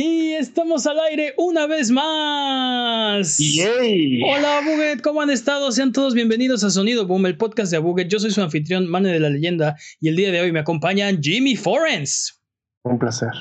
Y 0.00 0.34
estamos 0.34 0.86
al 0.86 1.00
aire 1.00 1.34
una 1.38 1.66
vez 1.66 1.90
más. 1.90 3.36
¡Yay! 3.38 4.22
Hola, 4.22 4.60
Buget, 4.64 5.02
¿cómo 5.02 5.22
han 5.22 5.30
estado? 5.30 5.72
Sean 5.72 5.90
todos 5.90 6.14
bienvenidos 6.14 6.62
a 6.62 6.70
Sonido 6.70 7.04
Boom, 7.04 7.26
el 7.26 7.36
podcast 7.36 7.72
de 7.72 7.78
Abuget. 7.78 8.06
Yo 8.06 8.20
soy 8.20 8.30
su 8.30 8.40
anfitrión, 8.40 8.86
Mane 8.86 9.08
de 9.08 9.18
la 9.18 9.28
Leyenda, 9.28 9.74
y 9.98 10.06
el 10.06 10.14
día 10.14 10.30
de 10.30 10.40
hoy 10.40 10.52
me 10.52 10.60
acompañan 10.60 11.20
Jimmy 11.20 11.56
Forens. 11.56 12.40
Un 12.84 13.00
placer. 13.00 13.32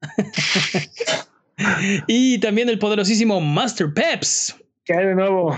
y 2.08 2.40
también 2.40 2.68
el 2.68 2.80
poderosísimo 2.80 3.40
Master 3.40 3.94
Peps. 3.94 4.56
¿Qué 4.84 4.94
hay 4.94 5.06
de 5.06 5.14
nuevo? 5.14 5.56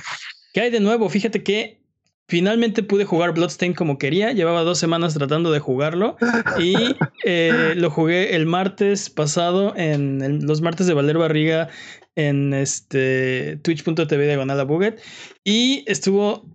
¿Qué 0.52 0.60
hay 0.60 0.70
de 0.70 0.80
nuevo? 0.80 1.08
Fíjate 1.08 1.42
que 1.42 1.81
Finalmente 2.28 2.82
pude 2.82 3.04
jugar 3.04 3.34
Bloodstained 3.34 3.76
como 3.76 3.98
quería. 3.98 4.32
Llevaba 4.32 4.62
dos 4.62 4.78
semanas 4.78 5.14
tratando 5.14 5.52
de 5.52 5.58
jugarlo. 5.58 6.16
Y 6.58 6.74
eh, 7.24 7.74
lo 7.76 7.90
jugué 7.90 8.36
el 8.36 8.46
martes 8.46 9.10
pasado, 9.10 9.74
en 9.76 10.46
los 10.46 10.60
martes 10.62 10.86
de 10.86 10.94
Valer 10.94 11.18
Barriga, 11.18 11.68
en 12.14 12.54
este 12.54 13.56
twitch.tv 13.62 14.26
diagonal 14.26 14.60
a 14.60 14.64
Buget. 14.64 15.00
Y 15.44 15.84
estuvo 15.86 16.46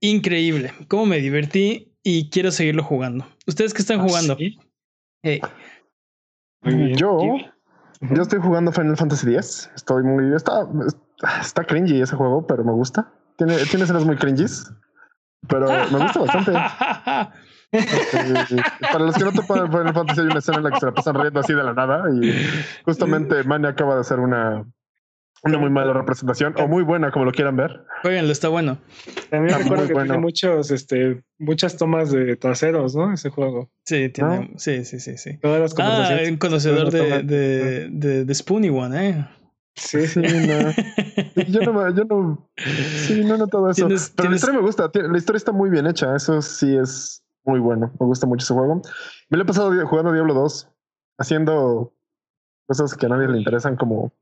increíble. 0.00 0.72
Cómo 0.88 1.06
me 1.06 1.18
divertí 1.18 1.92
y 2.02 2.28
quiero 2.30 2.52
seguirlo 2.52 2.84
jugando. 2.84 3.26
¿Ustedes 3.46 3.74
qué 3.74 3.82
están 3.82 4.00
¿Ah, 4.00 4.04
jugando? 4.04 4.36
Yo, 6.96 7.18
yo 8.00 8.22
estoy 8.22 8.40
jugando 8.40 8.70
Final 8.72 8.96
Fantasy 8.96 9.34
X. 9.34 9.70
Estoy 9.74 10.02
muy. 10.02 10.34
Está, 10.34 10.68
está 11.40 11.64
cringy 11.64 12.00
ese 12.00 12.16
juego, 12.16 12.46
pero 12.46 12.64
me 12.64 12.72
gusta. 12.72 13.12
Tiene, 13.36 13.56
tiene 13.64 13.84
escenas 13.84 14.04
muy 14.04 14.16
cringies. 14.16 14.70
Pero 15.48 15.66
me 15.66 15.98
gusta 15.98 16.20
bastante. 16.20 16.52
Eh, 17.76 18.62
para 18.80 19.04
los 19.04 19.16
que 19.16 19.24
no 19.24 19.32
topan 19.32 19.66
Final 19.66 19.92
Fantasy 19.92 20.20
hay 20.20 20.26
una 20.26 20.38
escena 20.38 20.58
en 20.58 20.62
la 20.62 20.70
que 20.70 20.78
se 20.78 20.86
la 20.86 20.94
pasan 20.94 21.20
riendo 21.20 21.40
así 21.40 21.54
de 21.54 21.64
la 21.64 21.74
nada 21.74 22.04
y 22.08 22.32
justamente 22.84 23.42
Manny 23.42 23.66
acaba 23.66 23.96
de 23.96 24.02
hacer 24.02 24.20
una 24.20 24.64
una 25.44 25.58
muy 25.58 25.70
mala 25.70 25.92
representación 25.92 26.54
o 26.58 26.66
muy 26.68 26.82
buena 26.82 27.10
como 27.10 27.26
lo 27.26 27.32
quieran 27.32 27.56
ver. 27.56 27.84
Jueguenlo, 28.02 28.32
está 28.32 28.48
bueno. 28.48 28.78
También 29.28 29.58
recuerdo 29.58 29.86
que 29.86 29.92
bueno. 29.92 30.14
tiene 30.14 30.22
muchos, 30.22 30.70
este, 30.70 31.22
muchas 31.38 31.76
tomas 31.76 32.10
de 32.10 32.36
traseros, 32.36 32.96
¿no? 32.96 33.12
Ese 33.12 33.28
juego. 33.28 33.70
Sí, 33.84 34.08
tiene, 34.08 34.50
¿No? 34.52 34.58
sí, 34.58 34.84
sí, 34.84 35.00
sí, 35.00 35.18
sí. 35.18 35.38
Todas 35.38 35.60
las 35.60 35.74
ah, 35.78 36.16
un 36.28 36.38
conocedor 36.38 36.90
de, 36.90 37.22
de, 37.22 37.88
de, 37.90 38.24
de, 38.24 38.34
Spoony 38.34 38.70
One, 38.70 39.08
¿eh? 39.08 39.26
Sí, 39.76 40.06
sí, 40.06 40.20
no. 40.20 40.70
yo 41.48 41.60
no, 41.60 41.94
yo 41.94 42.04
no, 42.04 42.48
sí, 42.56 43.24
no, 43.24 43.36
no 43.36 43.48
todo 43.48 43.70
eso. 43.70 43.86
¿Tienes, 43.86 44.10
Pero 44.10 44.28
¿tienes... 44.28 44.30
la 44.30 44.36
historia 44.36 44.60
me 44.60 44.66
gusta, 44.66 44.90
la 44.94 45.18
historia 45.18 45.36
está 45.36 45.52
muy 45.52 45.68
bien 45.68 45.86
hecha, 45.86 46.14
eso 46.14 46.40
sí 46.42 46.76
es 46.76 47.24
muy 47.44 47.58
bueno, 47.60 47.92
me 47.98 48.06
gusta 48.06 48.26
mucho 48.26 48.44
ese 48.44 48.54
juego. 48.54 48.82
Me 49.28 49.36
lo 49.36 49.42
he 49.42 49.46
pasado 49.46 49.72
jugando 49.86 50.12
Diablo 50.12 50.34
2, 50.34 50.68
haciendo 51.18 51.92
cosas 52.66 52.94
que 52.94 53.06
a 53.06 53.08
nadie 53.08 53.28
le 53.28 53.38
interesan 53.38 53.76
como 53.76 54.12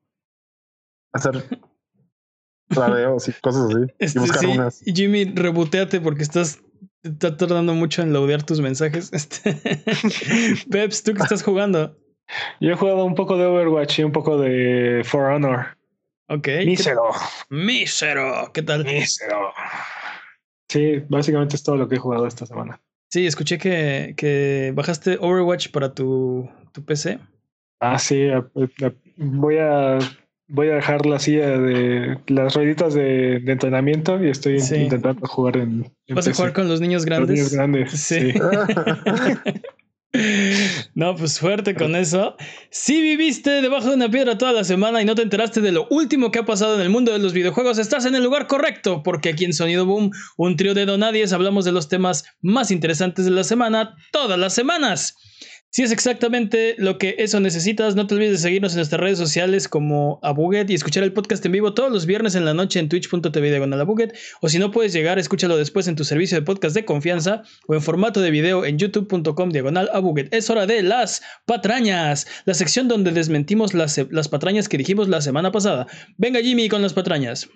hacer 1.12 1.44
tradeos 2.68 3.28
y 3.28 3.32
cosas 3.32 3.66
así. 3.74 3.92
Este, 3.98 4.18
y 4.18 4.22
buscar 4.22 4.40
sí. 4.40 4.46
unas. 4.46 4.80
Jimmy, 4.80 5.24
reboteate 5.24 6.00
porque 6.00 6.22
estás 6.22 6.62
está 7.02 7.36
tardando 7.36 7.74
mucho 7.74 8.02
en 8.02 8.12
laudear 8.12 8.42
tus 8.42 8.60
mensajes. 8.60 9.12
Este... 9.12 9.60
Peps, 10.70 11.02
¿tú 11.02 11.14
qué 11.14 11.22
estás 11.22 11.42
jugando? 11.42 11.96
Yo 12.60 12.70
he 12.70 12.76
jugado 12.76 13.04
un 13.04 13.14
poco 13.14 13.36
de 13.36 13.46
Overwatch 13.46 13.98
y 13.98 14.04
un 14.04 14.12
poco 14.12 14.38
de 14.38 15.02
For 15.04 15.30
Honor. 15.30 15.76
Ok. 16.28 16.48
Mísero. 16.64 17.10
Mísero. 17.50 18.50
¿Qué 18.52 18.62
tal? 18.62 18.84
Mísero. 18.84 19.52
Sí, 20.68 21.02
básicamente 21.08 21.56
es 21.56 21.62
todo 21.62 21.76
lo 21.76 21.88
que 21.88 21.96
he 21.96 21.98
jugado 21.98 22.26
esta 22.26 22.46
semana. 22.46 22.80
Sí, 23.10 23.26
escuché 23.26 23.58
que, 23.58 24.14
que 24.16 24.72
bajaste 24.74 25.18
Overwatch 25.20 25.70
para 25.70 25.92
tu, 25.92 26.48
tu 26.72 26.84
PC. 26.84 27.18
Ah, 27.80 27.98
sí. 27.98 28.28
Voy 29.16 29.58
a 29.58 29.98
voy 30.48 30.68
a 30.68 30.74
dejar 30.74 31.06
la 31.06 31.18
silla 31.18 31.58
de 31.58 32.18
las 32.26 32.54
rueditas 32.54 32.94
de, 32.94 33.40
de 33.40 33.52
entrenamiento 33.52 34.22
y 34.22 34.28
estoy 34.28 34.60
sí. 34.60 34.76
intentando 34.76 35.26
jugar 35.26 35.56
en, 35.56 35.90
en 36.06 36.14
¿Vas 36.14 36.26
PC. 36.26 36.30
a 36.30 36.34
jugar 36.34 36.52
con 36.52 36.68
los 36.68 36.80
niños 36.80 37.04
grandes? 37.04 37.28
Los 37.28 37.38
niños 37.38 37.52
grandes. 37.52 37.90
Sí. 37.92 38.32
sí. 38.32 38.38
No, 40.94 41.16
pues 41.16 41.40
fuerte 41.40 41.74
con 41.74 41.96
eso. 41.96 42.36
Si 42.70 43.00
viviste 43.00 43.62
debajo 43.62 43.88
de 43.88 43.94
una 43.94 44.10
piedra 44.10 44.36
toda 44.36 44.52
la 44.52 44.62
semana 44.62 45.00
y 45.00 45.06
no 45.06 45.14
te 45.14 45.22
enteraste 45.22 45.62
de 45.62 45.72
lo 45.72 45.86
último 45.88 46.30
que 46.30 46.40
ha 46.40 46.44
pasado 46.44 46.74
en 46.74 46.82
el 46.82 46.90
mundo 46.90 47.12
de 47.12 47.18
los 47.18 47.32
videojuegos, 47.32 47.78
estás 47.78 48.04
en 48.04 48.14
el 48.14 48.22
lugar 48.22 48.46
correcto, 48.46 49.02
porque 49.02 49.30
aquí 49.30 49.46
en 49.46 49.54
Sonido 49.54 49.86
Boom, 49.86 50.10
un 50.36 50.56
trío 50.56 50.74
de 50.74 50.84
donadies, 50.84 51.32
hablamos 51.32 51.64
de 51.64 51.72
los 51.72 51.88
temas 51.88 52.24
más 52.42 52.70
interesantes 52.70 53.24
de 53.24 53.30
la 53.30 53.44
semana 53.44 53.96
todas 54.10 54.38
las 54.38 54.54
semanas. 54.54 55.16
Si 55.74 55.82
es 55.82 55.90
exactamente 55.90 56.74
lo 56.76 56.98
que 56.98 57.14
eso 57.16 57.40
necesitas, 57.40 57.96
no 57.96 58.06
te 58.06 58.14
olvides 58.14 58.32
de 58.32 58.36
seguirnos 58.36 58.74
en 58.74 58.80
nuestras 58.80 59.00
redes 59.00 59.16
sociales 59.16 59.68
como 59.68 60.20
Abuget 60.22 60.68
y 60.68 60.74
escuchar 60.74 61.02
el 61.02 61.14
podcast 61.14 61.46
en 61.46 61.52
vivo 61.52 61.72
todos 61.72 61.90
los 61.90 62.04
viernes 62.04 62.34
en 62.34 62.44
la 62.44 62.52
noche 62.52 62.78
en 62.78 62.90
twitch.tv 62.90 63.48
diagonal 63.48 63.80
Abuget. 63.80 64.14
O 64.42 64.50
si 64.50 64.58
no 64.58 64.70
puedes 64.70 64.92
llegar, 64.92 65.18
escúchalo 65.18 65.56
después 65.56 65.88
en 65.88 65.96
tu 65.96 66.04
servicio 66.04 66.38
de 66.38 66.44
podcast 66.44 66.74
de 66.74 66.84
confianza 66.84 67.44
o 67.68 67.74
en 67.74 67.80
formato 67.80 68.20
de 68.20 68.30
video 68.30 68.66
en 68.66 68.76
youtube.com 68.76 69.48
diagonal 69.48 69.88
Abuget. 69.94 70.28
Es 70.34 70.50
hora 70.50 70.66
de 70.66 70.82
las 70.82 71.22
patrañas, 71.46 72.26
la 72.44 72.52
sección 72.52 72.86
donde 72.86 73.10
desmentimos 73.10 73.72
las, 73.72 73.98
las 74.10 74.28
patrañas 74.28 74.68
que 74.68 74.76
dijimos 74.76 75.08
la 75.08 75.22
semana 75.22 75.52
pasada. 75.52 75.86
Venga 76.18 76.40
Jimmy 76.40 76.68
con 76.68 76.82
las 76.82 76.92
patrañas. 76.92 77.48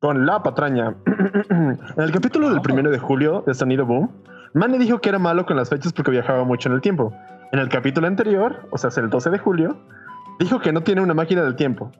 Con 0.00 0.26
la 0.26 0.42
patraña. 0.42 0.96
en 1.50 2.02
el 2.02 2.10
capítulo 2.10 2.50
del 2.50 2.62
primero 2.62 2.90
de 2.90 2.98
julio 2.98 3.44
de 3.46 3.54
Sonido 3.54 3.86
Boom, 3.86 4.10
Manny 4.54 4.78
dijo 4.78 5.00
que 5.00 5.08
era 5.08 5.20
malo 5.20 5.46
con 5.46 5.56
las 5.56 5.68
fechas 5.68 5.92
porque 5.92 6.10
viajaba 6.10 6.44
mucho 6.44 6.68
en 6.68 6.74
el 6.74 6.80
tiempo. 6.80 7.12
En 7.54 7.60
el 7.60 7.68
capítulo 7.68 8.08
anterior, 8.08 8.66
o 8.72 8.78
sea, 8.78 8.90
el 8.96 9.08
12 9.08 9.30
de 9.30 9.38
julio, 9.38 9.76
dijo 10.40 10.58
que 10.58 10.72
no 10.72 10.82
tiene 10.82 11.02
una 11.02 11.14
máquina 11.14 11.44
del 11.44 11.54
tiempo. 11.54 11.92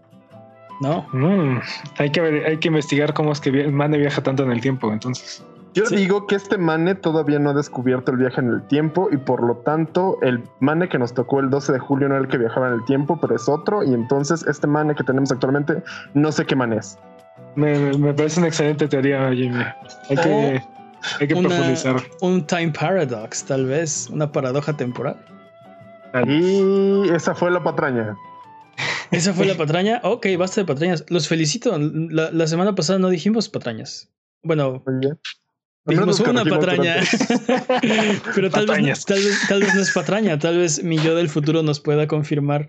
No. 0.80 1.06
Mm, 1.12 1.60
hay, 1.96 2.10
que 2.10 2.20
ver, 2.20 2.44
hay 2.44 2.58
que 2.58 2.66
investigar 2.66 3.14
cómo 3.14 3.30
es 3.30 3.40
que 3.40 3.68
Mane 3.68 3.98
viaja 3.98 4.20
tanto 4.20 4.42
en 4.42 4.50
el 4.50 4.60
tiempo, 4.60 4.92
entonces. 4.92 5.44
Yo 5.72 5.86
sí. 5.86 5.94
digo 5.94 6.26
que 6.26 6.34
este 6.34 6.58
Mane 6.58 6.96
todavía 6.96 7.38
no 7.38 7.50
ha 7.50 7.54
descubierto 7.54 8.10
el 8.10 8.18
viaje 8.18 8.40
en 8.40 8.48
el 8.48 8.66
tiempo 8.66 9.08
y 9.12 9.16
por 9.16 9.44
lo 9.44 9.58
tanto 9.58 10.18
el 10.22 10.42
Mane 10.58 10.88
que 10.88 10.98
nos 10.98 11.14
tocó 11.14 11.38
el 11.38 11.50
12 11.50 11.74
de 11.74 11.78
julio 11.78 12.08
no 12.08 12.16
era 12.16 12.24
el 12.24 12.28
que 12.28 12.38
viajaba 12.38 12.66
en 12.66 12.74
el 12.74 12.84
tiempo, 12.84 13.16
pero 13.20 13.36
es 13.36 13.48
otro 13.48 13.84
y 13.84 13.94
entonces 13.94 14.44
este 14.48 14.66
Mane 14.66 14.96
que 14.96 15.04
tenemos 15.04 15.30
actualmente 15.30 15.84
no 16.14 16.32
sé 16.32 16.46
qué 16.46 16.56
Mane 16.56 16.78
es. 16.78 16.98
Me, 17.54 17.96
me 17.96 18.12
parece 18.12 18.40
una 18.40 18.48
excelente 18.48 18.88
teoría, 18.88 19.30
Jimmy. 19.32 19.62
Hay 20.10 20.16
que, 20.16 20.62
oh, 20.64 21.16
hay 21.20 21.28
que 21.28 21.34
una, 21.34 21.48
profundizar. 21.48 22.02
Un 22.22 22.44
time 22.44 22.72
paradox, 22.72 23.44
tal 23.44 23.66
vez, 23.66 24.10
una 24.10 24.32
paradoja 24.32 24.76
temporal. 24.76 25.16
Y 26.26 27.08
esa 27.10 27.34
fue 27.34 27.50
la 27.50 27.62
patraña. 27.62 28.16
¿Esa 29.10 29.32
fue 29.32 29.46
la 29.46 29.56
patraña? 29.56 30.00
Ok, 30.04 30.26
basta 30.38 30.60
de 30.60 30.66
patrañas. 30.66 31.04
Los 31.08 31.28
felicito. 31.28 31.76
La, 31.78 32.30
la 32.30 32.46
semana 32.46 32.74
pasada 32.74 32.98
no 32.98 33.08
dijimos 33.08 33.48
patrañas. 33.48 34.10
Bueno, 34.42 34.84
dijimos 35.86 36.20
una 36.20 36.44
patraña. 36.44 36.96
Pero 38.34 38.50
tal 38.50 38.66
vez, 38.66 39.04
tal, 39.04 39.18
vez, 39.18 39.40
tal 39.48 39.60
vez 39.60 39.74
no 39.74 39.80
es 39.80 39.92
patraña. 39.92 40.38
Tal 40.38 40.58
vez 40.58 40.82
mi 40.82 40.98
yo 40.98 41.14
del 41.14 41.28
futuro 41.28 41.62
nos 41.62 41.80
pueda 41.80 42.06
confirmar 42.06 42.68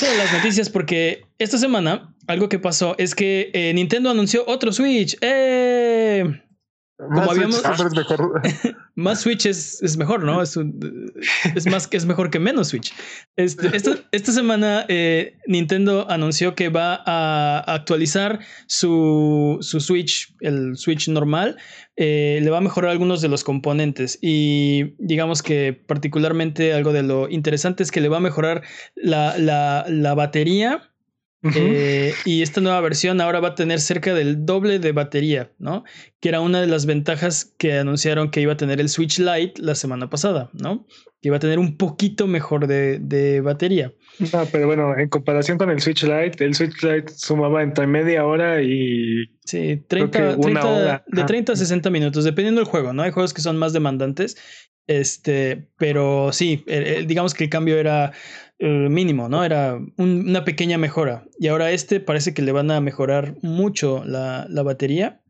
De 0.00 0.18
las 0.18 0.30
noticias 0.30 0.68
porque 0.68 1.24
esta 1.38 1.56
semana 1.56 2.14
algo 2.26 2.50
que 2.50 2.58
pasó 2.58 2.94
es 2.98 3.14
que 3.14 3.50
eh, 3.54 3.72
Nintendo 3.72 4.10
anunció 4.10 4.44
otro 4.46 4.70
Switch. 4.70 5.16
¡Eh! 5.22 6.42
Como 6.98 7.10
más 7.10 7.28
habíamos 7.28 7.56
Switch, 7.56 7.94
mejor. 7.94 8.42
más 8.94 9.20
Switch 9.20 9.44
es, 9.44 9.82
es 9.82 9.98
mejor, 9.98 10.24
¿no? 10.24 10.40
Es, 10.40 10.56
un, 10.56 11.12
es 11.54 11.66
más 11.66 11.86
que 11.86 11.98
es 11.98 12.06
mejor 12.06 12.30
que 12.30 12.38
menos 12.38 12.68
Switch. 12.68 12.94
Este, 13.36 13.76
esta, 13.76 13.96
esta, 14.12 14.32
semana 14.32 14.86
eh, 14.88 15.36
Nintendo 15.46 16.10
anunció 16.10 16.54
que 16.54 16.70
va 16.70 17.02
a 17.04 17.58
actualizar 17.66 18.40
su, 18.66 19.58
su 19.60 19.80
Switch, 19.80 20.34
el 20.40 20.78
Switch 20.78 21.08
normal. 21.08 21.58
Eh, 21.96 22.40
le 22.42 22.50
va 22.50 22.58
a 22.58 22.62
mejorar 22.62 22.92
algunos 22.92 23.20
de 23.20 23.28
los 23.28 23.44
componentes 23.44 24.18
y 24.22 24.94
digamos 24.98 25.42
que 25.42 25.74
particularmente 25.74 26.72
algo 26.72 26.92
de 26.92 27.02
lo 27.02 27.28
interesante 27.28 27.82
es 27.82 27.90
que 27.90 28.00
le 28.00 28.08
va 28.08 28.18
a 28.18 28.20
mejorar 28.20 28.62
la, 28.94 29.36
la, 29.36 29.84
la 29.88 30.14
batería 30.14 30.90
Eh, 31.42 32.14
y 32.24 32.42
esta 32.42 32.60
nueva 32.60 32.80
versión 32.80 33.20
ahora 33.20 33.40
va 33.40 33.48
a 33.48 33.54
tener 33.54 33.80
cerca 33.80 34.14
del 34.14 34.44
doble 34.46 34.78
de 34.78 34.92
batería, 34.92 35.52
¿no? 35.58 35.84
Que 36.20 36.30
era 36.30 36.40
una 36.40 36.60
de 36.60 36.66
las 36.66 36.86
ventajas 36.86 37.54
que 37.58 37.78
anunciaron 37.78 38.30
que 38.30 38.40
iba 38.40 38.54
a 38.54 38.56
tener 38.56 38.80
el 38.80 38.88
Switch 38.88 39.18
Lite 39.18 39.60
la 39.62 39.74
semana 39.74 40.10
pasada, 40.10 40.50
¿no? 40.54 40.86
Que 41.20 41.28
iba 41.28 41.36
a 41.36 41.40
tener 41.40 41.58
un 41.58 41.76
poquito 41.76 42.26
mejor 42.26 42.66
de, 42.66 43.40
batería. 43.44 43.92
No, 44.18 44.44
pero 44.50 44.66
bueno, 44.66 44.96
en 44.96 45.08
comparación 45.08 45.58
con 45.58 45.70
el 45.70 45.80
Switch 45.80 46.02
Lite, 46.02 46.44
el 46.44 46.54
Switch 46.54 46.82
Lite 46.82 47.12
sumaba 47.14 47.62
entre 47.62 47.86
media 47.86 48.24
hora 48.24 48.62
y. 48.62 49.26
Sí, 49.44 49.84
30, 49.86 50.36
de 50.36 51.24
30 51.24 51.52
a 51.52 51.56
60 51.56 51.90
minutos, 51.90 52.24
dependiendo 52.24 52.60
del 52.60 52.68
juego, 52.68 52.92
¿no? 52.92 53.02
Hay 53.02 53.12
juegos 53.12 53.32
que 53.32 53.42
son 53.42 53.56
más 53.56 53.72
demandantes. 53.72 54.36
Este, 54.88 55.68
pero 55.78 56.32
sí, 56.32 56.64
digamos 57.06 57.34
que 57.34 57.44
el 57.44 57.50
cambio 57.50 57.76
era 57.76 58.12
eh, 58.58 58.88
mínimo, 58.88 59.28
¿no? 59.28 59.44
Era 59.44 59.78
una 59.98 60.44
pequeña 60.44 60.78
mejora. 60.78 61.26
Y 61.38 61.48
ahora 61.48 61.72
este 61.72 62.00
parece 62.00 62.32
que 62.32 62.42
le 62.42 62.52
van 62.52 62.70
a 62.70 62.80
mejorar 62.80 63.34
mucho 63.42 64.02
la, 64.04 64.46
batería. 64.64 65.20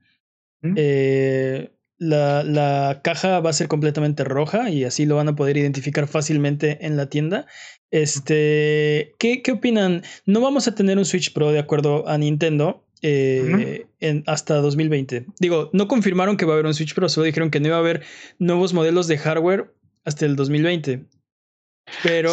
¿Mm? 0.62 0.75
Eh, 0.76 1.73
la, 1.99 2.44
la, 2.44 3.00
caja 3.02 3.40
va 3.40 3.50
a 3.50 3.55
ser 3.55 3.69
completamente 3.69 4.23
roja 4.23 4.70
y 4.70 4.84
así 4.84 5.06
lo 5.06 5.17
van 5.17 5.28
a 5.28 5.34
poder 5.34 5.56
identificar 5.56 6.06
fácilmente 6.06 6.87
en 6.87 6.96
la 6.96 7.06
tienda. 7.06 7.46
Este, 7.90 9.14
¿qué, 9.19 9.43
qué 9.43 9.52
opinan? 9.52 10.02
No 10.25 10.40
vamos 10.40 10.69
a 10.69 10.75
tener 10.75 10.96
un 10.96 11.05
Switch 11.05 11.32
Pro 11.32 11.50
de 11.50 11.58
acuerdo 11.58 12.08
a 12.08 12.19
Nintendo. 12.19 12.84
Eh, 13.02 13.87
en, 14.00 14.25
hasta 14.26 14.55
2020. 14.56 15.26
Digo, 15.38 15.69
no 15.75 15.87
confirmaron 15.87 16.37
que 16.37 16.46
va 16.46 16.52
a 16.52 16.55
haber 16.55 16.67
un 16.67 16.75
Switch 16.75 16.94
Pro, 16.94 17.08
solo 17.11 17.26
dijeron 17.26 17.50
que 17.50 17.61
no 17.61 17.67
iba 17.67 17.76
a 17.76 17.81
haber 17.81 18.02
nuevos 18.38 18.73
modelos 18.73 19.06
de 19.06 19.19
hardware 19.19 19.75
hasta 20.05 20.25
el 20.25 20.34
2020. 20.34 21.05
Pero 22.02 22.32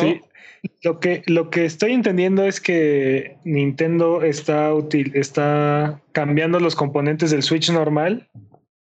lo 0.82 1.00
que, 1.00 1.24
lo 1.28 1.50
que 1.50 1.66
estoy 1.66 1.92
entendiendo 1.92 2.46
es 2.46 2.62
que 2.62 3.38
Nintendo 3.44 4.22
está, 4.22 4.72
está 5.14 6.02
cambiando 6.14 6.60
los 6.60 6.76
componentes 6.76 7.32
del 7.32 7.44
Switch 7.44 7.70
normal. 7.72 8.30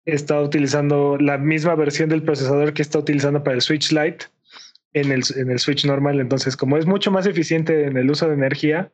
Está 0.05 0.41
utilizando 0.41 1.17
la 1.19 1.39
misma 1.39 1.75
versión 1.75 2.09
del 2.09 2.23
procesador 2.23 2.75
que 2.75 2.83
está 2.83 2.99
utilizando 2.99 3.43
para 3.43 3.55
el 3.55 3.63
Switch 3.63 3.91
Lite 3.93 4.27
en 4.93 5.13
el, 5.13 5.23
en 5.37 5.51
el 5.51 5.59
Switch 5.59 5.85
normal. 5.87 6.21
Entonces, 6.21 6.57
como 6.57 6.77
es 6.77 6.87
mucho 6.87 7.11
más 7.11 7.27
eficiente 7.27 7.87
en 7.87 7.97
el 7.97 8.11
uso 8.11 8.29
de 8.29 8.35
energía, 8.35 8.93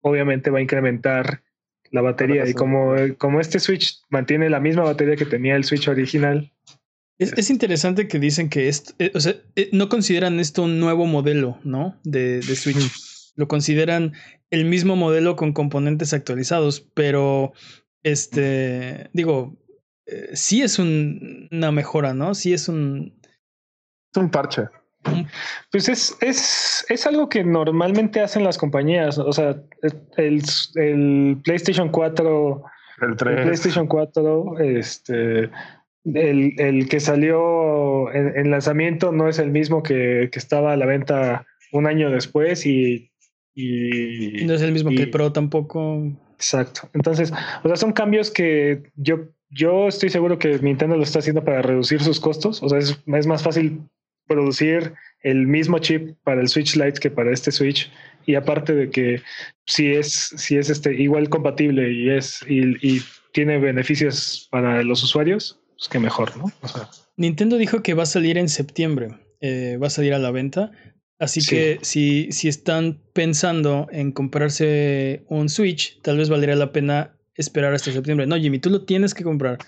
obviamente 0.00 0.50
va 0.50 0.58
a 0.58 0.62
incrementar 0.62 1.42
la 1.90 2.00
batería. 2.00 2.48
Y 2.48 2.54
como, 2.54 2.94
como 3.18 3.40
este 3.40 3.58
Switch 3.58 4.00
mantiene 4.08 4.48
la 4.48 4.60
misma 4.60 4.84
batería 4.84 5.16
que 5.16 5.26
tenía 5.26 5.56
el 5.56 5.64
Switch 5.64 5.88
original, 5.88 6.50
es, 7.20 7.50
interesante 7.50 8.08
que 8.08 8.18
dicen 8.18 8.48
que 8.48 8.68
esto, 8.68 8.94
eh, 8.98 9.12
o 9.14 9.20
sea, 9.20 9.34
eh, 9.54 9.68
no 9.72 9.90
consideran 9.90 10.40
esto 10.40 10.62
un 10.62 10.80
nuevo 10.80 11.04
modelo, 11.04 11.58
¿no? 11.64 11.96
De, 12.02 12.40
Switch. 12.42 13.32
Lo 13.36 13.46
consideran 13.46 14.14
el 14.50 14.64
mismo 14.64 14.96
modelo 14.96 15.36
con 15.36 15.52
componentes 15.52 16.14
actualizados, 16.14 16.80
pero 16.94 17.52
este, 18.02 19.10
digo, 19.12 19.56
eh, 20.06 20.30
sí 20.32 20.62
es 20.62 20.78
una 20.78 21.70
mejora, 21.72 22.14
¿no? 22.14 22.34
Sí 22.34 22.54
es 22.54 22.68
un... 22.68 23.14
Es 24.12 24.20
un 24.20 24.30
parche. 24.30 24.62
Pues 25.70 25.88
es, 25.88 26.16
es, 26.20 26.84
es, 26.88 27.06
algo 27.06 27.28
que 27.28 27.44
normalmente 27.44 28.20
hacen 28.20 28.44
las 28.44 28.58
compañías. 28.58 29.18
O 29.18 29.32
sea, 29.32 29.56
el, 30.16 30.42
el 30.74 31.40
PlayStation 31.42 31.90
4, 31.90 32.62
el, 33.02 33.16
3. 33.16 33.38
el 33.38 33.44
PlayStation 33.44 33.86
4, 33.86 34.58
este 34.58 35.50
el, 36.04 36.54
el 36.58 36.88
que 36.88 37.00
salió 37.00 38.12
en, 38.12 38.50
lanzamiento 38.50 39.12
no 39.12 39.28
es 39.28 39.38
el 39.38 39.50
mismo 39.50 39.82
que, 39.82 40.28
que, 40.32 40.38
estaba 40.38 40.72
a 40.72 40.76
la 40.76 40.86
venta 40.86 41.46
un 41.72 41.86
año 41.86 42.10
después 42.10 42.66
y, 42.66 43.10
y 43.54 44.44
no 44.44 44.54
es 44.54 44.62
el 44.62 44.72
mismo 44.72 44.90
que 44.90 45.02
el 45.02 45.10
Pro 45.10 45.32
tampoco. 45.32 46.10
Exacto. 46.36 46.88
Entonces, 46.94 47.32
o 47.62 47.68
sea, 47.68 47.76
son 47.76 47.92
cambios 47.92 48.30
que 48.30 48.82
yo, 48.96 49.28
yo 49.50 49.88
estoy 49.88 50.08
seguro 50.08 50.38
que 50.38 50.58
Nintendo 50.58 50.96
lo 50.96 51.02
está 51.02 51.18
haciendo 51.18 51.44
para 51.44 51.62
reducir 51.62 52.02
sus 52.02 52.18
costos. 52.18 52.62
O 52.62 52.68
sea, 52.68 52.78
es, 52.78 52.98
es 53.06 53.26
más 53.26 53.42
fácil 53.42 53.82
producir 54.26 54.94
el 55.22 55.46
mismo 55.46 55.78
chip 55.80 56.16
para 56.24 56.40
el 56.40 56.48
Switch 56.48 56.76
Lite 56.76 57.00
que 57.00 57.10
para 57.10 57.32
este 57.32 57.50
Switch. 57.50 57.90
Y 58.24 58.36
aparte 58.36 58.74
de 58.74 58.90
que 58.90 59.22
si 59.66 59.92
es, 59.92 60.32
si 60.36 60.56
es 60.56 60.70
este 60.70 60.94
igual 60.94 61.28
compatible 61.28 61.92
y 61.92 62.10
es 62.10 62.40
y, 62.48 62.76
y 62.86 63.02
tiene 63.32 63.58
beneficios 63.58 64.48
para 64.50 64.82
los 64.82 65.02
usuarios, 65.02 65.59
pues 65.80 65.88
que 65.88 65.98
mejor, 65.98 66.36
¿no? 66.36 66.52
Nintendo 67.16 67.56
dijo 67.56 67.82
que 67.82 67.94
va 67.94 68.02
a 68.02 68.06
salir 68.06 68.36
en 68.36 68.50
septiembre, 68.50 69.18
eh, 69.40 69.78
va 69.82 69.86
a 69.86 69.90
salir 69.90 70.12
a 70.12 70.18
la 70.18 70.30
venta. 70.30 70.72
Así 71.18 71.44
que 71.44 71.78
si, 71.80 72.30
si 72.32 72.48
están 72.48 73.02
pensando 73.14 73.88
en 73.90 74.12
comprarse 74.12 75.24
un 75.28 75.48
Switch, 75.48 75.98
tal 76.02 76.18
vez 76.18 76.28
valdría 76.28 76.54
la 76.54 76.72
pena 76.72 77.18
esperar 77.34 77.72
hasta 77.72 77.92
septiembre. 77.92 78.26
No, 78.26 78.36
Jimmy, 78.36 78.58
tú 78.58 78.68
lo 78.68 78.84
tienes 78.84 79.14
que 79.14 79.24
comprar. 79.24 79.58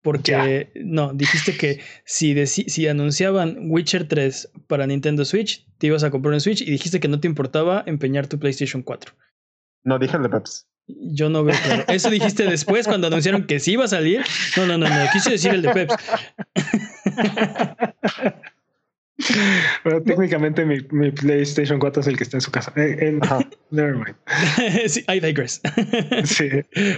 Porque 0.00 0.70
no, 0.74 1.12
dijiste 1.12 1.54
que 1.54 1.80
si, 2.06 2.46
si 2.46 2.88
anunciaban 2.88 3.70
Witcher 3.70 4.08
3 4.08 4.52
para 4.68 4.86
Nintendo 4.86 5.26
Switch, 5.26 5.66
te 5.76 5.88
ibas 5.88 6.02
a 6.02 6.10
comprar 6.10 6.32
un 6.32 6.40
Switch 6.40 6.62
y 6.62 6.70
dijiste 6.70 6.98
que 6.98 7.08
no 7.08 7.20
te 7.20 7.28
importaba 7.28 7.82
empeñar 7.84 8.26
tu 8.26 8.38
PlayStation 8.38 8.82
4. 8.82 9.12
No, 9.84 9.98
dije 9.98 10.16
el 10.16 10.22
de 10.22 10.28
Peps. 10.30 10.66
Yo 10.88 11.28
no 11.28 11.44
veo 11.44 11.56
claro. 11.64 11.84
Eso 11.88 12.10
dijiste 12.10 12.44
después 12.44 12.86
cuando 12.86 13.06
anunciaron 13.06 13.44
que 13.44 13.60
sí 13.60 13.72
iba 13.72 13.84
a 13.84 13.88
salir. 13.88 14.22
No, 14.56 14.66
no, 14.66 14.78
no, 14.78 14.88
no. 14.88 15.10
Quise 15.12 15.30
decir 15.30 15.52
el 15.52 15.62
de 15.62 15.70
Peps. 15.70 15.94
Bueno, 19.82 20.00
técnicamente 20.02 20.64
mi, 20.64 20.78
mi, 20.90 21.10
PlayStation 21.10 21.80
4 21.80 22.02
es 22.02 22.06
el 22.06 22.16
que 22.16 22.22
está 22.22 22.36
en 22.36 22.40
su 22.40 22.52
casa. 22.52 22.72
Eh, 22.76 23.18
never 23.70 23.94
mind. 23.94 24.14
sí, 24.88 25.04
I 25.08 25.18
digress. 25.18 25.60
sí. 26.24 26.48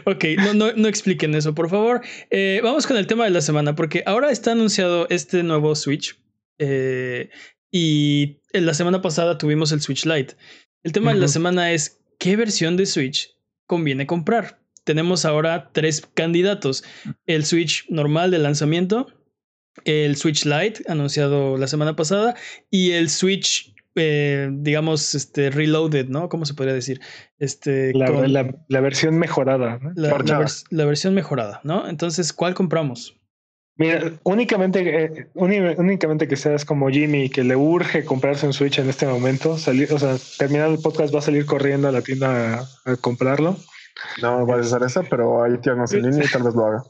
Ok, 0.04 0.24
no, 0.36 0.52
no, 0.52 0.72
no, 0.72 0.86
expliquen 0.86 1.34
eso, 1.34 1.54
por 1.54 1.70
favor. 1.70 2.02
Eh, 2.30 2.60
vamos 2.62 2.86
con 2.86 2.98
el 2.98 3.06
tema 3.06 3.24
de 3.24 3.30
la 3.30 3.40
semana, 3.40 3.74
porque 3.74 4.02
ahora 4.04 4.30
está 4.30 4.52
anunciado 4.52 5.08
este 5.08 5.42
nuevo 5.42 5.74
Switch. 5.74 6.20
Eh, 6.58 7.30
y 7.70 8.40
en 8.52 8.66
la 8.66 8.74
semana 8.74 9.00
pasada 9.00 9.38
tuvimos 9.38 9.72
el 9.72 9.80
Switch 9.80 10.04
Lite. 10.04 10.36
El 10.82 10.92
tema 10.92 11.14
de 11.14 11.20
la 11.20 11.28
semana 11.28 11.72
es 11.72 12.02
qué 12.18 12.36
versión 12.36 12.76
de 12.76 12.84
Switch 12.84 13.34
conviene 13.70 14.04
comprar. 14.04 14.58
Tenemos 14.82 15.24
ahora 15.24 15.70
tres 15.72 16.02
candidatos. 16.14 16.82
El 17.24 17.44
Switch 17.44 17.86
normal 17.88 18.32
de 18.32 18.38
lanzamiento, 18.38 19.06
el 19.84 20.16
Switch 20.16 20.44
Lite 20.44 20.82
anunciado 20.88 21.56
la 21.56 21.68
semana 21.68 21.94
pasada 21.94 22.34
y 22.68 22.90
el 22.90 23.08
Switch 23.08 23.72
eh, 23.94 24.48
digamos, 24.52 25.14
este, 25.14 25.50
reloaded, 25.50 26.08
¿no? 26.08 26.28
¿Cómo 26.28 26.46
se 26.46 26.54
podría 26.54 26.74
decir? 26.74 27.00
Este, 27.38 27.92
la, 27.94 28.80
versión 28.80 29.18
mejorada. 29.18 29.78
La, 29.94 30.84
versión 30.84 31.14
mejorada, 31.14 31.60
¿no? 31.62 31.88
Entonces, 31.88 32.32
¿cuál 32.32 32.54
compramos? 32.54 33.19
Mira, 33.80 34.12
únicamente, 34.24 35.04
eh, 35.04 35.26
únicamente 35.32 36.28
que 36.28 36.36
seas 36.36 36.66
como 36.66 36.90
Jimmy, 36.90 37.30
que 37.30 37.42
le 37.42 37.56
urge 37.56 38.04
comprarse 38.04 38.46
un 38.46 38.52
Switch 38.52 38.78
en 38.78 38.90
este 38.90 39.06
momento, 39.06 39.56
salir, 39.56 39.90
o 39.90 39.98
sea, 39.98 40.16
terminar 40.36 40.68
el 40.68 40.80
podcast 40.80 41.14
va 41.14 41.20
a 41.20 41.22
salir 41.22 41.46
corriendo 41.46 41.88
a 41.88 41.92
la 41.92 42.02
tienda 42.02 42.68
a, 42.84 42.96
comprarlo. 42.96 43.56
No 44.20 44.44
voy 44.44 44.58
a 44.58 44.60
hacer 44.60 44.82
eso, 44.82 45.02
pero 45.08 45.42
hay 45.42 45.56
tiendas 45.62 45.94
en 45.94 46.02
línea 46.02 46.26
y 46.26 46.28
tal 46.30 46.42
vez 46.42 46.54
lo 46.54 46.66
haga. 46.66 46.82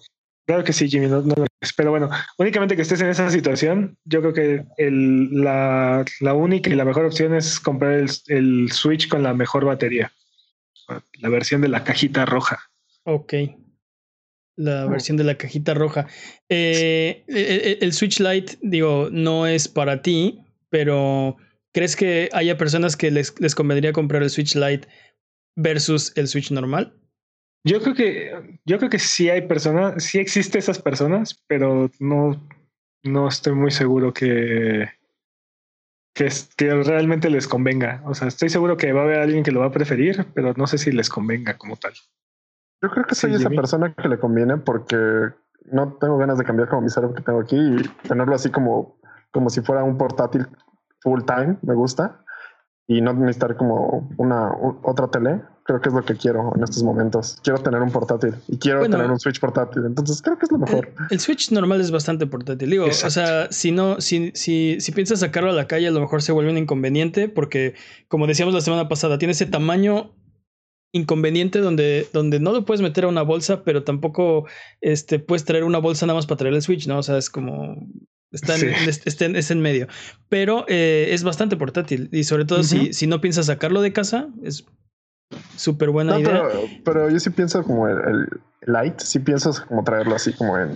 Claro 0.48 0.64
que 0.64 0.72
sí, 0.72 0.88
Jimmy, 0.88 1.06
no, 1.06 1.22
no, 1.22 1.46
pero 1.76 1.92
bueno, 1.92 2.10
únicamente 2.38 2.74
que 2.74 2.82
estés 2.82 3.00
en 3.02 3.10
esa 3.10 3.30
situación, 3.30 3.96
yo 4.04 4.20
creo 4.20 4.32
que 4.32 4.64
el, 4.76 5.44
la, 5.44 6.04
la, 6.18 6.34
única 6.34 6.70
y 6.70 6.74
la 6.74 6.84
mejor 6.84 7.04
opción 7.04 7.36
es 7.36 7.60
comprar 7.60 7.92
el, 7.92 8.10
el 8.26 8.72
Switch 8.72 9.08
con 9.08 9.22
la 9.22 9.32
mejor 9.32 9.64
batería, 9.64 10.10
la 11.20 11.28
versión 11.28 11.60
de 11.60 11.68
la 11.68 11.84
cajita 11.84 12.26
roja. 12.26 12.58
Ok 13.04 13.34
la 14.60 14.86
oh. 14.86 14.90
versión 14.90 15.16
de 15.16 15.24
la 15.24 15.36
cajita 15.36 15.74
roja. 15.74 16.06
Eh, 16.48 17.24
e, 17.26 17.40
e, 17.40 17.78
el, 17.80 17.92
Switch 17.92 18.20
Lite, 18.20 18.58
digo, 18.62 19.08
no 19.10 19.46
es 19.46 19.68
para 19.68 20.02
ti, 20.02 20.40
pero 20.68 21.36
¿crees 21.72 21.96
que 21.96 22.28
haya 22.32 22.58
personas 22.58 22.96
que 22.96 23.10
les, 23.10 23.38
les 23.40 23.54
convendría 23.54 23.92
comprar 23.92 24.22
el 24.22 24.30
Switch 24.30 24.54
Lite 24.54 24.86
versus 25.56 26.12
el 26.16 26.28
Switch 26.28 26.50
normal? 26.50 26.94
Yo 27.64 27.80
creo 27.80 27.94
que, 27.94 28.58
yo 28.64 28.78
creo 28.78 28.90
que 28.90 28.98
sí 28.98 29.28
hay 29.28 29.42
personas, 29.42 30.02
sí 30.02 30.18
existe 30.18 30.58
esas 30.58 30.80
personas, 30.80 31.42
pero 31.46 31.90
no, 31.98 32.48
no 33.02 33.28
estoy 33.28 33.54
muy 33.54 33.70
seguro 33.70 34.14
que, 34.14 34.88
que, 36.14 36.28
que, 36.56 36.74
realmente 36.82 37.28
les 37.28 37.46
convenga. 37.46 38.02
O 38.06 38.14
sea, 38.14 38.28
estoy 38.28 38.48
seguro 38.48 38.78
que 38.78 38.92
va 38.92 39.02
a 39.02 39.04
haber 39.04 39.18
alguien 39.18 39.42
que 39.42 39.52
lo 39.52 39.60
va 39.60 39.66
a 39.66 39.72
preferir, 39.72 40.26
pero 40.34 40.54
no 40.54 40.66
sé 40.66 40.78
si 40.78 40.90
les 40.90 41.10
convenga 41.10 41.58
como 41.58 41.76
tal. 41.76 41.92
Yo 42.82 42.88
creo 42.90 43.04
que 43.04 43.14
soy 43.14 43.34
esa 43.34 43.50
persona 43.50 43.94
que 43.94 44.08
le 44.08 44.18
conviene 44.18 44.56
porque 44.56 44.96
no 45.70 45.96
tengo 46.00 46.16
ganas 46.16 46.38
de 46.38 46.44
cambiar 46.44 46.68
como 46.68 46.82
mi 46.82 46.90
cerebro 46.90 47.14
que 47.14 47.22
tengo 47.22 47.40
aquí 47.40 47.56
y 47.56 48.08
tenerlo 48.08 48.34
así 48.34 48.50
como, 48.50 48.98
como 49.30 49.50
si 49.50 49.60
fuera 49.60 49.84
un 49.84 49.98
portátil 49.98 50.46
full 51.02 51.22
time. 51.24 51.58
Me 51.62 51.74
gusta 51.74 52.24
y 52.86 53.00
no 53.02 53.12
necesitar 53.12 53.56
como 53.56 54.10
una 54.16 54.50
otra 54.82 55.08
tele. 55.08 55.42
Creo 55.64 55.80
que 55.80 55.90
es 55.90 55.94
lo 55.94 56.04
que 56.04 56.16
quiero 56.16 56.52
en 56.56 56.64
estos 56.64 56.82
momentos. 56.82 57.38
Quiero 57.44 57.60
tener 57.60 57.80
un 57.80 57.92
portátil 57.92 58.34
y 58.48 58.58
quiero 58.58 58.82
tener 58.88 59.08
un 59.08 59.20
Switch 59.20 59.38
portátil. 59.38 59.84
Entonces 59.84 60.20
creo 60.20 60.36
que 60.36 60.46
es 60.46 60.50
lo 60.50 60.58
mejor. 60.58 60.92
El, 61.10 61.20
Switch 61.20 61.52
normal 61.52 61.80
es 61.80 61.92
bastante 61.92 62.26
portátil. 62.26 62.68
Digo, 62.68 62.86
o 62.86 62.92
sea, 62.92 63.46
si 63.52 63.70
no, 63.70 64.00
si, 64.00 64.32
si, 64.34 64.80
si 64.80 64.92
piensas 64.92 65.20
sacarlo 65.20 65.50
a 65.50 65.52
la 65.52 65.68
calle, 65.68 65.86
a 65.86 65.92
lo 65.92 66.00
mejor 66.00 66.22
se 66.22 66.32
vuelve 66.32 66.50
un 66.50 66.58
inconveniente 66.58 67.28
porque, 67.28 67.74
como 68.08 68.26
decíamos 68.26 68.54
la 68.54 68.62
semana 68.62 68.88
pasada, 68.88 69.18
tiene 69.18 69.32
ese 69.32 69.46
tamaño 69.46 70.10
inconveniente 70.92 71.60
donde, 71.60 72.08
donde 72.12 72.40
no 72.40 72.52
lo 72.52 72.64
puedes 72.64 72.80
meter 72.80 73.04
a 73.04 73.08
una 73.08 73.22
bolsa, 73.22 73.62
pero 73.64 73.84
tampoco 73.84 74.46
este, 74.80 75.18
puedes 75.18 75.44
traer 75.44 75.64
una 75.64 75.78
bolsa 75.78 76.06
nada 76.06 76.16
más 76.18 76.26
para 76.26 76.38
traer 76.38 76.54
el 76.54 76.62
Switch, 76.62 76.86
¿no? 76.86 76.98
O 76.98 77.02
sea, 77.02 77.18
es 77.18 77.30
como... 77.30 77.76
Está 78.32 78.54
en, 78.56 79.34
es 79.34 79.50
en 79.50 79.60
medio. 79.60 79.88
Pero 80.28 80.64
eh, 80.68 81.08
es 81.10 81.24
bastante 81.24 81.56
portátil. 81.56 82.08
Y 82.12 82.22
sobre 82.22 82.44
todo 82.44 82.62
si, 82.62 82.92
si 82.92 83.08
no 83.08 83.20
piensas 83.20 83.46
sacarlo 83.46 83.82
de 83.82 83.92
casa, 83.92 84.28
es 84.44 84.64
súper 85.56 85.90
buena 85.90 86.18
idea. 86.18 86.44
Pero, 86.84 87.10
yo 87.10 87.18
sí 87.18 87.30
pienso 87.30 87.64
como 87.64 87.88
el, 87.88 87.96
el, 87.96 88.28
Light, 88.62 89.00
sí 89.00 89.18
pienso 89.18 89.52
como 89.66 89.82
traerlo 89.82 90.14
así 90.14 90.32
como 90.32 90.58
en 90.58 90.70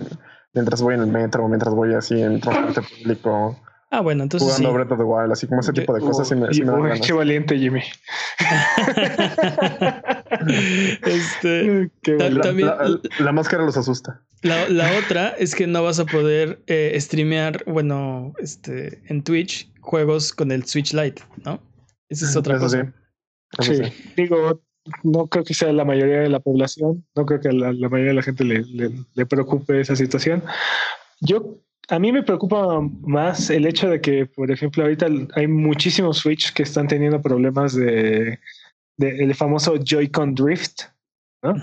mientras 0.53 0.81
voy 0.81 0.95
en 0.95 1.01
el 1.01 1.07
metro, 1.07 1.47
mientras 1.47 1.73
voy 1.75 1.93
así 1.93 2.19
en 2.21 2.41
transporte 2.41 2.81
público. 2.81 3.59
Ah, 3.95 4.01
bueno, 4.01 4.23
entonces. 4.23 4.49
Jugando 4.49 4.69
sí. 4.69 4.75
Breath 4.75 4.91
of 4.91 4.97
the 4.97 5.03
Wild, 5.05 5.31
así 5.31 5.47
como 5.47 5.61
ese 5.61 5.71
tipo 5.71 5.93
de 5.93 6.01
cosas. 6.01 6.29
Oh, 6.29 6.51
sí 6.51 6.65
me, 6.65 6.99
qué 6.99 7.13
valiente, 7.13 7.57
Jimmy. 7.57 7.79
este, 11.05 11.89
la, 12.03 12.41
también, 12.41 12.69
la, 13.19 13.31
máscara 13.31 13.63
los 13.63 13.77
asusta. 13.77 14.21
La, 14.41 14.67
la, 14.67 14.91
otra 14.99 15.29
es 15.29 15.55
que 15.55 15.65
no 15.65 15.81
vas 15.81 15.99
a 15.99 16.05
poder 16.05 16.59
eh, 16.67 16.93
streamear, 16.99 17.63
bueno, 17.67 18.33
este, 18.39 19.01
en 19.05 19.23
Twitch 19.23 19.71
juegos 19.79 20.33
con 20.33 20.51
el 20.51 20.65
Switch 20.65 20.93
Lite, 20.93 21.23
¿no? 21.45 21.61
Esa 22.09 22.25
es 22.25 22.35
otra 22.35 22.59
cosa. 22.59 22.93
Sí. 23.61 23.81
Digo, 24.17 24.61
no 25.03 25.27
creo 25.27 25.45
que 25.45 25.53
sea 25.53 25.71
la 25.71 25.85
mayoría 25.85 26.19
de 26.19 26.27
la 26.27 26.41
población, 26.41 27.05
no 27.15 27.25
creo 27.25 27.39
que 27.39 27.53
la, 27.53 27.71
la 27.71 27.87
mayoría 27.87 28.11
de 28.11 28.15
la 28.15 28.23
gente 28.23 28.43
le, 28.43 28.65
le, 28.65 28.91
le 29.13 29.25
preocupe 29.25 29.79
esa 29.79 29.95
situación. 29.95 30.43
Yo 31.21 31.61
a 31.89 31.99
mí 31.99 32.11
me 32.11 32.23
preocupa 32.23 32.79
más 33.01 33.49
el 33.49 33.65
hecho 33.65 33.89
de 33.89 34.01
que, 34.01 34.25
por 34.25 34.51
ejemplo, 34.51 34.83
ahorita 34.83 35.07
hay 35.35 35.47
muchísimos 35.47 36.17
Switch 36.17 36.53
que 36.53 36.63
están 36.63 36.87
teniendo 36.87 37.21
problemas 37.21 37.75
de, 37.75 38.39
el 38.97 39.35
famoso 39.35 39.77
Joy-Con 39.77 40.35
Drift, 40.35 40.81
¿no? 41.43 41.55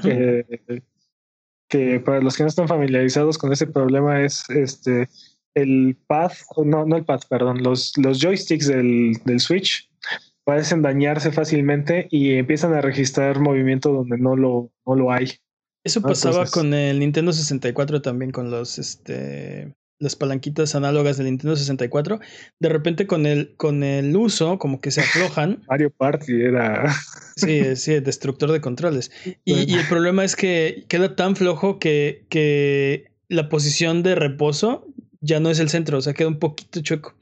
que, 1.68 2.00
para 2.04 2.20
los 2.20 2.36
que 2.36 2.42
no 2.42 2.48
están 2.48 2.68
familiarizados 2.68 3.38
con 3.38 3.52
ese 3.52 3.66
problema 3.66 4.20
es 4.22 4.48
este 4.50 5.08
el 5.54 5.96
pad, 6.06 6.32
no, 6.64 6.84
no 6.86 6.96
el 6.96 7.04
pad, 7.04 7.20
perdón, 7.28 7.62
los, 7.62 7.96
los 7.98 8.20
joysticks 8.20 8.66
del, 8.66 9.14
del 9.24 9.40
Switch 9.40 9.90
parecen 10.44 10.82
dañarse 10.82 11.30
fácilmente 11.30 12.08
y 12.10 12.34
empiezan 12.34 12.74
a 12.74 12.80
registrar 12.80 13.38
movimiento 13.38 13.92
donde 13.92 14.18
no 14.18 14.36
lo, 14.36 14.70
no 14.86 14.94
lo 14.94 15.12
hay. 15.12 15.30
Eso 15.84 16.00
pasaba 16.00 16.46
con 16.46 16.72
el 16.74 17.00
Nintendo 17.00 17.32
64 17.32 18.02
también, 18.02 18.30
con 18.30 18.50
los 18.50 18.78
este 18.78 19.74
las 20.02 20.16
palanquitas 20.16 20.74
análogas 20.74 21.16
del 21.16 21.26
Nintendo 21.26 21.56
64, 21.56 22.18
de 22.58 22.68
repente 22.68 23.06
con 23.06 23.24
el, 23.24 23.54
con 23.56 23.84
el 23.84 24.14
uso, 24.16 24.58
como 24.58 24.80
que 24.80 24.90
se 24.90 25.00
aflojan. 25.02 25.62
Mario 25.68 25.90
Party 25.90 26.42
era. 26.42 26.92
Sí, 27.36 27.76
sí, 27.76 28.00
destructor 28.00 28.50
de 28.52 28.60
controles. 28.60 29.10
Y, 29.44 29.72
y, 29.72 29.74
el 29.74 29.86
problema 29.88 30.24
es 30.24 30.36
que 30.36 30.84
queda 30.88 31.16
tan 31.16 31.36
flojo 31.36 31.78
que, 31.78 32.24
que 32.28 33.12
la 33.28 33.48
posición 33.48 34.02
de 34.02 34.14
reposo 34.14 34.86
ya 35.20 35.40
no 35.40 35.50
es 35.50 35.58
el 35.58 35.68
centro, 35.68 35.98
o 35.98 36.00
sea, 36.00 36.12
queda 36.12 36.28
un 36.28 36.38
poquito 36.38 36.80
chueco. 36.80 37.14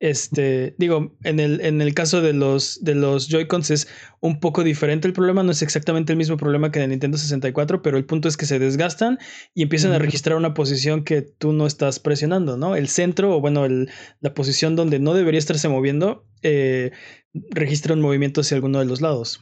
Este, 0.00 0.76
digo, 0.78 1.16
en 1.24 1.40
el, 1.40 1.60
en 1.60 1.82
el 1.82 1.92
caso 1.92 2.22
de 2.22 2.32
los, 2.32 2.84
de 2.84 2.94
los 2.94 3.28
Joy-Cons 3.28 3.70
es 3.72 3.88
un 4.20 4.38
poco 4.38 4.62
diferente 4.62 5.08
el 5.08 5.12
problema, 5.12 5.42
no 5.42 5.50
es 5.50 5.62
exactamente 5.62 6.12
el 6.12 6.16
mismo 6.16 6.36
problema 6.36 6.70
que 6.70 6.78
en 6.78 6.84
el 6.84 6.90
Nintendo 6.90 7.18
64, 7.18 7.82
pero 7.82 7.96
el 7.96 8.04
punto 8.04 8.28
es 8.28 8.36
que 8.36 8.46
se 8.46 8.60
desgastan 8.60 9.18
y 9.54 9.62
empiezan 9.62 9.92
a 9.92 9.98
registrar 9.98 10.36
una 10.36 10.54
posición 10.54 11.02
que 11.02 11.22
tú 11.22 11.52
no 11.52 11.66
estás 11.66 11.98
presionando, 11.98 12.56
¿no? 12.56 12.76
El 12.76 12.88
centro, 12.88 13.36
o 13.36 13.40
bueno, 13.40 13.64
el, 13.64 13.90
la 14.20 14.34
posición 14.34 14.76
donde 14.76 15.00
no 15.00 15.14
debería 15.14 15.38
estarse 15.38 15.68
moviendo, 15.68 16.24
eh, 16.42 16.92
registra 17.50 17.94
un 17.94 18.00
movimiento 18.00 18.42
hacia 18.42 18.54
alguno 18.54 18.78
de 18.78 18.84
los 18.84 19.00
lados. 19.00 19.40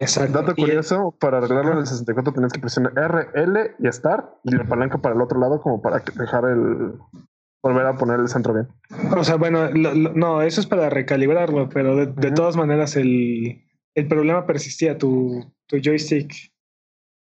Exacto. 0.00 0.40
Dato 0.40 0.54
curioso, 0.54 1.16
para 1.18 1.38
arreglarlo 1.38 1.72
en 1.72 1.78
el 1.78 1.86
64 1.86 2.34
tenías 2.34 2.52
que 2.52 2.60
presionar 2.60 2.92
R, 2.96 3.28
L 3.34 3.76
y 3.78 3.90
Start 3.90 4.26
y 4.42 4.54
la 4.54 4.64
palanca 4.64 4.98
para 4.98 5.14
el 5.14 5.22
otro 5.22 5.40
lado 5.40 5.62
como 5.62 5.80
para 5.80 6.00
dejar 6.00 6.44
el, 6.44 6.94
volver 7.64 7.86
a 7.86 7.96
poner 7.96 8.20
el 8.20 8.28
centro 8.28 8.52
bien. 8.52 8.68
O 9.16 9.24
sea, 9.24 9.36
bueno, 9.36 9.70
no, 9.70 10.42
eso 10.42 10.60
es 10.60 10.66
para 10.66 10.90
recalibrarlo, 10.90 11.70
pero 11.70 11.96
de, 12.06 12.30
todas 12.32 12.56
maneras 12.56 12.94
el, 12.94 13.64
el, 13.94 14.06
problema 14.06 14.46
persistía, 14.46 14.98
tu, 14.98 15.50
tu 15.66 15.78
joystick. 15.82 16.52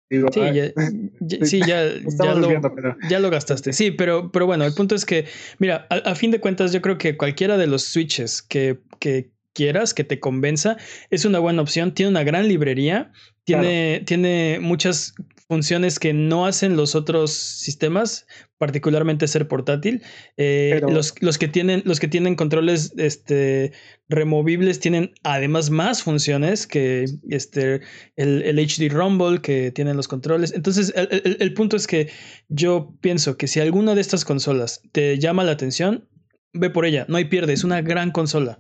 Digo, 0.10 0.28
sí, 0.34 0.42
ya, 0.42 1.46
sí, 1.46 1.62
ya, 1.66 1.86
ya, 3.10 3.20
lo, 3.20 3.30
gastaste. 3.30 3.72
Sí, 3.72 3.92
pero, 3.92 4.32
pero 4.32 4.46
bueno, 4.46 4.66
el 4.66 4.74
punto 4.74 4.96
es 4.96 5.06
que, 5.06 5.26
mira, 5.60 5.88
a, 5.90 6.14
fin 6.14 6.30
de 6.30 6.42
cuentas, 6.42 6.74
yo 6.74 6.82
creo 6.82 6.98
que 6.98 7.16
cualquiera 7.16 7.58
de 7.58 7.68
los 7.68 7.84
switches 7.84 8.42
que, 8.42 8.80
que 9.00 9.32
quieras, 9.54 9.94
que 9.94 10.04
te 10.04 10.20
convenza, 10.20 10.78
es 11.10 11.26
una 11.26 11.40
buena 11.40 11.62
opción. 11.62 11.94
Tiene 11.94 12.10
una 12.10 12.24
gran 12.24 12.48
librería, 12.48 13.12
tiene, 13.46 14.04
tiene 14.06 14.60
muchas 14.62 15.14
funciones 15.48 16.00
que 16.00 16.14
no 16.14 16.46
hacen 16.46 16.76
los 16.76 16.96
otros 16.96 17.32
sistemas, 17.32 18.26
particularmente 18.58 19.28
ser 19.28 19.48
portátil. 19.48 20.02
Eh, 20.38 20.82
los, 20.90 21.14
los, 21.22 21.38
que 21.38 21.48
tienen, 21.48 21.84
los 21.86 22.00
que 22.00 22.08
tienen 22.08 22.36
controles 22.36 22.94
este, 22.98 23.72
removibles 24.10 24.80
tienen 24.80 25.14
además 25.24 25.70
más 25.70 26.02
funciones 26.02 26.66
que 26.66 27.06
este, 27.30 27.82
el, 28.16 28.42
el 28.44 28.60
HD 28.60 28.90
Rumble 28.90 29.42
que 29.42 29.72
tienen 29.72 29.98
los 29.98 30.08
controles. 30.08 30.54
Entonces, 30.54 30.94
el, 30.96 31.38
el, 31.40 31.54
punto 31.54 31.76
es 31.76 31.88
que 31.88 32.10
yo 32.50 32.96
pienso 33.02 33.38
que 33.38 33.48
si 33.48 33.60
alguna 33.60 33.96
de 33.96 34.02
estas 34.02 34.26
consolas 34.26 34.82
te 34.92 35.20
llama 35.20 35.44
la 35.44 35.52
atención, 35.52 36.08
ve 36.54 36.70
por 36.70 36.86
ella, 36.86 37.06
no 37.10 37.18
hay 37.18 37.26
pierde, 37.26 37.54
es 37.54 37.64
una 37.64 37.82
gran 37.82 38.12
consola. 38.12 38.60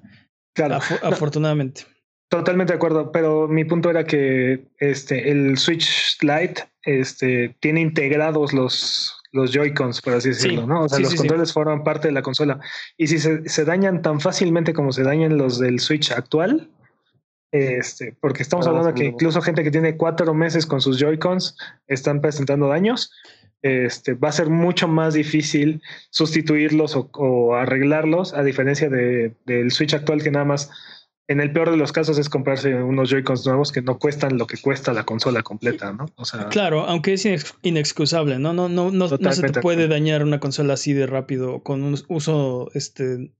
Claro. 0.53 0.75
afortunadamente. 1.01 1.83
Totalmente 2.29 2.73
de 2.73 2.77
acuerdo, 2.77 3.11
pero 3.11 3.47
mi 3.47 3.63
punto 3.63 3.89
era 3.89 4.05
que 4.05 4.65
este, 4.79 5.29
el 5.29 5.57
Switch 5.57 6.17
Lite 6.21 6.63
este, 6.83 7.55
tiene 7.59 7.81
integrados 7.81 8.53
los, 8.53 9.15
los 9.31 9.51
Joy-Cons, 9.51 10.01
por 10.01 10.13
así 10.13 10.29
decirlo, 10.29 10.65
¿no? 10.65 10.81
O 10.83 10.89
sea, 10.89 10.99
los 10.99 11.13
controles 11.13 11.53
forman 11.53 11.83
parte 11.83 12.07
de 12.07 12.13
la 12.13 12.23
consola. 12.23 12.59
Y 12.97 13.07
si 13.07 13.19
se, 13.19 13.47
se, 13.47 13.65
dañan 13.65 14.01
tan 14.01 14.19
fácilmente 14.19 14.73
como 14.73 14.91
se 14.91 15.03
dañan 15.03 15.37
los 15.37 15.59
del 15.59 15.79
Switch 15.79 16.11
actual, 16.11 16.71
este, 17.51 18.17
porque 18.19 18.41
estamos 18.41 18.65
hablando 18.65 18.95
que 18.95 19.05
incluso 19.05 19.39
gente 19.39 19.63
que 19.63 19.69
tiene 19.69 19.95
cuatro 19.95 20.33
meses 20.33 20.65
con 20.65 20.81
sus 20.81 20.97
Joy-Cons 20.97 21.55
están 21.85 22.19
presentando 22.19 22.67
daños, 22.67 23.11
este, 23.63 24.13
va 24.13 24.29
a 24.29 24.33
ser 24.33 24.49
mucho 24.49 24.87
más 24.87 25.15
difícil 25.15 25.81
sustituirlos 26.11 26.95
o, 26.95 27.09
o 27.13 27.55
arreglarlos, 27.55 28.33
a 28.33 28.43
diferencia 28.43 28.89
de, 28.89 29.35
del 29.45 29.71
Switch 29.71 29.93
actual 29.93 30.21
que 30.21 30.31
nada 30.31 30.45
más 30.45 30.69
en 31.29 31.39
el 31.39 31.53
peor 31.53 31.71
de 31.71 31.77
los 31.77 31.93
casos 31.93 32.17
es 32.17 32.27
comprarse 32.27 32.75
unos 32.75 33.09
Joy-Cons 33.09 33.45
nuevos 33.45 33.71
que 33.71 33.81
no 33.81 33.97
cuestan 33.97 34.37
lo 34.37 34.45
que 34.45 34.57
cuesta 34.57 34.91
la 34.91 35.05
consola 35.05 35.41
completa, 35.41 35.93
¿no? 35.93 36.07
O 36.15 36.25
sea, 36.25 36.49
claro, 36.49 36.81
aunque 36.81 37.13
es 37.13 37.25
inexcusable, 37.61 38.39
¿no? 38.39 38.53
No, 38.53 38.67
no, 38.67 38.91
no, 38.91 39.07
no 39.07 39.31
se 39.31 39.49
te 39.49 39.61
puede 39.61 39.87
dañar 39.87 40.23
una 40.23 40.41
consola 40.41 40.73
así 40.73 40.91
de 40.91 41.07
rápido 41.07 41.63
con 41.63 41.81
un 41.83 41.97
uso 42.09 42.69
este 42.73 43.31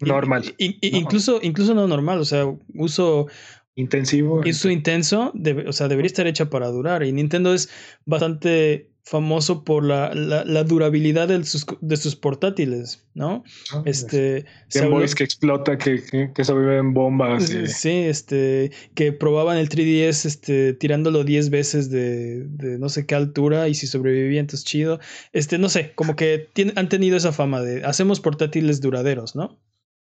normal. 0.00 0.54
Incluso, 0.56 1.40
incluso 1.42 1.74
no 1.74 1.86
normal, 1.86 2.18
o 2.18 2.24
sea, 2.24 2.46
uso 2.74 3.26
intensivo. 3.74 4.40
Uso 4.40 4.70
intenso, 4.70 5.32
o 5.66 5.72
sea, 5.72 5.88
debería 5.88 6.08
estar 6.08 6.26
hecha 6.26 6.48
para 6.48 6.68
durar. 6.68 7.04
Y 7.04 7.12
Nintendo 7.12 7.52
es 7.52 7.68
bastante 8.06 8.90
famoso 9.08 9.64
por 9.64 9.84
la, 9.84 10.14
la, 10.14 10.64
durabilidad 10.64 11.28
de 11.28 11.42
sus, 11.44 11.64
de 11.80 11.96
sus, 11.96 12.14
portátiles, 12.14 13.06
¿no? 13.14 13.42
Ah, 13.72 13.82
este. 13.86 14.44
Game 14.74 15.06
que 15.16 15.24
explota, 15.24 15.78
que, 15.78 16.02
que, 16.02 16.30
que, 16.34 16.42
en 16.42 16.92
bombas. 16.92 17.44
Sí, 17.66 17.90
este. 17.90 18.70
Que 18.94 19.12
probaban 19.12 19.56
el 19.56 19.70
3DS 19.70 20.26
este, 20.26 20.74
tirándolo 20.74 21.24
10 21.24 21.48
veces 21.48 21.90
de, 21.90 22.44
de, 22.48 22.78
no 22.78 22.90
sé 22.90 23.06
qué 23.06 23.14
altura 23.14 23.68
y 23.68 23.74
si 23.74 23.86
sobrevivía, 23.86 24.40
entonces 24.40 24.66
chido. 24.66 25.00
Este, 25.32 25.56
no 25.56 25.70
sé, 25.70 25.92
como 25.94 26.14
que 26.14 26.48
han 26.76 26.88
tenido 26.90 27.16
esa 27.16 27.32
fama 27.32 27.62
de 27.62 27.84
hacemos 27.84 28.20
portátiles 28.20 28.82
duraderos, 28.82 29.34
¿no? 29.34 29.58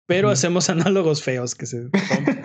Pero 0.07 0.29
hacemos 0.29 0.69
análogos 0.69 1.21
feos 1.21 1.55
que 1.55 1.65
se, 1.65 1.89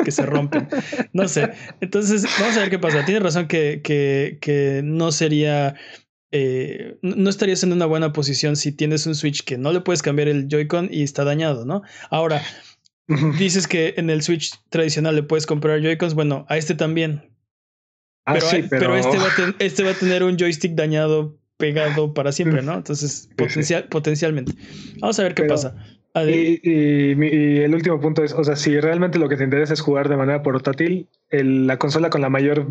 que 0.05 0.11
se 0.11 0.25
rompen. 0.27 0.67
No 1.13 1.29
sé. 1.29 1.51
Entonces, 1.81 2.27
vamos 2.41 2.57
a 2.57 2.61
ver 2.61 2.71
qué 2.71 2.79
pasa. 2.79 3.05
Tiene 3.05 3.21
razón 3.21 3.49
que, 3.49 3.83
que, 3.85 4.39
que 4.41 4.81
no 4.83 5.13
sería 5.13 5.77
eh, 6.33 6.99
no 7.03 7.29
estarías 7.29 7.63
en 7.63 7.73
una 7.73 7.87
buena 7.87 8.13
posición 8.13 8.57
si 8.57 8.73
tienes 8.73 9.07
un 9.07 9.15
Switch 9.15 9.45
que 9.45 9.59
no 9.59 9.73
le 9.73 9.81
puedes 9.81 10.03
cambiar 10.03 10.29
el 10.29 10.49
Joy-Con 10.49 10.89
y 10.93 11.03
está 11.03 11.25
dañado, 11.25 11.65
¿no? 11.65 11.83
Ahora, 12.11 12.43
dices 13.39 13.67
que 13.67 13.95
en 13.97 14.11
el 14.11 14.23
Switch 14.23 14.53
tradicional 14.69 15.17
le 15.17 15.23
puedes 15.23 15.47
comprar 15.47 15.81
Joy-Cons, 15.81 16.15
bueno, 16.15 16.47
a 16.49 16.57
este 16.57 16.75
también. 16.75 17.31
Ah, 18.27 18.35
pero, 18.35 18.47
sí, 18.47 18.65
pero... 18.69 18.97
este, 18.97 19.17
va 19.17 19.25
a 19.25 19.55
este, 19.59 19.83
va 19.83 19.91
a 19.91 19.95
tener 19.95 20.23
un 20.23 20.37
joystick 20.37 20.75
dañado 20.75 21.37
pegado 21.57 22.15
para 22.15 22.33
siempre, 22.33 22.63
¿no? 22.63 22.75
Entonces, 22.75 23.29
potencial, 23.37 23.85
potencialmente. 23.89 24.53
Vamos 25.01 25.19
a 25.19 25.23
ver 25.25 25.35
qué 25.35 25.45
pasa. 25.45 25.75
Y, 26.27 26.61
y, 26.63 27.59
el 27.59 27.75
último 27.75 28.01
punto 28.01 28.25
es, 28.25 28.33
o 28.33 28.43
sea, 28.43 28.57
si 28.57 28.79
realmente 28.81 29.19
lo 29.19 29.29
que 29.29 29.37
te 29.37 29.45
interesa 29.45 29.75
es 29.75 29.81
jugar 29.81 30.09
de 30.09 30.17
manera 30.17 30.43
portátil, 30.43 31.09
la 31.31 31.79
consola 31.79 32.11
con 32.11 32.21
la 32.21 32.29
mayor 32.29 32.67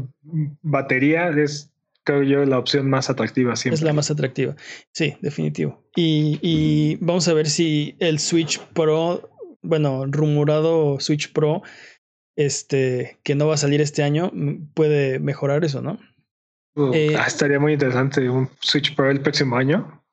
batería 0.61 1.29
es 1.29 1.71
creo 2.09 2.23
yo, 2.23 2.45
la 2.45 2.57
opción 2.57 2.89
más 2.89 3.09
atractiva 3.09 3.55
siempre. 3.55 3.75
Es 3.75 3.81
la 3.83 3.93
más 3.93 4.09
atractiva, 4.09 4.55
sí, 4.91 5.15
definitivo. 5.21 5.83
Y, 5.95 6.97
vamos 7.01 7.27
a 7.27 7.33
ver 7.33 7.47
si 7.47 7.95
el 7.99 8.19
Switch 8.19 8.59
Pro, 8.73 9.29
bueno, 9.61 10.05
rumorado 10.07 10.99
Switch 10.99 11.31
Pro, 11.31 11.61
este, 12.35 13.19
que 13.23 13.35
no 13.35 13.47
va 13.47 13.53
a 13.55 13.57
salir 13.57 13.79
este 13.81 14.01
año, 14.01 14.31
puede 14.73 15.19
mejorar 15.19 15.63
eso, 15.63 15.81
¿no? 15.81 15.99
Eh, 16.93 17.15
ah, 17.17 17.25
estaría 17.27 17.59
muy 17.59 17.73
interesante 17.73 18.27
un 18.29 18.49
Switch 18.61 18.95
Pro 18.95 19.11
el 19.11 19.21
próximo 19.21 19.55
año. 19.57 20.03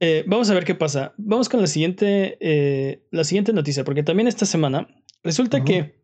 Eh, 0.00 0.24
vamos 0.26 0.50
a 0.50 0.54
ver 0.54 0.64
qué 0.64 0.74
pasa. 0.74 1.14
Vamos 1.16 1.48
con 1.48 1.60
la 1.60 1.68
siguiente, 1.68 2.36
eh, 2.40 3.06
la 3.10 3.24
siguiente 3.24 3.52
noticia, 3.52 3.84
porque 3.84 4.02
también 4.02 4.26
esta 4.26 4.44
semana 4.44 4.88
resulta 5.22 5.64
que, 5.64 5.94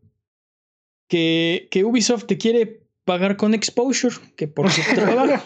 que, 1.09 1.69
que 1.71 1.85
Ubisoft 1.85 2.27
te 2.27 2.39
quiere 2.39 2.88
pagar 3.09 3.39
con 3.39 3.55
exposure, 3.55 4.15
que 4.37 4.47
por 4.47 4.71
su 4.71 4.83
trabajo, 4.95 5.43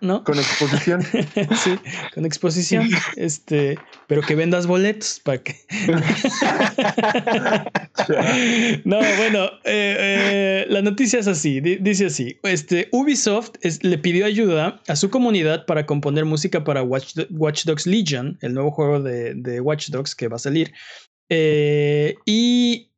¿no? 0.00 0.24
Con 0.24 0.38
exposición. 0.38 1.02
sí, 1.62 1.78
con 2.14 2.24
exposición. 2.24 2.88
Este, 3.16 3.78
pero 4.06 4.22
que 4.22 4.34
vendas 4.34 4.66
boletos 4.66 5.20
para 5.22 5.42
que. 5.42 5.54
no, 8.86 8.96
bueno, 8.96 9.44
eh, 9.64 9.96
eh, 9.98 10.64
la 10.70 10.80
noticia 10.80 11.18
es 11.18 11.26
así, 11.26 11.60
dice 11.60 12.06
así. 12.06 12.38
Este, 12.44 12.88
Ubisoft 12.92 13.56
le 13.82 13.98
pidió 13.98 14.24
ayuda 14.24 14.80
a 14.88 14.96
su 14.96 15.10
comunidad 15.10 15.66
para 15.66 15.84
componer 15.84 16.24
música 16.24 16.64
para 16.64 16.82
Watch, 16.82 17.66
Dogs 17.66 17.86
Legion, 17.86 18.38
el 18.40 18.54
nuevo 18.54 18.70
juego 18.70 19.02
de, 19.02 19.34
de 19.34 19.60
Watch 19.60 19.90
Dogs 19.90 20.14
que 20.14 20.28
va 20.28 20.36
a 20.36 20.38
salir. 20.38 20.72
Eh, 21.28 22.14
y 22.24 22.90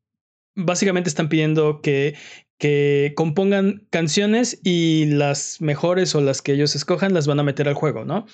básicamente 0.54 1.09
están 1.09 1.28
pidiendo 1.28 1.80
que 1.83 2.14
que 2.60 3.14
compongan 3.16 3.86
canciones 3.88 4.60
y 4.62 5.06
las 5.06 5.62
mejores 5.62 6.14
o 6.14 6.20
las 6.20 6.42
que 6.42 6.52
ellos 6.52 6.76
escojan 6.76 7.14
las 7.14 7.26
van 7.26 7.40
a 7.40 7.42
meter 7.42 7.66
al 7.66 7.74
juego, 7.74 8.04
¿no? 8.04 8.26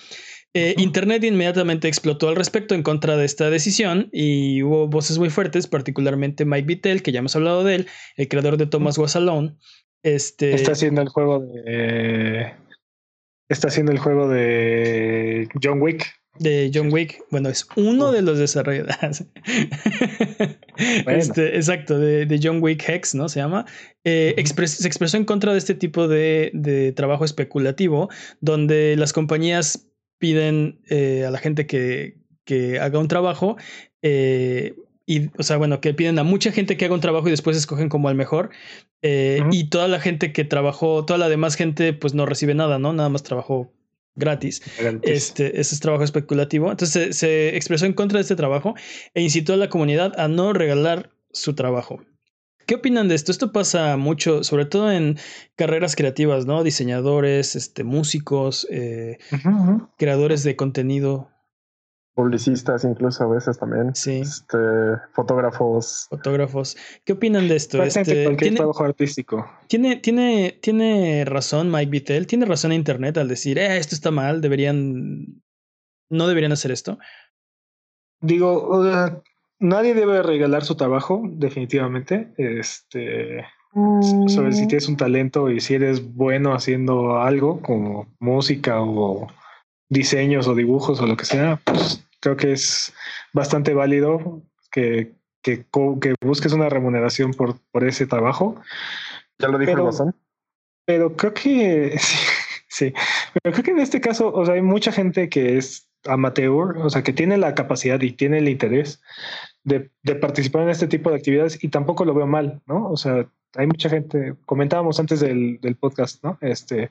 Eh, 0.53 0.75
Internet 0.79 1.23
inmediatamente 1.23 1.87
explotó 1.87 2.29
al 2.29 2.35
respecto 2.35 2.75
en 2.75 2.83
contra 2.83 3.17
de 3.17 3.25
esta 3.25 3.51
decisión 3.51 4.09
y 4.13 4.65
hubo 4.65 4.89
voces 4.89 5.19
muy 5.19 5.31
fuertes, 5.31 5.69
particularmente 5.69 6.45
Mike 6.45 6.67
Vittel, 6.67 7.03
que 7.03 7.13
ya 7.13 7.21
hemos 7.21 7.37
hablado 7.37 7.63
de 7.63 7.77
él, 7.77 7.87
el 8.17 8.27
creador 8.27 8.57
de 8.57 8.67
Thomas 8.67 8.99
Was 8.99 9.15
Alone. 9.15 9.55
Este... 10.03 10.55
Está 10.55 10.73
haciendo 10.73 11.03
el 11.03 11.09
juego 11.09 11.41
de. 11.41 12.53
Está 13.49 13.69
haciendo 13.69 13.93
el 13.93 13.99
juego 13.99 14.29
de 14.29 15.49
John 15.63 15.81
Wick 15.81 16.05
de 16.39 16.71
John 16.73 16.93
Wick. 16.93 17.25
Bueno, 17.31 17.49
es 17.49 17.67
uno 17.77 18.13
de 18.13 18.23
los 18.23 18.39
desarrolladores. 18.39 19.25
Este, 21.07 21.57
exacto, 21.57 21.99
de, 21.99 22.39
John 22.43 22.63
Wick 22.63 22.87
Hex, 22.87 23.15
¿no? 23.15 23.31
Se 23.31 23.41
llama. 23.41 23.65
Eh, 24.05 24.35
se 24.67 24.87
expresó 24.87 25.17
en 25.17 25.25
contra 25.25 25.53
de 25.53 25.59
este 25.59 25.75
tipo 25.75 26.07
de, 26.07 26.93
trabajo 26.95 27.25
especulativo, 27.25 28.11
donde 28.41 28.95
las 28.97 29.15
compañías 29.15 29.89
piden 30.19 30.83
eh, 30.91 31.25
a 31.27 31.31
la 31.31 31.39
gente 31.39 31.67
que, 31.67 32.19
que, 32.45 32.79
haga 32.79 32.99
un 32.99 33.09
trabajo. 33.09 33.57
Eh, 34.03 34.75
y, 35.07 35.31
o 35.39 35.43
sea, 35.43 35.57
bueno, 35.57 35.81
que 35.81 35.95
piden 35.95 36.19
a 36.19 36.25
mucha 36.25 36.53
gente 36.53 36.77
que 36.77 36.85
haga 36.85 36.95
un 36.95 37.01
trabajo 37.01 37.29
y 37.29 37.31
después 37.31 37.57
escogen 37.57 37.89
como 37.89 38.11
el 38.11 38.17
mejor. 38.17 38.51
Y 39.03 39.69
toda 39.71 39.87
la 39.87 40.01
gente 40.01 40.33
que 40.33 40.45
trabajó, 40.45 41.05
toda 41.07 41.19
la 41.19 41.29
demás 41.29 41.55
gente, 41.55 41.93
pues 41.93 42.13
no 42.13 42.27
recibe 42.27 42.55
nada, 42.55 42.81
¿no? 42.81 42.93
Nada 42.93 43.09
más 43.09 43.23
trabajó 43.23 43.73
gratis. 44.17 44.63
Este, 45.03 45.61
ese 45.61 45.75
es 45.75 45.81
trabajo 45.81 46.05
especulativo. 46.05 46.71
Entonces 46.71 47.17
se, 47.17 47.57
expresó 47.57 47.87
en 47.87 47.93
contra 47.93 48.19
de 48.19 48.23
este 48.23 48.37
trabajo 48.37 48.75
e 49.15 49.23
incitó 49.23 49.53
a 49.53 49.57
la 49.57 49.69
comunidad 49.69 50.19
a 50.19 50.29
no 50.29 50.53
regalar 50.53 51.11
su 51.33 51.55
trabajo. 51.55 52.03
¿Qué 52.67 52.75
opinan 52.75 53.07
de 53.07 53.15
esto? 53.15 53.31
Esto 53.31 53.53
pasa 53.53 53.97
mucho, 53.97 54.43
sobre 54.43 54.65
todo 54.65 54.91
en 54.91 55.19
carreras 55.55 55.95
creativas, 55.95 56.47
¿no? 56.47 56.65
Diseñadores, 56.65 57.55
este, 57.55 57.85
músicos, 57.85 58.67
eh, 58.71 59.19
creadores 59.97 60.43
de 60.43 60.57
contenido 60.57 61.31
publicistas 62.17 62.83
incluso 62.85 63.25
a 63.25 63.27
veces 63.29 63.59
también. 63.59 63.95
Sí. 63.95 64.21
Este, 64.21 64.59
fotógrafos. 65.13 66.07
Fotógrafos. 66.09 66.77
¿Qué 67.05 67.13
opinan 67.13 67.47
de 67.47 67.57
esto? 67.57 67.81
Este, 67.83 68.25
cualquier 68.25 68.55
trabajo 68.55 68.85
artístico. 68.85 69.47
¿tiene, 69.69 69.97
tiene, 69.97 70.59
tiene 70.63 71.27
razón 71.27 71.71
Mike 71.71 71.91
Vittel, 71.91 72.27
tiene 72.27 72.47
razón 72.47 72.73
Internet 72.73 73.19
al 73.19 73.29
decir, 73.29 73.59
eh, 73.59 73.77
esto 73.77 73.95
está 73.95 74.11
mal, 74.11 74.41
deberían, 74.41 75.43
no 76.11 76.27
deberían 76.27 76.53
hacer 76.53 76.71
esto. 76.73 76.99
Digo, 78.23 78.83
nadie 79.59 79.93
debe 79.93 80.23
regalar 80.23 80.65
su 80.65 80.75
trabajo, 80.75 81.23
definitivamente. 81.29 82.33
Este, 82.39 83.45
sobre 84.29 84.53
si 84.53 84.67
tienes 84.67 84.89
un 84.89 84.97
talento 84.97 85.51
y 85.51 85.61
si 85.61 85.75
eres 85.75 86.15
bueno 86.15 86.55
haciendo 86.55 87.19
algo 87.19 87.61
como 87.61 88.07
música 88.21 88.81
o 88.81 89.29
diseños 89.91 90.49
o 90.49 90.55
dibujos 90.55 90.99
o 91.03 91.07
lo 91.07 91.17
que 91.19 91.27
sea, 91.27 91.61
pues 91.63 92.06
creo 92.27 92.37
que 92.37 92.53
es 92.53 92.93
bastante 93.33 93.73
válido 93.73 94.43
que, 94.73 95.15
que, 95.43 95.65
que 96.01 96.15
busques 96.21 96.53
una 96.53 96.69
remuneración 96.69 97.31
por, 97.33 97.61
por 97.71 97.85
ese 97.85 98.09
trabajo. 98.09 98.61
Ya 99.39 99.47
lo 99.47 99.59
dijo 99.59 99.71
pero, 99.73 99.91
Pero 100.85 101.17
creo 101.17 101.35
que 101.35 101.97
sí, 102.69 102.93
pero 103.33 103.53
creo 103.55 103.65
que 103.65 103.71
en 103.71 103.79
este 103.79 104.01
caso, 104.01 104.33
o 104.35 104.45
sea, 104.45 104.55
hay 104.55 104.63
mucha 104.63 104.91
gente 104.91 105.29
que 105.29 105.57
es 105.57 105.89
amateur, 106.05 106.79
o 106.79 106.91
sea, 106.91 107.05
que 107.05 107.13
tiene 107.13 107.37
la 107.37 107.55
capacidad 107.55 108.01
y 108.01 108.11
tiene 108.11 108.39
el 108.39 108.49
interés 108.49 109.01
de, 109.63 109.93
de, 110.03 110.17
participar 110.17 110.63
en 110.63 110.71
este 110.71 110.89
tipo 110.89 111.11
de 111.11 111.17
actividades 111.17 111.63
y 111.63 111.69
tampoco 111.69 112.05
lo 112.05 112.15
veo 112.15 112.27
mal, 112.27 112.61
¿no? 112.67 112.91
O 112.91 112.97
sea, 112.97 113.29
hay 113.55 113.69
mucha 113.69 113.89
gente, 113.89 114.35
comentábamos 114.47 114.99
antes 114.99 115.21
del, 115.21 115.61
del 115.61 115.77
podcast, 115.77 116.25
¿no? 116.25 116.39
Este, 116.41 116.91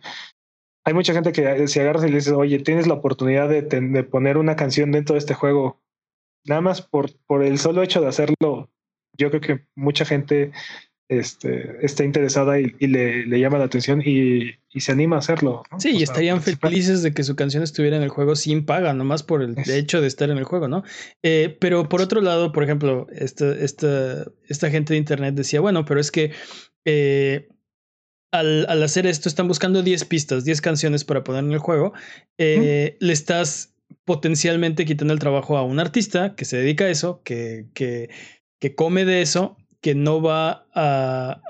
hay 0.86 0.94
mucha 0.94 1.14
gente 1.14 1.32
que 1.32 1.68
si 1.68 1.80
agarras 1.80 2.04
y 2.04 2.10
le 2.10 2.18
dices, 2.18 2.34
oye, 2.34 2.60
tienes 2.60 2.88
la 2.88 2.94
oportunidad 2.94 3.50
de, 3.50 4.04
poner 4.04 4.38
una 4.38 4.56
canción 4.56 4.92
dentro 4.92 5.14
de 5.14 5.20
este 5.20 5.34
juego, 5.34 5.82
nada 6.46 6.62
más 6.62 6.82
por, 6.84 7.10
por 7.26 7.44
el 7.44 7.58
solo 7.58 7.82
hecho 7.82 8.02
de 8.02 8.08
hacerlo, 8.08 8.70
yo 9.18 9.30
creo 9.30 9.42
que 9.42 9.66
mucha 9.76 10.06
gente 10.06 10.52
este, 11.10 11.84
está 11.86 12.04
interesada 12.04 12.60
y, 12.60 12.70
le, 12.80 13.40
llama 13.40 13.58
la 13.58 13.66
atención 13.66 14.02
y, 14.06 14.56
se 14.80 14.92
anima 14.92 15.16
a 15.16 15.20
hacerlo. 15.20 15.64
Sí, 15.80 15.92
y 15.92 16.04
estarían 16.04 16.42
felices 16.42 17.02
de 17.02 17.14
que 17.14 17.24
su 17.24 17.36
canción 17.36 17.64
estuviera 17.64 17.96
en 17.96 18.04
el 18.04 18.10
juego 18.10 18.36
sin 18.36 18.66
paga, 18.66 18.94
nomás 18.94 19.24
por 19.24 19.42
el 19.42 19.56
hecho 19.68 20.02
de 20.02 20.08
estar 20.08 20.30
en 20.30 20.38
el 20.38 20.44
juego, 20.44 20.68
¿no? 20.68 20.84
Eh, 21.24 21.58
pero 21.60 21.88
por 21.88 22.02
otro 22.02 22.22
lado, 22.22 22.52
por 22.52 22.64
ejemplo, 22.64 23.08
esta, 23.12 23.54
esta, 23.54 24.26
esta 24.50 24.70
gente 24.70 24.94
de 24.94 25.00
internet 25.00 25.34
decía, 25.34 25.62
bueno, 25.62 25.86
pero 25.86 26.02
es 26.02 26.12
que 26.12 26.32
eh, 26.84 27.48
al, 28.32 28.84
hacer 28.84 29.08
esto 29.08 29.30
están 29.30 29.48
buscando 29.48 29.82
10 29.82 30.06
pistas, 30.06 30.46
10 30.46 30.62
canciones 30.62 31.04
para 31.04 31.24
poner 31.24 31.44
en 31.44 31.52
el 31.52 31.60
juego, 31.60 31.94
eh, 32.38 32.98
le 33.00 33.14
estás 33.14 33.74
potencialmente 34.04 34.86
quitando 34.86 35.14
el 35.14 35.20
trabajo 35.20 35.58
a 35.58 35.64
un 35.64 35.80
artista 35.80 36.36
que 36.36 36.46
se 36.46 36.58
dedica 36.58 36.86
a 36.86 36.90
eso, 36.90 37.22
que, 37.24 37.68
que, 37.74 38.10
que 38.60 38.76
come 38.76 39.06
de 39.06 39.22
eso, 39.22 39.58
que 39.82 39.96
no 39.96 40.22
va 40.22 40.68
a, 40.74 41.42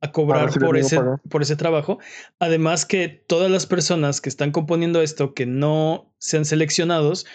a, 0.00 0.12
cobrar 0.12 0.50
por 0.58 0.76
ese, 0.76 0.98
por 1.28 1.42
ese 1.42 1.56
trabajo. 1.56 1.98
Además 2.38 2.86
que 2.86 3.08
todas 3.08 3.50
las 3.50 3.66
personas 3.66 4.20
que 4.20 4.28
están 4.28 4.50
componiendo 4.50 5.00
esto, 5.00 5.34
que 5.34 5.46
no 5.46 6.12
sean 6.18 6.44
seleccionados, 6.44 7.26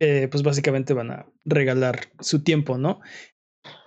eh, 0.00 0.28
pues 0.30 0.42
básicamente 0.42 0.92
van 0.92 1.10
a 1.10 1.26
regalar 1.44 2.08
su 2.20 2.42
tiempo, 2.42 2.78
¿no? 2.78 3.00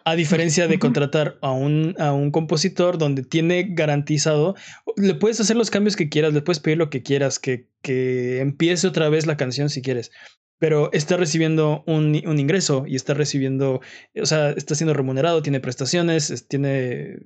A 0.10 0.16
diferencia 0.16 0.68
de 0.68 0.80
contratar 0.80 1.38
a 1.42 1.52
un, 1.52 1.96
a 2.00 2.14
un 2.14 2.32
compositor 2.32 2.98
donde 2.98 3.22
tiene 3.22 3.68
garantizado, 3.70 4.56
le 4.96 5.14
puedes 5.14 5.40
hacer 5.40 5.56
los 5.56 5.70
cambios 5.70 5.96
que 5.96 6.10
quieras, 6.10 6.34
le 6.34 6.42
puedes 6.42 6.60
pedir 6.60 6.80
lo 6.80 6.90
que 6.90 7.04
quieras, 7.04 7.38
que, 7.38 7.68
que 7.84 8.40
empiece 8.40 8.88
otra 8.88 9.08
vez 9.10 9.28
la 9.28 9.38
canción 9.38 9.70
si 9.70 9.84
quieres, 9.84 10.12
pero 10.58 10.92
está 10.94 11.16
recibiendo 11.16 11.84
un, 11.86 12.20
un 12.26 12.40
ingreso 12.40 12.86
y 12.88 12.96
está 12.96 13.14
recibiendo, 13.14 13.82
o 14.20 14.26
sea, 14.26 14.50
está 14.50 14.74
siendo 14.74 14.96
remunerado, 14.96 15.44
tiene 15.44 15.60
prestaciones, 15.60 16.48
tiene, 16.48 17.20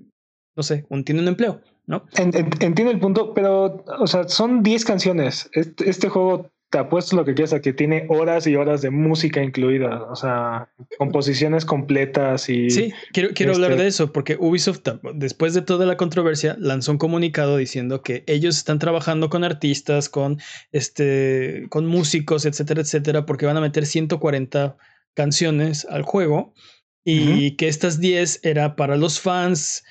no 0.58 0.63
sé, 0.63 0.86
un, 0.89 1.06
tiene 1.06 1.22
un 1.22 1.30
empleo, 1.30 1.62
¿no? 1.88 2.04
Entiendo 2.17 2.91
el 2.91 3.00
punto, 3.00 3.34
pero, 3.34 3.86
o 3.98 4.08
sea, 4.08 4.28
son 4.28 4.62
10 4.62 4.84
canciones. 4.84 5.50
Este, 5.54 5.89
este 5.89 6.10
juego 6.10 6.52
te 6.73 6.79
apuesto 6.79 7.15
lo 7.15 7.23
que 7.23 7.36
quieras 7.36 7.53
a 7.53 7.62
que 7.62 7.71
tiene 7.71 8.07
horas 8.09 8.47
y 8.47 8.55
horas 8.55 8.81
de 8.81 8.89
música 8.89 9.43
incluida, 9.43 10.05
o 10.05 10.15
sea, 10.15 10.69
composiciones 10.97 11.65
completas 11.65 12.49
y... 12.49 12.71
Sí, 12.71 12.91
quiero, 13.12 13.29
quiero 13.36 13.53
hablar 13.53 13.73
este 13.73 13.83
de 13.83 13.89
eso, 13.89 14.12
porque 14.12 14.38
Ubisoft, 14.39 14.81
después 15.13 15.53
de 15.53 15.62
toda 15.62 15.86
la 15.86 15.97
controversia, 15.97 16.55
lanzó 16.59 16.91
un 16.91 16.97
comunicado 16.97 17.57
diciendo 17.57 18.01
que 18.01 18.23
ellos 18.25 18.57
están 18.57 18.79
trabajando 18.79 19.29
con 19.29 19.43
artistas, 19.43 20.09
con, 20.09 20.39
este, 20.71 21.67
con 21.69 21.86
músicos, 21.86 22.43
etcétera, 22.43 22.81
etcétera, 22.81 23.27
porque 23.27 23.45
van 23.45 23.57
a 23.57 23.62
meter 23.62 23.86
140 23.86 24.75
canciones 25.13 25.86
al 25.88 26.01
juego 26.01 26.55
y 27.05 27.51
que 27.51 27.67
estas 27.67 27.99
10 27.99 28.39
era 28.41 28.75
para 28.75 28.97
los 28.97 29.19
fans 29.19 29.83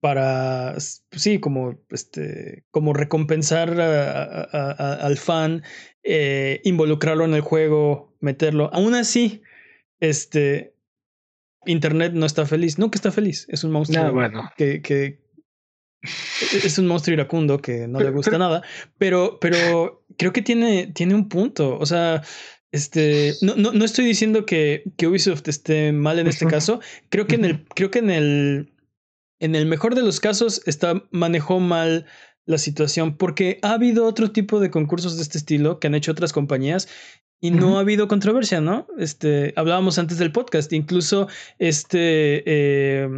para, 0.00 0.76
sí, 1.12 1.38
como, 1.38 1.78
este, 1.90 2.64
como 2.70 2.92
recompensar 2.94 3.78
al 3.80 5.16
fan, 5.18 5.62
eh, 6.02 6.60
involucrarlo 6.64 7.24
en 7.24 7.34
el 7.34 7.42
juego, 7.42 8.16
meterlo. 8.20 8.70
Aún 8.72 8.94
así, 8.94 9.42
este, 10.00 10.74
Internet 11.66 12.12
no 12.14 12.26
está 12.26 12.46
feliz. 12.46 12.78
No 12.78 12.90
que 12.90 12.96
está 12.96 13.12
feliz, 13.12 13.46
es 13.50 13.62
un 13.62 13.70
monstruo 13.72 14.12
bueno. 14.12 14.50
que, 14.56 14.80
que 14.80 15.20
es 16.02 16.78
un 16.78 16.86
monstruo 16.86 17.14
iracundo 17.14 17.60
que 17.60 17.86
no 17.86 18.00
le 18.00 18.10
gusta 18.10 18.38
nada, 18.38 18.62
pero, 18.96 19.38
pero 19.38 20.02
creo 20.16 20.32
que 20.32 20.40
tiene, 20.40 20.86
tiene 20.94 21.14
un 21.14 21.28
punto. 21.28 21.78
O 21.78 21.84
sea, 21.84 22.22
Este, 22.72 23.34
no, 23.42 23.56
no, 23.56 23.72
no 23.72 23.84
estoy 23.84 24.04
diciendo 24.04 24.46
que, 24.46 24.84
que, 24.96 25.08
Ubisoft 25.08 25.48
esté 25.48 25.92
mal 25.92 26.18
en 26.18 26.28
este 26.28 26.46
caso. 26.46 26.80
Creo 27.10 27.26
que 27.26 27.34
en 27.34 27.44
el, 27.44 27.66
creo 27.74 27.90
que 27.90 27.98
en 27.98 28.10
el, 28.10 28.72
en 29.40 29.54
el 29.54 29.66
mejor 29.66 29.94
de 29.94 30.02
los 30.02 30.20
casos 30.20 30.62
está, 30.66 31.02
manejó 31.10 31.58
mal 31.58 32.06
la 32.46 32.58
situación 32.58 33.16
porque 33.16 33.58
ha 33.62 33.72
habido 33.72 34.06
otro 34.06 34.30
tipo 34.30 34.60
de 34.60 34.70
concursos 34.70 35.16
de 35.16 35.22
este 35.22 35.38
estilo 35.38 35.78
que 35.80 35.86
han 35.86 35.94
hecho 35.94 36.12
otras 36.12 36.32
compañías 36.32 36.88
y 37.40 37.50
no 37.50 37.78
ha 37.78 37.80
habido 37.80 38.06
controversia, 38.06 38.60
¿no? 38.60 38.86
Este, 38.98 39.54
hablábamos 39.56 39.98
antes 39.98 40.18
del 40.18 40.30
podcast, 40.30 40.72
incluso 40.74 41.26
este, 41.58 42.42
eh, 42.44 43.08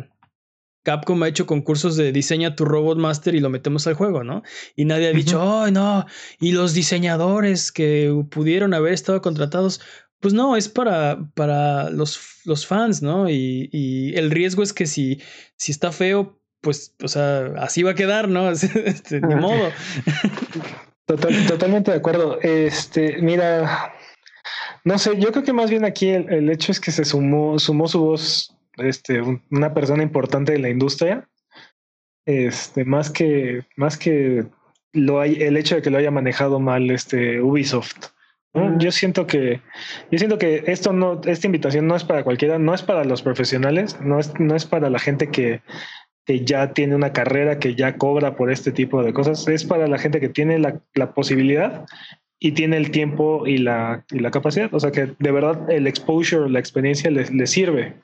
Capcom 0.84 1.22
ha 1.22 1.28
hecho 1.28 1.46
concursos 1.46 1.96
de 1.96 2.12
diseña 2.12 2.54
tu 2.54 2.64
Robot 2.64 2.98
Master 2.98 3.34
y 3.34 3.40
lo 3.40 3.50
metemos 3.50 3.86
al 3.88 3.94
juego, 3.94 4.22
¿no? 4.22 4.42
Y 4.76 4.84
nadie 4.84 5.08
ha 5.08 5.12
dicho, 5.12 5.42
oh, 5.42 5.70
no, 5.70 6.06
y 6.40 6.52
los 6.52 6.72
diseñadores 6.74 7.72
que 7.72 8.12
pudieron 8.30 8.74
haber 8.74 8.92
estado 8.92 9.20
contratados. 9.22 9.80
Pues 10.22 10.32
no, 10.32 10.56
es 10.56 10.68
para, 10.68 11.28
para 11.34 11.90
los, 11.90 12.40
los 12.46 12.66
fans, 12.66 13.02
¿no? 13.02 13.28
Y, 13.28 13.68
y, 13.72 14.14
el 14.16 14.30
riesgo 14.30 14.62
es 14.62 14.72
que 14.72 14.86
si, 14.86 15.20
si 15.56 15.72
está 15.72 15.92
feo, 15.92 16.40
pues, 16.60 16.94
o 17.02 17.08
sea, 17.08 17.52
así 17.58 17.82
va 17.82 17.90
a 17.90 17.94
quedar, 17.94 18.28
¿no? 18.28 18.48
Este, 18.52 19.20
ni 19.20 19.34
modo. 19.34 19.70
totalmente 21.06 21.90
de 21.90 21.96
acuerdo. 21.96 22.40
Este, 22.40 23.20
mira, 23.20 23.92
no 24.84 24.98
sé, 24.98 25.18
yo 25.18 25.32
creo 25.32 25.44
que 25.44 25.52
más 25.52 25.68
bien 25.68 25.84
aquí 25.84 26.08
el, 26.08 26.32
el 26.32 26.50
hecho 26.50 26.72
es 26.72 26.80
que 26.80 26.92
se 26.92 27.04
sumó, 27.04 27.58
sumó 27.58 27.88
su 27.88 28.00
voz 28.00 28.56
este, 28.78 29.20
una 29.50 29.74
persona 29.74 30.02
importante 30.02 30.52
de 30.52 30.58
la 30.58 30.70
industria, 30.70 31.28
este, 32.26 32.84
más 32.84 33.10
que, 33.10 33.64
más 33.76 33.98
que 33.98 34.46
lo 34.92 35.20
hay, 35.20 35.42
el 35.42 35.56
hecho 35.56 35.74
de 35.74 35.82
que 35.82 35.90
lo 35.90 35.98
haya 35.98 36.10
manejado 36.10 36.60
mal 36.60 36.90
este 36.90 37.40
Ubisoft. 37.40 38.12
Yo 38.78 38.92
siento 38.92 39.26
que, 39.26 39.62
yo 40.10 40.18
siento 40.18 40.36
que 40.36 40.64
esto 40.66 40.92
no, 40.92 41.20
esta 41.24 41.46
invitación 41.46 41.86
no 41.86 41.96
es 41.96 42.04
para 42.04 42.22
cualquiera, 42.22 42.58
no 42.58 42.74
es 42.74 42.82
para 42.82 43.04
los 43.04 43.22
profesionales, 43.22 43.98
no 44.02 44.20
es, 44.20 44.38
no 44.38 44.54
es 44.54 44.66
para 44.66 44.90
la 44.90 44.98
gente 44.98 45.30
que, 45.30 45.62
que 46.26 46.44
ya 46.44 46.74
tiene 46.74 46.94
una 46.94 47.14
carrera, 47.14 47.58
que 47.58 47.74
ya 47.74 47.96
cobra 47.96 48.36
por 48.36 48.52
este 48.52 48.70
tipo 48.70 49.02
de 49.02 49.14
cosas, 49.14 49.48
es 49.48 49.64
para 49.64 49.88
la 49.88 49.98
gente 49.98 50.20
que 50.20 50.28
tiene 50.28 50.58
la, 50.58 50.80
la 50.94 51.14
posibilidad 51.14 51.86
y 52.38 52.52
tiene 52.52 52.76
el 52.76 52.90
tiempo 52.90 53.46
y 53.46 53.56
la, 53.56 54.04
y 54.10 54.18
la 54.18 54.30
capacidad. 54.30 54.72
O 54.74 54.80
sea 54.80 54.90
que 54.90 55.14
de 55.18 55.32
verdad 55.32 55.70
el 55.70 55.86
exposure, 55.86 56.50
la 56.50 56.58
experiencia 56.58 57.10
les, 57.10 57.32
les 57.32 57.50
sirve. 57.50 57.94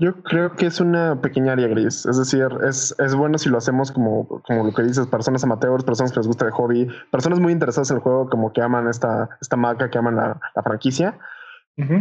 Yo 0.00 0.22
creo 0.22 0.54
que 0.54 0.66
es 0.66 0.80
una 0.80 1.20
pequeña 1.20 1.52
área 1.52 1.66
gris. 1.66 2.06
Es 2.06 2.16
decir, 2.18 2.46
es, 2.64 2.94
es 2.98 3.14
bueno 3.16 3.36
si 3.36 3.48
lo 3.48 3.58
hacemos 3.58 3.90
como, 3.90 4.28
como 4.46 4.64
lo 4.64 4.72
que 4.72 4.82
dices, 4.82 5.08
personas 5.08 5.42
amateurs, 5.42 5.82
personas 5.82 6.12
que 6.12 6.20
les 6.20 6.28
gusta 6.28 6.44
el 6.44 6.52
hobby, 6.52 6.88
personas 7.10 7.40
muy 7.40 7.52
interesadas 7.52 7.90
en 7.90 7.96
el 7.96 8.02
juego, 8.02 8.30
como 8.30 8.52
que 8.52 8.62
aman 8.62 8.88
esta, 8.88 9.28
esta 9.40 9.56
marca, 9.56 9.90
que 9.90 9.98
aman 9.98 10.14
la, 10.14 10.40
la 10.54 10.62
franquicia. 10.62 11.18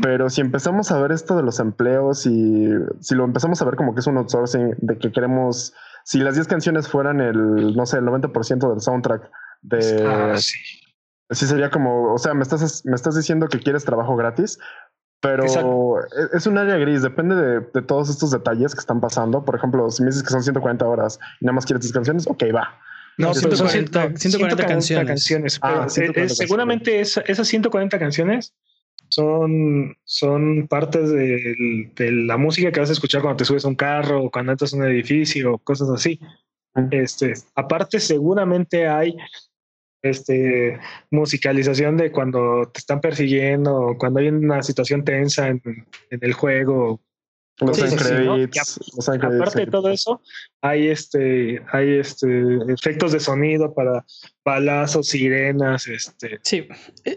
Pero 0.01 0.27
si 0.31 0.41
empezamos 0.41 0.91
a 0.91 0.99
ver 0.99 1.11
esto 1.11 1.35
de 1.35 1.43
los 1.43 1.59
empleos 1.59 2.25
y 2.25 2.67
si 2.99 3.13
lo 3.13 3.25
empezamos 3.25 3.61
a 3.61 3.65
ver 3.65 3.75
como 3.75 3.93
que 3.93 3.99
es 3.99 4.07
un 4.07 4.17
outsourcing 4.17 4.73
de 4.79 4.97
que 4.97 5.11
queremos, 5.11 5.71
si 6.03 6.17
las 6.17 6.33
10 6.33 6.47
canciones 6.47 6.87
fueran 6.87 7.21
el, 7.21 7.75
no 7.75 7.85
sé, 7.85 7.97
el 7.97 8.05
90% 8.05 8.71
del 8.71 8.81
soundtrack 8.81 9.29
de... 9.61 10.07
Ah, 10.07 10.35
sí. 10.37 10.57
sí. 11.29 11.45
sería 11.45 11.69
como, 11.69 12.11
o 12.11 12.17
sea, 12.17 12.33
me 12.33 12.41
estás, 12.41 12.83
me 12.85 12.95
estás 12.95 13.15
diciendo 13.15 13.47
que 13.49 13.59
quieres 13.59 13.85
trabajo 13.85 14.15
gratis, 14.15 14.57
pero 15.19 15.43
e, 15.43 16.37
es 16.37 16.47
un 16.47 16.57
área 16.57 16.77
gris, 16.77 17.01
depende 17.01 17.35
de, 17.35 17.59
de, 17.59 17.81
todos 17.81 18.09
estos 18.09 18.31
detalles 18.31 18.73
que 18.73 18.79
están 18.79 19.01
pasando. 19.01 19.43
Por 19.43 19.55
ejemplo, 19.55 19.89
si 19.89 20.03
me 20.03 20.09
dices 20.09 20.23
que 20.23 20.29
son 20.29 20.43
140 20.43 20.85
horas 20.85 21.19
y 21.41 21.45
nada 21.45 21.55
más 21.55 21.65
quieres 21.65 21.81
tus 21.81 21.91
canciones, 21.91 22.27
ok, 22.27 22.43
va. 22.53 22.79
No, 23.17 23.33
140, 23.33 24.15
140, 24.15 24.65
canciones. 25.05 25.59
Ah, 25.63 25.87
seguramente 25.89 26.99
esas 27.01 27.47
140 27.47 27.97
canciones 27.97 28.53
son, 29.09 29.97
son 30.03 30.67
partes 30.67 31.09
de, 31.09 31.89
de, 31.95 32.11
la 32.11 32.37
música 32.37 32.71
que 32.71 32.79
vas 32.79 32.89
a 32.89 32.93
escuchar 32.93 33.21
cuando 33.21 33.37
te 33.37 33.45
subes 33.45 33.65
a 33.65 33.69
un 33.69 33.75
carro 33.75 34.25
o 34.25 34.29
cuando 34.29 34.51
entras 34.51 34.73
a 34.73 34.77
un 34.77 34.85
edificio 34.85 35.53
o 35.53 35.57
cosas 35.57 35.89
así. 35.89 36.19
Este, 36.91 37.33
aparte, 37.55 37.99
seguramente 37.99 38.87
hay 38.87 39.17
este, 40.09 40.79
musicalización 41.11 41.97
de 41.97 42.11
cuando 42.11 42.69
te 42.73 42.79
están 42.79 43.01
persiguiendo, 43.01 43.95
cuando 43.97 44.19
hay 44.19 44.29
una 44.29 44.63
situación 44.63 45.03
tensa 45.03 45.47
en, 45.47 45.61
en 46.09 46.19
el 46.21 46.33
juego, 46.33 47.01
aparte 47.59 49.59
de 49.59 49.67
todo 49.67 49.89
eso, 49.89 50.21
hay 50.61 50.87
este, 50.87 51.61
hay 51.71 51.97
este 51.97 52.59
efectos 52.67 53.11
de 53.11 53.19
sonido 53.19 53.73
para 53.73 54.05
balazos, 54.45 55.07
sirenas, 55.07 55.87
este. 55.87 56.39
Sí. 56.43 56.67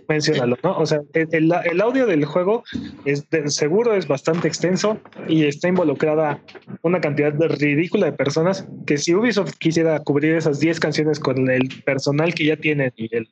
Menciónalo, 0.09 0.57
¿no? 0.63 0.79
O 0.79 0.87
sea, 0.87 1.03
el, 1.13 1.53
el 1.65 1.81
audio 1.81 2.07
del 2.07 2.25
juego 2.25 2.65
es 3.05 3.27
seguro 3.47 3.95
es 3.95 4.09
bastante 4.09 4.49
extenso 4.49 4.99
y 5.29 5.45
está 5.45 5.69
involucrada 5.69 6.43
una 6.83 7.01
cantidad 7.01 7.33
de 7.33 7.49
ridícula 7.49 8.07
de 8.07 8.13
personas 8.13 8.67
que 8.87 8.97
si 8.97 9.15
Ubisoft 9.15 9.57
quisiera 9.59 10.01
cubrir 10.01 10.37
esas 10.37 10.59
10 10.59 10.81
canciones 10.81 11.21
con 11.21 11.51
el 11.51 11.69
personal 11.85 12.35
que 12.35 12.47
ya 12.47 12.57
tienen 12.57 12.93
y 12.97 13.15
el 13.15 13.29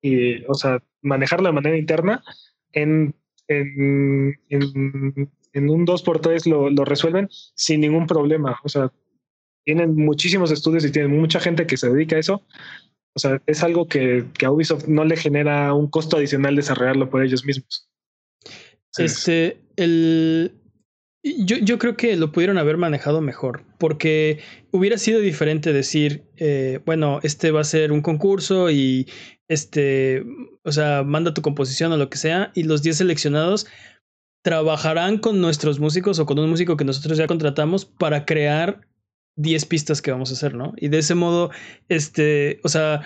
y, 0.00 0.44
o 0.44 0.54
sea, 0.54 0.82
manejarlo 1.00 1.46
de 1.46 1.54
manera 1.54 1.78
interna 1.78 2.22
en 2.72 3.14
en, 3.48 4.38
en, 4.48 5.30
en 5.54 5.70
un 5.70 5.86
2x3 5.86 6.46
lo, 6.50 6.68
lo 6.68 6.84
resuelven 6.84 7.28
sin 7.54 7.80
ningún 7.80 8.06
problema. 8.06 8.58
O 8.64 8.68
sea, 8.68 8.92
tienen 9.64 9.96
muchísimos 9.96 10.50
estudios 10.50 10.84
y 10.84 10.92
tienen 10.92 11.18
mucha 11.18 11.40
gente 11.40 11.66
que 11.66 11.76
se 11.76 11.88
dedica 11.88 12.16
a 12.16 12.20
eso. 12.20 12.42
O 13.16 13.20
sea, 13.20 13.40
es 13.46 13.62
algo 13.62 13.86
que, 13.86 14.24
que 14.36 14.46
a 14.46 14.50
Ubisoft 14.50 14.88
no 14.88 15.04
le 15.04 15.16
genera 15.16 15.72
un 15.72 15.88
costo 15.88 16.16
adicional 16.16 16.56
desarrollarlo 16.56 17.08
por 17.08 17.24
ellos 17.24 17.44
mismos. 17.44 17.88
Este, 18.98 19.58
el. 19.76 20.52
Yo, 21.22 21.56
yo, 21.56 21.78
creo 21.78 21.96
que 21.96 22.16
lo 22.16 22.32
pudieron 22.32 22.58
haber 22.58 22.76
manejado 22.76 23.22
mejor, 23.22 23.64
porque 23.78 24.40
hubiera 24.72 24.98
sido 24.98 25.20
diferente 25.20 25.72
decir, 25.72 26.24
eh, 26.36 26.80
bueno, 26.84 27.20
este 27.22 27.50
va 27.50 27.62
a 27.62 27.64
ser 27.64 27.92
un 27.92 28.02
concurso 28.02 28.70
y 28.70 29.08
este, 29.48 30.22
o 30.64 30.72
sea, 30.72 31.02
manda 31.02 31.32
tu 31.32 31.40
composición 31.40 31.92
o 31.92 31.96
lo 31.96 32.10
que 32.10 32.18
sea, 32.18 32.52
y 32.54 32.64
los 32.64 32.82
10 32.82 32.98
seleccionados 32.98 33.66
trabajarán 34.44 35.16
con 35.16 35.40
nuestros 35.40 35.80
músicos 35.80 36.18
o 36.18 36.26
con 36.26 36.38
un 36.38 36.50
músico 36.50 36.76
que 36.76 36.84
nosotros 36.84 37.16
ya 37.16 37.26
contratamos 37.26 37.86
para 37.86 38.26
crear 38.26 38.86
10 39.36 39.64
pistas 39.64 40.02
que 40.02 40.10
vamos 40.12 40.30
a 40.30 40.34
hacer, 40.34 40.54
¿no? 40.54 40.74
Y 40.76 40.88
de 40.88 40.98
ese 40.98 41.14
modo, 41.14 41.50
este, 41.88 42.60
o 42.62 42.68
sea, 42.68 43.00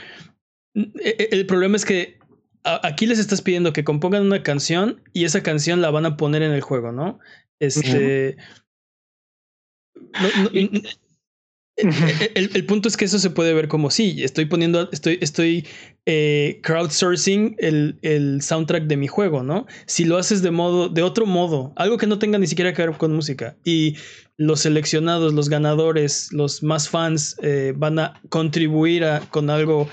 e, 0.74 0.90
e, 1.00 1.28
el 1.30 1.46
problema 1.46 1.76
es 1.76 1.84
que 1.84 2.18
aquí 2.64 3.06
les 3.06 3.20
estás 3.20 3.40
pidiendo 3.40 3.72
que 3.72 3.84
compongan 3.84 4.26
una 4.26 4.42
canción 4.42 5.00
y 5.12 5.24
esa 5.24 5.44
canción 5.44 5.80
la 5.80 5.90
van 5.90 6.06
a 6.06 6.16
poner 6.16 6.42
en 6.42 6.50
el 6.50 6.60
juego, 6.60 6.90
¿no? 6.90 7.20
Este... 7.60 8.36
El, 12.34 12.64
punto 12.66 12.88
es 12.88 12.96
que 12.96 13.04
eso 13.04 13.18
se 13.18 13.30
puede 13.30 13.54
ver 13.54 13.68
como 13.68 13.90
sí, 13.90 14.22
estoy 14.24 14.46
poniendo, 14.46 14.88
estoy, 14.90 15.18
estoy 15.20 15.66
eh, 16.06 16.58
crowdsourcing 16.62 17.54
el, 17.58 17.98
el, 18.02 18.42
soundtrack 18.42 18.84
de 18.84 18.96
mi 18.96 19.06
juego, 19.06 19.44
¿no? 19.44 19.66
Si 19.86 20.04
lo 20.04 20.16
haces 20.16 20.42
de 20.42 20.50
modo, 20.50 20.88
de 20.88 21.02
otro 21.02 21.24
modo, 21.24 21.72
algo 21.76 21.96
que 21.96 22.08
no 22.08 22.18
tenga 22.18 22.38
ni 22.38 22.48
siquiera 22.48 22.72
que 22.72 22.82
ver 22.82 22.96
con 22.96 23.14
música, 23.14 23.56
y 23.64 23.96
los 24.36 24.60
seleccionados, 24.60 25.34
los 25.34 25.48
ganadores, 25.48 26.32
los 26.32 26.64
más 26.64 26.88
fans 26.88 27.36
eh, 27.42 27.72
van 27.76 28.00
a 28.00 28.20
contribuir 28.28 29.04
a, 29.04 29.20
con 29.20 29.48
algo 29.48 29.88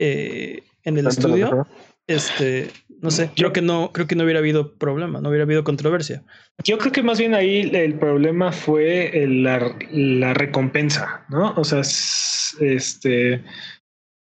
eh, 0.00 0.64
en 0.82 0.98
el 0.98 1.06
estudio, 1.06 1.66
este, 2.08 2.70
no 3.00 3.10
sé, 3.10 3.30
creo 3.36 3.52
que 3.52 3.62
no, 3.62 3.90
creo 3.92 4.06
que 4.06 4.16
no 4.16 4.24
hubiera 4.24 4.40
habido 4.40 4.74
problema, 4.74 5.20
no 5.20 5.28
hubiera 5.28 5.44
habido 5.44 5.64
controversia. 5.64 6.24
Yo 6.64 6.78
creo 6.78 6.92
que 6.92 7.02
más 7.02 7.18
bien 7.18 7.34
ahí 7.34 7.70
el 7.72 7.94
problema 7.94 8.52
fue 8.52 9.24
la, 9.28 9.76
la, 9.90 10.34
recompensa, 10.34 11.24
¿no? 11.28 11.54
O 11.56 11.64
sea, 11.64 11.80
este 11.80 13.44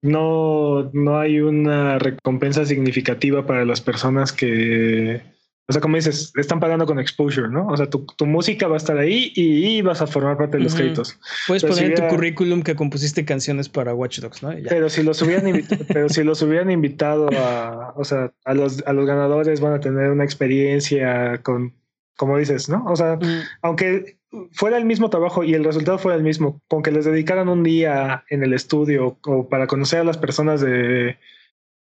no, 0.02 0.90
no 0.92 1.18
hay 1.18 1.40
una 1.40 1.98
recompensa 1.98 2.64
significativa 2.64 3.46
para 3.46 3.64
las 3.64 3.80
personas 3.80 4.32
que 4.32 5.22
o 5.70 5.72
sea, 5.72 5.80
como 5.80 5.94
dices, 5.94 6.32
están 6.34 6.58
pagando 6.58 6.84
con 6.84 6.98
exposure, 6.98 7.48
¿no? 7.48 7.68
O 7.68 7.76
sea, 7.76 7.88
tu, 7.88 8.04
tu 8.16 8.26
música 8.26 8.66
va 8.66 8.74
a 8.74 8.76
estar 8.76 8.98
ahí 8.98 9.30
y, 9.36 9.80
vas 9.82 10.02
a 10.02 10.08
formar 10.08 10.36
parte 10.36 10.56
de 10.56 10.64
los 10.64 10.74
créditos. 10.74 11.16
Puedes 11.46 11.62
poner 11.62 11.84
en 11.84 11.94
tu 11.94 12.08
currículum 12.08 12.62
que 12.62 12.74
compusiste 12.74 13.24
canciones 13.24 13.68
para 13.68 13.94
Watch 13.94 14.18
Dogs, 14.18 14.42
¿no? 14.42 14.50
Pero 14.68 14.88
si 14.88 15.04
los 15.04 15.22
hubieran 15.22 15.46
invitado, 15.46 15.84
pero 15.88 16.08
si 16.08 16.24
los 16.24 16.42
hubieran 16.42 16.72
invitado 16.72 17.28
a, 17.38 17.94
o 17.96 18.04
sea, 18.04 18.32
a 18.44 18.52
los, 18.52 18.82
a 18.84 18.92
los 18.92 19.06
ganadores 19.06 19.60
van 19.60 19.74
a 19.74 19.80
tener 19.80 20.10
una 20.10 20.24
experiencia 20.24 21.40
con, 21.44 21.72
como 22.16 22.36
dices, 22.36 22.68
¿no? 22.68 22.84
O 22.86 22.96
sea, 22.96 23.16
aunque 23.62 24.18
fuera 24.50 24.76
el 24.76 24.86
mismo 24.86 25.08
trabajo 25.08 25.44
y 25.44 25.54
el 25.54 25.62
resultado 25.62 25.98
fuera 25.98 26.16
el 26.16 26.24
mismo, 26.24 26.60
con 26.66 26.82
que 26.82 26.90
les 26.90 27.04
dedicaran 27.04 27.48
un 27.48 27.62
día 27.62 28.24
en 28.28 28.42
el 28.42 28.54
estudio 28.54 29.18
o 29.24 29.48
para 29.48 29.68
conocer 29.68 30.00
a 30.00 30.04
las 30.04 30.18
personas 30.18 30.60
de 30.60 31.16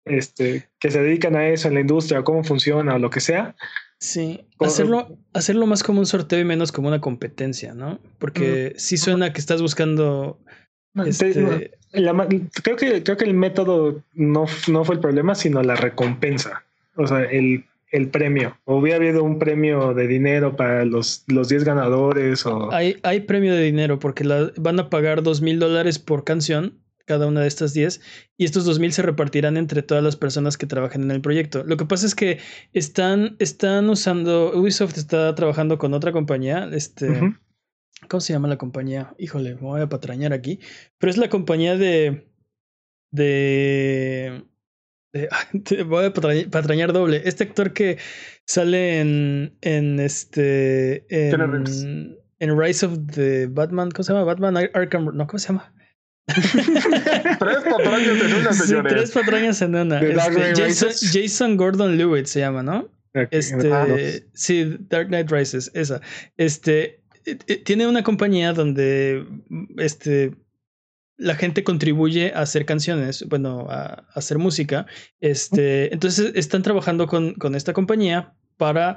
este, 0.04 0.68
que 0.78 0.90
se 0.90 1.02
dedican 1.02 1.36
a 1.36 1.48
eso 1.48 1.68
en 1.68 1.74
la 1.74 1.80
industria, 1.80 2.22
cómo 2.22 2.44
funciona 2.44 2.94
o 2.94 2.98
lo 2.98 3.10
que 3.10 3.20
sea. 3.20 3.54
Sí, 3.98 4.46
hacerlo, 4.58 5.18
hacerlo 5.34 5.66
más 5.66 5.82
como 5.82 6.00
un 6.00 6.06
sorteo 6.06 6.38
y 6.40 6.44
menos 6.44 6.72
como 6.72 6.88
una 6.88 7.00
competencia, 7.00 7.74
¿no? 7.74 8.00
Porque 8.18 8.72
sí 8.76 8.96
suena 8.96 9.32
que 9.32 9.40
estás 9.40 9.60
buscando. 9.60 10.38
Este... 11.06 11.70
creo, 12.62 12.76
que, 12.76 13.02
creo 13.02 13.16
que 13.16 13.24
el 13.24 13.34
método 13.34 14.02
no, 14.14 14.46
no 14.68 14.84
fue 14.84 14.94
el 14.94 15.00
problema, 15.00 15.34
sino 15.34 15.62
la 15.62 15.76
recompensa. 15.76 16.64
o 16.96 17.06
sea, 17.06 17.24
el, 17.24 17.64
el 17.90 18.08
premio? 18.08 18.56
¿O 18.64 18.76
hubiera 18.76 18.96
habido 18.96 19.22
un 19.22 19.38
premio 19.38 19.92
de 19.92 20.06
dinero 20.06 20.56
para 20.56 20.84
los, 20.84 21.24
los 21.28 21.48
10 21.48 21.64
ganadores? 21.64 22.46
O... 22.46 22.72
Hay, 22.72 22.96
hay 23.02 23.20
premio 23.20 23.54
de 23.54 23.64
dinero 23.64 23.98
porque 23.98 24.24
la, 24.24 24.50
van 24.56 24.80
a 24.80 24.88
pagar 24.88 25.22
dos 25.22 25.42
mil 25.42 25.58
dólares 25.58 25.98
por 25.98 26.24
canción 26.24 26.78
cada 27.10 27.26
una 27.26 27.40
de 27.40 27.48
estas 27.48 27.74
10 27.74 28.00
y 28.36 28.44
estos 28.44 28.64
2000 28.64 28.92
se 28.92 29.02
repartirán 29.02 29.56
entre 29.56 29.82
todas 29.82 30.04
las 30.04 30.14
personas 30.14 30.56
que 30.56 30.68
trabajan 30.68 31.02
en 31.02 31.10
el 31.10 31.20
proyecto. 31.20 31.64
Lo 31.64 31.76
que 31.76 31.84
pasa 31.84 32.06
es 32.06 32.14
que 32.14 32.38
están, 32.72 33.34
están 33.40 33.90
usando, 33.90 34.52
Ubisoft 34.56 34.96
está 34.96 35.34
trabajando 35.34 35.76
con 35.76 35.92
otra 35.92 36.12
compañía, 36.12 36.70
este, 36.72 37.08
¿cómo 38.08 38.20
se 38.20 38.32
llama 38.32 38.46
la 38.46 38.58
compañía? 38.58 39.12
Híjole, 39.18 39.56
me 39.56 39.62
voy 39.62 39.80
a 39.80 39.88
patrañar 39.88 40.32
aquí, 40.32 40.60
pero 40.98 41.10
es 41.10 41.16
la 41.16 41.28
compañía 41.28 41.76
de, 41.76 42.30
de, 43.10 44.44
voy 45.88 46.04
a 46.04 46.12
patrañar, 46.12 46.92
doble. 46.92 47.22
Este 47.24 47.42
actor 47.42 47.72
que 47.72 47.98
sale 48.46 49.00
en, 49.00 49.58
en 49.62 49.98
este, 49.98 51.06
en, 51.08 52.16
en 52.38 52.56
Rise 52.56 52.86
of 52.86 52.98
the 53.12 53.48
Batman, 53.48 53.90
¿cómo 53.90 54.04
se 54.04 54.12
llama? 54.12 54.24
Batman 54.24 54.58
Arkham, 54.74 55.06
no, 55.12 55.26
¿cómo 55.26 55.40
se 55.40 55.48
llama? 55.48 55.74
tres 56.26 57.58
patrañas 57.68 58.20
en 58.20 58.34
una, 58.34 58.52
señores. 58.52 58.92
tres 58.92 59.10
patrañas 59.10 59.62
en 59.62 59.74
una. 59.74 60.00
Este, 60.00 61.22
Jason, 61.22 61.56
Gordon 61.56 61.96
Lewitt 61.96 62.26
se 62.26 62.40
llama, 62.40 62.62
¿no? 62.62 62.88
Este, 63.30 63.72
ah, 63.72 63.86
sí, 64.34 64.76
Dark 64.88 65.08
Knight 65.08 65.30
Rises, 65.30 65.70
esa. 65.74 66.00
Este, 66.36 67.00
eh, 67.26 67.38
eh, 67.46 67.56
tiene 67.56 67.86
una 67.86 68.02
compañía 68.02 68.52
donde 68.52 69.26
este, 69.78 70.36
la 71.16 71.34
gente 71.34 71.64
contribuye 71.64 72.32
a 72.32 72.40
hacer 72.40 72.64
canciones, 72.64 73.26
bueno, 73.28 73.66
a, 73.68 74.06
hacer 74.14 74.38
música. 74.38 74.86
Este, 75.20 75.92
entonces 75.92 76.32
están 76.34 76.62
trabajando 76.62 77.06
con, 77.06 77.34
con 77.34 77.54
esta 77.54 77.72
compañía 77.72 78.34
para 78.56 78.96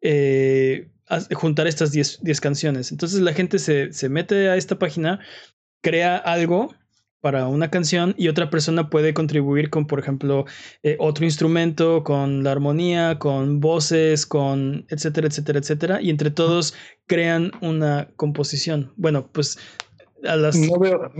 eh, 0.00 0.88
juntar 1.34 1.66
estas 1.66 1.90
10 1.90 2.40
canciones. 2.40 2.92
Entonces 2.92 3.20
la 3.20 3.32
gente 3.32 3.58
se, 3.58 3.92
se, 3.92 4.08
mete 4.08 4.48
a 4.48 4.56
esta 4.56 4.78
página 4.78 5.20
crea 5.80 6.16
algo 6.16 6.74
para 7.20 7.46
una 7.48 7.70
canción 7.70 8.14
y 8.16 8.28
otra 8.28 8.50
persona 8.50 8.88
puede 8.88 9.12
contribuir 9.12 9.70
con, 9.70 9.86
por 9.86 9.98
ejemplo, 9.98 10.46
eh, 10.82 10.96
otro 10.98 11.24
instrumento, 11.24 12.02
con 12.02 12.42
la 12.42 12.52
armonía, 12.52 13.18
con 13.18 13.60
voces, 13.60 14.24
con 14.24 14.86
etcétera, 14.88 15.26
etcétera, 15.28 15.58
etcétera. 15.58 16.02
Y 16.02 16.10
entre 16.10 16.30
todos 16.30 16.74
crean 17.06 17.52
una 17.60 18.08
composición. 18.16 18.92
Bueno, 18.96 19.30
pues 19.32 19.58
a 20.24 20.36
las 20.36 20.58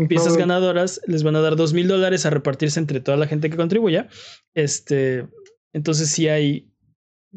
piezas 0.08 0.36
ganadoras 0.36 1.00
les 1.06 1.22
van 1.22 1.36
a 1.36 1.40
dar 1.40 1.56
dos 1.56 1.72
mil 1.72 1.88
dólares 1.88 2.26
a 2.26 2.30
repartirse 2.30 2.80
entre 2.80 3.00
toda 3.00 3.16
la 3.16 3.26
gente 3.26 3.50
que 3.50 3.56
contribuya. 3.56 4.08
Este, 4.54 5.26
entonces 5.72 6.10
sí 6.10 6.28
hay 6.28 6.72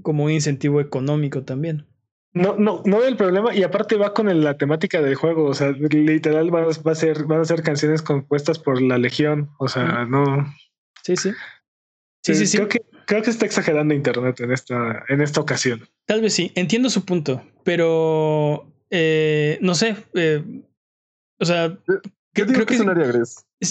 como 0.02 0.24
un 0.24 0.32
incentivo 0.32 0.80
económico 0.82 1.44
también. 1.44 1.86
No, 2.34 2.56
no, 2.58 2.82
no 2.86 2.98
veo 2.98 3.08
el 3.08 3.16
problema 3.16 3.54
y 3.54 3.62
aparte 3.62 3.96
va 3.96 4.14
con 4.14 4.44
la 4.44 4.58
temática 4.58 5.02
del 5.02 5.14
juego, 5.14 5.46
o 5.46 5.54
sea, 5.54 5.72
literal 5.72 6.54
va, 6.54 6.66
a 6.68 6.96
ser, 6.96 7.26
van 7.26 7.42
a 7.42 7.46
ser 7.46 7.62
canciones 7.62 8.02
compuestas 8.02 8.58
por 8.58 8.82
la 8.82 8.98
Legión, 8.98 9.52
o 9.60 9.68
sea, 9.68 10.06
no. 10.06 10.52
Sí, 11.04 11.16
sí. 11.16 11.32
Sí, 12.24 12.34
sí, 12.34 12.48
sí. 12.48 12.58
Creo 12.58 12.70
que, 12.70 12.82
creo 13.06 13.22
que 13.22 13.30
está 13.30 13.46
exagerando 13.46 13.94
Internet 13.94 14.40
en 14.40 14.52
esta, 14.52 15.04
en 15.10 15.22
esta 15.22 15.42
ocasión. 15.42 15.88
Tal 16.06 16.22
vez 16.22 16.34
sí, 16.34 16.52
entiendo 16.56 16.90
su 16.90 17.06
punto, 17.06 17.44
pero 17.64 18.66
eh, 18.90 19.60
no 19.62 19.76
sé, 19.76 19.96
eh, 20.16 20.44
o 21.40 21.46
sea, 21.46 21.78
creo, 22.34 22.48
creo 22.48 22.66
que, 22.66 22.78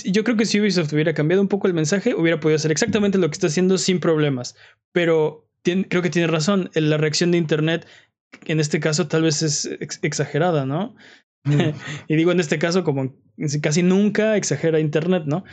yo 0.04 0.24
creo 0.24 0.36
que 0.36 0.46
si 0.46 0.60
Ubisoft 0.60 0.92
hubiera 0.92 1.14
cambiado 1.14 1.42
un 1.42 1.48
poco 1.48 1.66
el 1.66 1.74
mensaje, 1.74 2.14
hubiera 2.14 2.38
podido 2.38 2.56
hacer 2.56 2.70
exactamente 2.70 3.18
lo 3.18 3.28
que 3.28 3.34
está 3.34 3.48
haciendo 3.48 3.76
sin 3.76 3.98
problemas, 3.98 4.54
pero 4.92 5.48
creo 5.64 6.02
que 6.02 6.10
tiene 6.10 6.28
razón, 6.28 6.70
la 6.74 6.96
reacción 6.96 7.32
de 7.32 7.38
Internet 7.38 7.86
en 8.46 8.60
este 8.60 8.80
caso 8.80 9.08
tal 9.08 9.22
vez 9.22 9.42
es 9.42 9.68
exagerada, 10.02 10.66
¿no? 10.66 10.94
Mm. 11.44 11.52
y 12.08 12.16
digo 12.16 12.32
en 12.32 12.40
este 12.40 12.58
caso 12.58 12.84
como 12.84 13.14
casi 13.60 13.82
nunca 13.82 14.36
exagera 14.36 14.80
Internet, 14.80 15.24
¿no? 15.26 15.44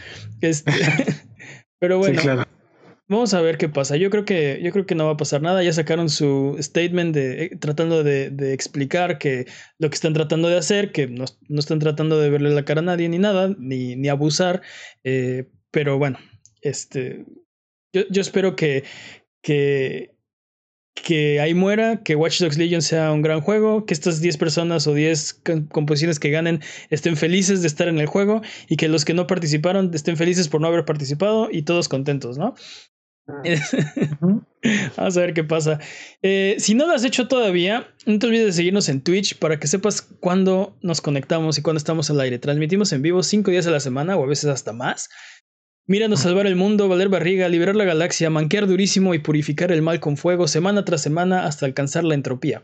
Este, 0.41 0.71
pero 1.79 1.97
bueno, 1.97 2.45
vamos 3.07 3.33
a 3.33 3.41
ver 3.41 3.57
qué 3.57 3.69
pasa. 3.69 3.97
Yo 3.97 4.09
creo 4.09 4.25
que 4.25 4.59
yo 4.63 4.71
creo 4.71 4.85
que 4.85 4.95
no 4.95 5.05
va 5.05 5.13
a 5.13 5.17
pasar 5.17 5.41
nada. 5.41 5.63
Ya 5.63 5.73
sacaron 5.73 6.09
su 6.09 6.57
statement 6.59 7.13
de 7.13 7.43
eh, 7.43 7.57
tratando 7.59 8.03
de, 8.03 8.29
de 8.29 8.53
explicar 8.53 9.17
que 9.17 9.45
lo 9.77 9.89
que 9.89 9.95
están 9.95 10.13
tratando 10.13 10.47
de 10.47 10.57
hacer, 10.57 10.91
que 10.91 11.07
no, 11.07 11.25
no, 11.47 11.59
están 11.59 11.79
tratando 11.79 12.19
de 12.19 12.29
verle 12.29 12.51
la 12.51 12.65
cara 12.65 12.81
a 12.81 12.83
nadie 12.85 13.09
ni 13.09 13.17
nada, 13.17 13.55
ni, 13.57 13.95
ni 13.95 14.09
abusar. 14.09 14.61
Eh, 15.03 15.49
pero 15.71 15.97
bueno, 15.97 16.19
este, 16.61 17.25
yo, 17.93 18.03
yo 18.09 18.21
espero 18.21 18.55
que 18.55 18.83
que 19.41 20.15
que 21.03 21.39
ahí 21.39 21.53
muera, 21.53 22.01
que 22.03 22.15
Watch 22.15 22.39
Dogs 22.39 22.57
Legion 22.57 22.81
sea 22.81 23.11
un 23.11 23.21
gran 23.21 23.41
juego, 23.41 23.85
que 23.85 23.93
estas 23.93 24.21
10 24.21 24.37
personas 24.37 24.87
o 24.87 24.93
10 24.93 25.41
composiciones 25.71 26.19
que 26.19 26.29
ganen 26.29 26.61
estén 26.89 27.17
felices 27.17 27.61
de 27.61 27.67
estar 27.67 27.87
en 27.87 27.99
el 27.99 28.05
juego 28.05 28.41
y 28.67 28.77
que 28.77 28.87
los 28.87 29.05
que 29.05 29.13
no 29.13 29.27
participaron 29.27 29.91
estén 29.93 30.17
felices 30.17 30.47
por 30.47 30.61
no 30.61 30.67
haber 30.67 30.85
participado 30.85 31.49
y 31.51 31.63
todos 31.63 31.89
contentos, 31.89 32.37
¿no? 32.37 32.55
Ah. 33.29 33.41
Vamos 34.97 35.17
a 35.17 35.21
ver 35.21 35.33
qué 35.33 35.43
pasa. 35.43 35.79
Eh, 36.21 36.55
si 36.59 36.73
no 36.75 36.85
lo 36.85 36.93
has 36.93 37.05
hecho 37.05 37.27
todavía, 37.27 37.87
no 38.05 38.19
te 38.19 38.27
olvides 38.27 38.47
de 38.47 38.53
seguirnos 38.53 38.89
en 38.89 39.01
Twitch 39.01 39.37
para 39.37 39.59
que 39.59 39.67
sepas 39.67 40.01
cuándo 40.01 40.77
nos 40.81 40.99
conectamos 40.99 41.57
y 41.57 41.61
cuándo 41.61 41.77
estamos 41.77 42.09
al 42.09 42.19
aire. 42.19 42.39
Transmitimos 42.39 42.91
en 42.91 43.01
vivo 43.01 43.23
5 43.23 43.51
días 43.51 43.67
a 43.67 43.71
la 43.71 43.79
semana 43.79 44.17
o 44.17 44.23
a 44.23 44.27
veces 44.27 44.49
hasta 44.49 44.73
más. 44.73 45.09
Míranos 45.89 46.19
salvar 46.19 46.45
el 46.45 46.55
mundo, 46.55 46.87
valer 46.87 47.09
barriga, 47.09 47.49
liberar 47.49 47.75
la 47.75 47.83
galaxia, 47.83 48.29
manquear 48.29 48.67
durísimo 48.67 49.15
y 49.15 49.19
purificar 49.19 49.71
el 49.71 49.81
mal 49.81 49.99
con 49.99 50.17
fuego 50.17 50.47
semana 50.47 50.85
tras 50.85 51.01
semana 51.01 51.47
hasta 51.47 51.65
alcanzar 51.65 52.03
la 52.03 52.13
entropía. 52.13 52.63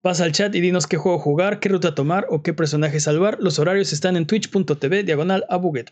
Pasa 0.00 0.24
al 0.24 0.32
chat 0.32 0.54
y 0.54 0.62
dinos 0.62 0.86
qué 0.86 0.96
juego 0.96 1.18
jugar, 1.18 1.60
qué 1.60 1.68
ruta 1.68 1.94
tomar 1.94 2.26
o 2.30 2.42
qué 2.42 2.54
personaje 2.54 3.00
salvar. 3.00 3.36
Los 3.38 3.58
horarios 3.58 3.92
están 3.92 4.16
en 4.16 4.26
twitch.tv 4.26 5.02
diagonal 5.02 5.44
a 5.50 5.58
Buget. 5.58 5.90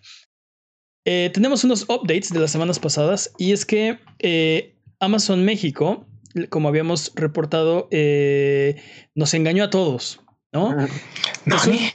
Eh, 1.04 1.28
tenemos 1.34 1.62
unos 1.62 1.82
updates 1.90 2.32
de 2.32 2.40
las 2.40 2.50
semanas 2.50 2.78
pasadas 2.78 3.34
y 3.36 3.52
es 3.52 3.66
que 3.66 3.98
eh, 4.20 4.78
Amazon 4.98 5.44
México, 5.44 6.06
como 6.48 6.68
habíamos 6.68 7.12
reportado, 7.14 7.88
eh, 7.90 8.76
nos 9.14 9.34
engañó 9.34 9.64
a 9.64 9.68
todos. 9.68 10.21
¿No? 10.52 10.76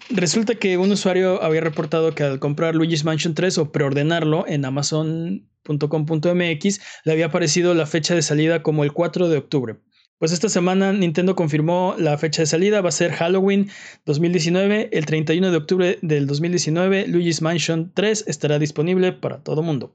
Resulta, 0.09 0.55
que 0.55 0.77
un 0.77 0.91
usuario 0.91 1.41
había 1.41 1.61
reportado 1.61 2.13
que 2.13 2.23
al 2.23 2.39
comprar 2.39 2.75
Luigi's 2.75 3.05
Mansion 3.05 3.33
3 3.33 3.57
o 3.59 3.71
preordenarlo 3.71 4.43
en 4.47 4.65
amazon.com.mx 4.65 6.81
le 7.05 7.11
había 7.11 7.27
aparecido 7.27 7.73
la 7.73 7.85
fecha 7.85 8.13
de 8.15 8.21
salida 8.21 8.63
como 8.63 8.83
el 8.83 8.91
4 8.91 9.29
de 9.29 9.37
octubre. 9.37 9.77
Pues 10.17 10.31
esta 10.31 10.49
semana 10.49 10.91
Nintendo 10.93 11.35
confirmó 11.35 11.93
la 11.99 12.17
fecha 12.17 12.41
de 12.41 12.47
salida, 12.47 12.81
va 12.81 12.89
a 12.89 12.91
ser 12.91 13.11
Halloween 13.11 13.69
2019, 14.05 14.89
el 14.91 15.05
31 15.05 15.51
de 15.51 15.57
octubre 15.57 15.99
del 16.01 16.25
2019, 16.25 17.05
Luigi's 17.07 17.43
Mansion 17.43 17.91
3 17.93 18.25
estará 18.27 18.57
disponible 18.57 19.13
para 19.13 19.43
todo 19.43 19.61
mundo. 19.61 19.93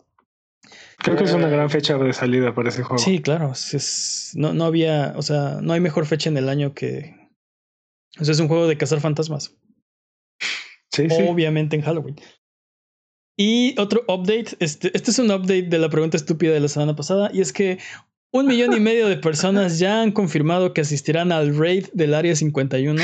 Creo 0.98 1.16
que 1.16 1.24
es 1.24 1.32
una 1.32 1.48
gran 1.48 1.68
fecha 1.68 1.98
de 1.98 2.12
salida 2.12 2.54
para 2.54 2.68
ese 2.68 2.84
juego. 2.84 3.02
Sí, 3.02 3.20
claro, 3.20 3.52
no, 4.34 4.54
no 4.54 4.64
había, 4.64 5.14
o 5.16 5.22
sea, 5.22 5.58
no 5.60 5.72
hay 5.72 5.80
mejor 5.80 6.06
fecha 6.06 6.30
en 6.30 6.36
el 6.36 6.48
año 6.48 6.74
que, 6.74 7.21
o 8.20 8.24
sea, 8.24 8.32
es 8.32 8.40
un 8.40 8.48
juego 8.48 8.66
de 8.66 8.76
cazar 8.76 9.00
fantasmas. 9.00 9.54
Sí, 10.90 11.06
Obviamente 11.28 11.76
en 11.76 11.82
Halloween. 11.82 12.16
Y 13.36 13.74
otro 13.80 14.04
update, 14.08 14.56
este, 14.60 14.90
este 14.94 15.10
es 15.10 15.18
un 15.18 15.30
update 15.30 15.62
de 15.62 15.78
la 15.78 15.88
pregunta 15.88 16.16
estúpida 16.16 16.52
de 16.52 16.60
la 16.60 16.68
semana 16.68 16.94
pasada, 16.94 17.30
y 17.32 17.40
es 17.40 17.52
que 17.52 17.78
un 18.30 18.46
millón 18.46 18.74
y 18.74 18.80
medio 18.80 19.08
de 19.08 19.16
personas 19.16 19.78
ya 19.78 20.02
han 20.02 20.12
confirmado 20.12 20.72
que 20.72 20.82
asistirán 20.82 21.32
al 21.32 21.56
raid 21.56 21.86
del 21.92 22.14
Área 22.14 22.36
51. 22.36 23.02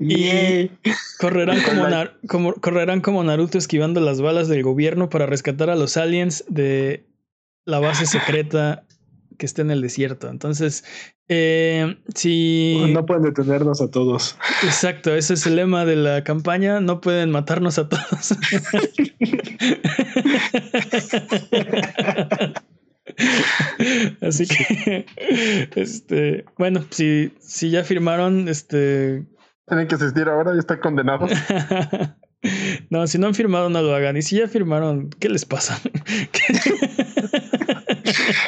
y 0.00 0.70
correrán 1.18 1.60
como, 1.62 1.86
como, 2.28 2.54
correrán 2.54 3.00
como 3.00 3.24
Naruto 3.24 3.58
esquivando 3.58 4.00
las 4.00 4.20
balas 4.20 4.48
del 4.48 4.62
gobierno 4.62 5.08
para 5.08 5.26
rescatar 5.26 5.70
a 5.70 5.76
los 5.76 5.96
aliens 5.96 6.44
de 6.48 7.04
la 7.64 7.78
base 7.78 8.06
secreta 8.06 8.84
que 9.38 9.46
está 9.46 9.62
en 9.62 9.70
el 9.70 9.80
desierto. 9.80 10.28
Entonces, 10.28 10.84
eh, 11.28 11.96
si... 12.14 12.92
No 12.92 13.06
pueden 13.06 13.22
detenernos 13.22 13.80
a 13.80 13.90
todos. 13.90 14.36
Exacto, 14.62 15.14
ese 15.14 15.34
es 15.34 15.46
el 15.46 15.56
lema 15.56 15.84
de 15.84 15.96
la 15.96 16.24
campaña, 16.24 16.80
no 16.80 17.00
pueden 17.00 17.30
matarnos 17.30 17.78
a 17.78 17.88
todos. 17.88 18.32
Así 24.20 24.46
que, 24.46 25.06
este, 25.76 26.44
bueno, 26.58 26.84
si, 26.90 27.32
si 27.40 27.70
ya 27.70 27.84
firmaron, 27.84 28.48
este... 28.48 29.24
Tienen 29.66 29.88
que 29.88 29.94
asistir 29.94 30.28
ahora, 30.28 30.52
ya 30.52 30.58
están 30.58 30.80
condenados. 30.80 31.30
no, 32.90 33.06
si 33.06 33.18
no 33.18 33.26
han 33.28 33.34
firmado, 33.34 33.70
no 33.70 33.80
lo 33.80 33.94
hagan. 33.94 34.16
Y 34.16 34.22
si 34.22 34.36
ya 34.36 34.48
firmaron, 34.48 35.10
¿qué 35.10 35.28
les 35.28 35.44
pasa? 35.44 35.80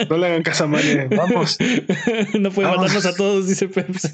No 0.09 0.19
le 0.19 0.27
hagan 0.27 0.43
caso 0.43 0.65
a 0.65 0.67
Mario. 0.67 1.09
Vamos. 1.11 1.59
No 2.39 2.51
puede 2.51 2.69
matarnos 2.69 3.07
a 3.07 3.15
todos, 3.15 3.49
dice 3.49 3.69
Peps. 3.69 4.11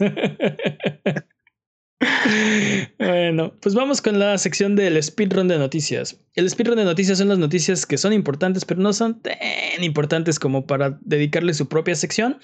bueno, 2.98 3.54
pues 3.60 3.74
vamos 3.74 4.00
con 4.00 4.18
la 4.18 4.38
sección 4.38 4.76
del 4.76 5.02
speedrun 5.02 5.48
de 5.48 5.58
noticias. 5.58 6.20
El 6.34 6.48
speedrun 6.48 6.76
de 6.76 6.84
noticias 6.84 7.18
son 7.18 7.28
las 7.28 7.38
noticias 7.38 7.86
que 7.86 7.98
son 7.98 8.12
importantes, 8.12 8.64
pero 8.64 8.80
no 8.80 8.92
son 8.92 9.20
tan 9.20 9.34
importantes 9.80 10.38
como 10.38 10.66
para 10.66 10.98
dedicarle 11.02 11.54
su 11.54 11.68
propia 11.68 11.94
sección. 11.94 12.38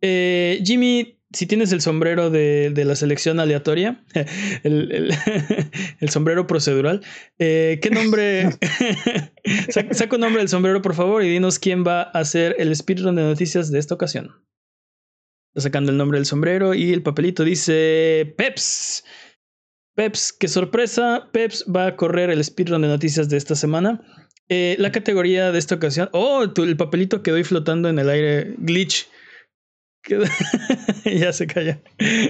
Eh, 0.00 0.62
Jimmy, 0.64 1.18
si 1.34 1.46
tienes 1.46 1.72
el 1.72 1.80
sombrero 1.80 2.30
de, 2.30 2.72
la 2.74 2.96
selección 2.96 3.40
aleatoria, 3.40 4.02
el, 4.62 5.10
sombrero 6.08 6.46
procedural, 6.46 7.02
eh, 7.38 7.78
¿qué 7.82 7.90
nombre? 7.90 8.50
saca 9.68 10.16
un 10.16 10.20
nombre 10.20 10.40
del 10.40 10.48
sombrero, 10.48 10.80
por 10.82 10.94
favor, 10.94 11.22
y 11.22 11.28
dinos 11.28 11.58
quién 11.58 11.84
va 11.86 12.02
a 12.02 12.20
hacer 12.20 12.56
el 12.58 12.74
speedrun 12.74 13.16
de 13.16 13.22
noticias 13.22 13.70
de 13.70 13.78
esta 13.78 13.94
ocasión. 13.94 14.32
Está 15.54 15.68
sacando 15.68 15.92
el 15.92 15.98
nombre 15.98 16.18
del 16.18 16.26
sombrero 16.26 16.74
y 16.74 16.92
el 16.92 17.02
papelito 17.02 17.44
dice 17.44 18.34
Peps. 18.36 19.04
Peps, 19.94 20.32
qué 20.32 20.48
sorpresa. 20.48 21.28
Peps 21.32 21.64
va 21.64 21.86
a 21.86 21.96
correr 21.96 22.30
el 22.30 22.42
speedrun 22.42 22.82
de 22.82 22.88
noticias 22.88 23.28
de 23.28 23.36
esta 23.36 23.54
semana. 23.54 24.00
Eh, 24.48 24.74
la 24.80 24.90
categoría 24.90 25.52
de 25.52 25.58
esta 25.58 25.76
ocasión. 25.76 26.08
Oh, 26.12 26.42
el 26.42 26.76
papelito 26.76 27.22
quedó 27.22 27.36
ahí 27.36 27.44
flotando 27.44 27.88
en 27.88 28.00
el 28.00 28.10
aire. 28.10 28.54
Glitch. 28.58 29.08
ya 31.04 31.32
se 31.32 31.46
calla. 31.46 31.80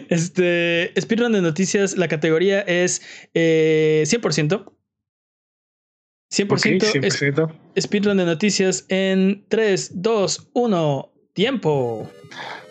Este 0.09 0.93
speedrun 1.01 1.33
de 1.33 1.43
noticias. 1.43 1.97
La 1.97 2.09
categoría 2.09 2.61
es 2.61 3.03
100%. 3.35 4.71
100%, 6.33 7.53
speedrun 7.81 8.17
de 8.17 8.25
noticias 8.25 8.87
en 8.89 9.45
3, 9.49 10.03
2, 10.03 10.51
1. 10.53 11.11
Tiempo. 11.33 12.09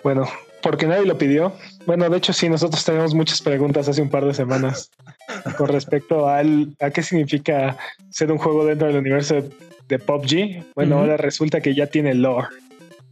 Bueno, 0.03 0.25
porque 0.61 0.87
nadie 0.87 1.05
lo 1.05 1.17
pidió. 1.17 1.53
Bueno, 1.85 2.09
de 2.09 2.17
hecho, 2.17 2.31
sí, 2.31 2.47
nosotros 2.47 2.83
tenemos 2.85 3.13
muchas 3.13 3.41
preguntas 3.41 3.89
hace 3.89 4.01
un 4.01 4.09
par 4.09 4.25
de 4.25 4.33
semanas 4.33 4.89
con 5.57 5.67
respecto 5.67 6.29
al, 6.29 6.75
a 6.79 6.89
qué 6.89 7.03
significa 7.03 7.77
ser 8.09 8.31
un 8.31 8.37
juego 8.37 8.65
dentro 8.65 8.87
del 8.87 8.97
universo 8.97 9.35
de, 9.87 9.99
PUBG. 9.99 10.73
Bueno, 10.75 10.99
ahora 10.99 11.17
resulta 11.17 11.61
que 11.61 11.75
ya 11.75 11.87
tiene 11.87 12.15
lore. 12.15 12.47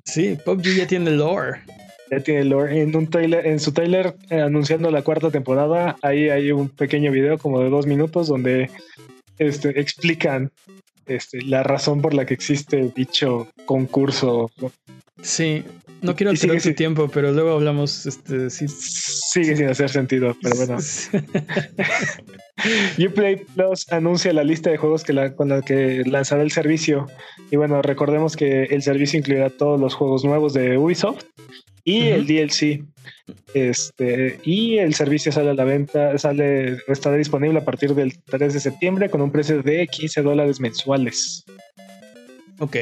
Sí, 0.05 0.37
PUBG 0.43 0.77
ya 0.77 0.87
tiene 0.87 1.11
lore. 1.11 1.61
Ya 2.11 2.19
tiene 2.19 2.43
lore. 2.43 2.81
En 2.81 2.95
un 2.95 3.09
trailer, 3.09 3.47
en 3.47 3.59
su 3.59 3.71
trailer 3.71 4.15
eh, 4.29 4.41
anunciando 4.41 4.91
la 4.91 5.01
cuarta 5.01 5.31
temporada, 5.31 5.95
ahí 6.01 6.29
hay 6.29 6.51
un 6.51 6.67
pequeño 6.67 7.09
video 7.09 7.37
como 7.37 7.61
de 7.61 7.69
dos 7.69 7.87
minutos 7.87 8.27
donde 8.27 8.69
este, 9.39 9.79
explican 9.79 10.51
este, 11.05 11.41
la 11.41 11.63
razón 11.63 12.01
por 12.01 12.13
la 12.13 12.25
que 12.25 12.33
existe 12.33 12.91
dicho 12.93 13.47
concurso. 13.65 14.51
Sí, 15.21 15.63
no 16.01 16.15
quiero 16.15 16.33
tener 16.33 16.61
tu 16.61 16.73
tiempo, 16.73 17.07
pero 17.07 17.31
luego 17.31 17.51
hablamos. 17.51 18.05
Este, 18.05 18.49
sí. 18.49 18.67
Sigue 18.67 19.55
sin 19.55 19.67
hacer 19.67 19.89
sentido, 19.89 20.35
pero 20.41 20.57
bueno. 20.57 20.77
Uplay 23.07 23.37
Plus 23.55 23.89
anuncia 23.91 24.33
la 24.33 24.43
lista 24.43 24.69
de 24.69 24.77
juegos 24.77 25.05
que 25.05 25.33
con 25.35 25.49
la 25.49 25.61
que 25.61 26.03
lanzará 26.05 26.41
el 26.41 26.51
servicio. 26.51 27.07
Y 27.51 27.55
bueno, 27.55 27.81
recordemos 27.81 28.35
que 28.35 28.63
el 28.63 28.81
servicio 28.81 29.17
incluirá 29.17 29.49
todos 29.49 29.79
los 29.79 29.93
juegos 29.93 30.25
nuevos 30.25 30.53
de 30.53 30.77
Ubisoft 30.77 31.23
y 31.83 32.07
el 32.07 32.25
DLC. 32.25 32.83
Este, 33.53 34.39
y 34.43 34.77
el 34.77 34.93
servicio 34.93 35.31
sale 35.31 35.51
a 35.51 35.53
la 35.53 35.63
venta, 35.63 36.17
sale, 36.17 36.77
estará 36.87 37.15
disponible 37.15 37.59
a 37.59 37.65
partir 37.65 37.95
del 37.95 38.19
3 38.23 38.53
de 38.53 38.59
septiembre 38.59 39.09
con 39.09 39.21
un 39.21 39.31
precio 39.31 39.61
de 39.61 39.87
15 39.87 40.21
dólares 40.21 40.59
mensuales. 40.59 41.45
Ok. 42.59 42.77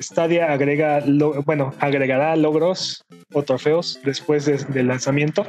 Stadia 0.00 0.52
agrega, 0.52 1.02
bueno, 1.44 1.72
agregará 1.78 2.34
logros 2.36 3.04
o 3.32 3.42
trofeos 3.42 4.00
después 4.04 4.44
del 4.44 4.88
lanzamiento. 4.88 5.46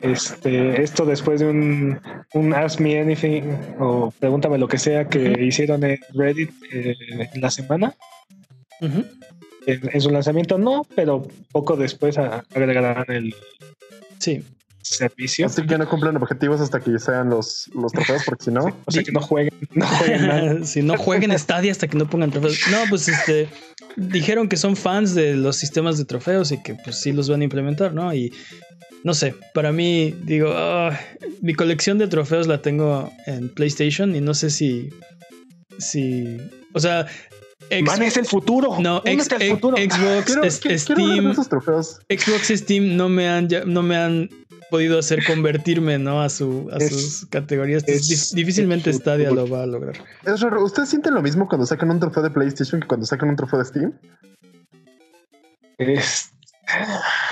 Este, 0.00 0.82
esto 0.82 1.06
después 1.06 1.40
de 1.40 1.46
un, 1.46 1.98
un 2.34 2.52
Ask 2.52 2.78
Me 2.78 3.00
Anything 3.00 3.44
o 3.78 4.12
Pregúntame 4.18 4.58
lo 4.58 4.68
que 4.68 4.76
sea 4.76 5.08
que 5.08 5.42
hicieron 5.42 5.82
en 5.82 5.98
Reddit 6.12 6.50
eh, 6.72 6.94
en 7.32 7.40
la 7.40 7.50
semana. 7.50 7.94
En, 9.66 10.00
su 10.00 10.10
lanzamiento 10.10 10.58
no, 10.58 10.86
pero 10.94 11.26
poco 11.52 11.76
después 11.76 12.18
agregarán 12.18 13.04
el, 13.08 13.34
sí 14.18 14.42
servicio. 14.84 15.46
Así 15.46 15.66
que 15.66 15.78
no 15.78 15.88
cumplen 15.88 16.16
objetivos 16.16 16.60
hasta 16.60 16.80
que 16.80 16.98
sean 16.98 17.30
los, 17.30 17.70
los 17.74 17.92
trofeos, 17.92 18.22
porque 18.24 18.44
si 18.44 18.50
no. 18.50 18.64
o 18.84 18.90
sea, 18.90 19.02
que 19.02 19.12
no 19.12 19.20
jueguen, 19.20 19.54
no 19.72 19.86
jueguen 19.86 20.26
nada. 20.26 20.64
si 20.64 20.82
no 20.82 20.96
jueguen 20.96 21.32
Stadia 21.38 21.72
hasta 21.72 21.88
que 21.88 21.98
no 21.98 22.08
pongan 22.08 22.30
trofeos. 22.30 22.60
No, 22.70 22.78
pues 22.88 23.08
este. 23.08 23.48
Dijeron 23.96 24.48
que 24.48 24.56
son 24.56 24.76
fans 24.76 25.14
de 25.14 25.34
los 25.34 25.56
sistemas 25.56 25.98
de 25.98 26.04
trofeos 26.04 26.52
y 26.52 26.62
que 26.62 26.74
pues 26.74 26.96
sí 26.96 27.12
los 27.12 27.28
van 27.28 27.40
a 27.40 27.44
implementar, 27.44 27.94
¿no? 27.94 28.12
Y 28.12 28.32
no 29.04 29.14
sé, 29.14 29.34
para 29.52 29.70
mí, 29.70 30.14
digo, 30.24 30.52
ah, 30.52 30.98
mi 31.40 31.54
colección 31.54 31.98
de 31.98 32.08
trofeos 32.08 32.46
la 32.46 32.60
tengo 32.60 33.12
en 33.26 33.48
PlayStation 33.48 34.14
y 34.14 34.20
no 34.20 34.34
sé 34.34 34.50
si. 34.50 34.90
Si. 35.78 36.38
O 36.72 36.80
sea, 36.80 37.06
es 37.70 38.16
el 38.16 38.26
futuro. 38.26 38.76
No, 38.80 39.00
Xbox, 39.00 40.60
Steam. 40.80 41.34
Xbox 41.34 42.48
Steam 42.48 42.96
no 42.96 43.08
me 43.08 43.28
han 43.28 43.48
no 43.66 43.82
me 43.82 43.96
han 43.96 44.30
podido 44.70 44.98
hacer 44.98 45.24
convertirme, 45.26 45.98
¿no? 45.98 46.22
A, 46.22 46.28
su, 46.28 46.68
a 46.72 46.80
sus 46.80 47.26
categorías. 47.26 47.84
difícilmente 47.86 48.92
Stadia 48.92 49.30
lo 49.30 49.48
va 49.48 49.62
a 49.62 49.66
lograr. 49.66 49.96
Es 50.24 50.40
raro. 50.40 50.64
¿Ustedes 50.64 50.88
sienten 50.88 51.14
lo 51.14 51.22
mismo 51.22 51.48
cuando 51.48 51.66
sacan 51.66 51.90
un 51.90 52.00
trofeo 52.00 52.22
de 52.22 52.30
PlayStation 52.30 52.80
que 52.80 52.86
cuando 52.86 53.06
sacan 53.06 53.30
un 53.30 53.36
trofeo 53.36 53.58
de 53.60 53.64
Steam? 53.64 53.92
Es, 55.78 56.33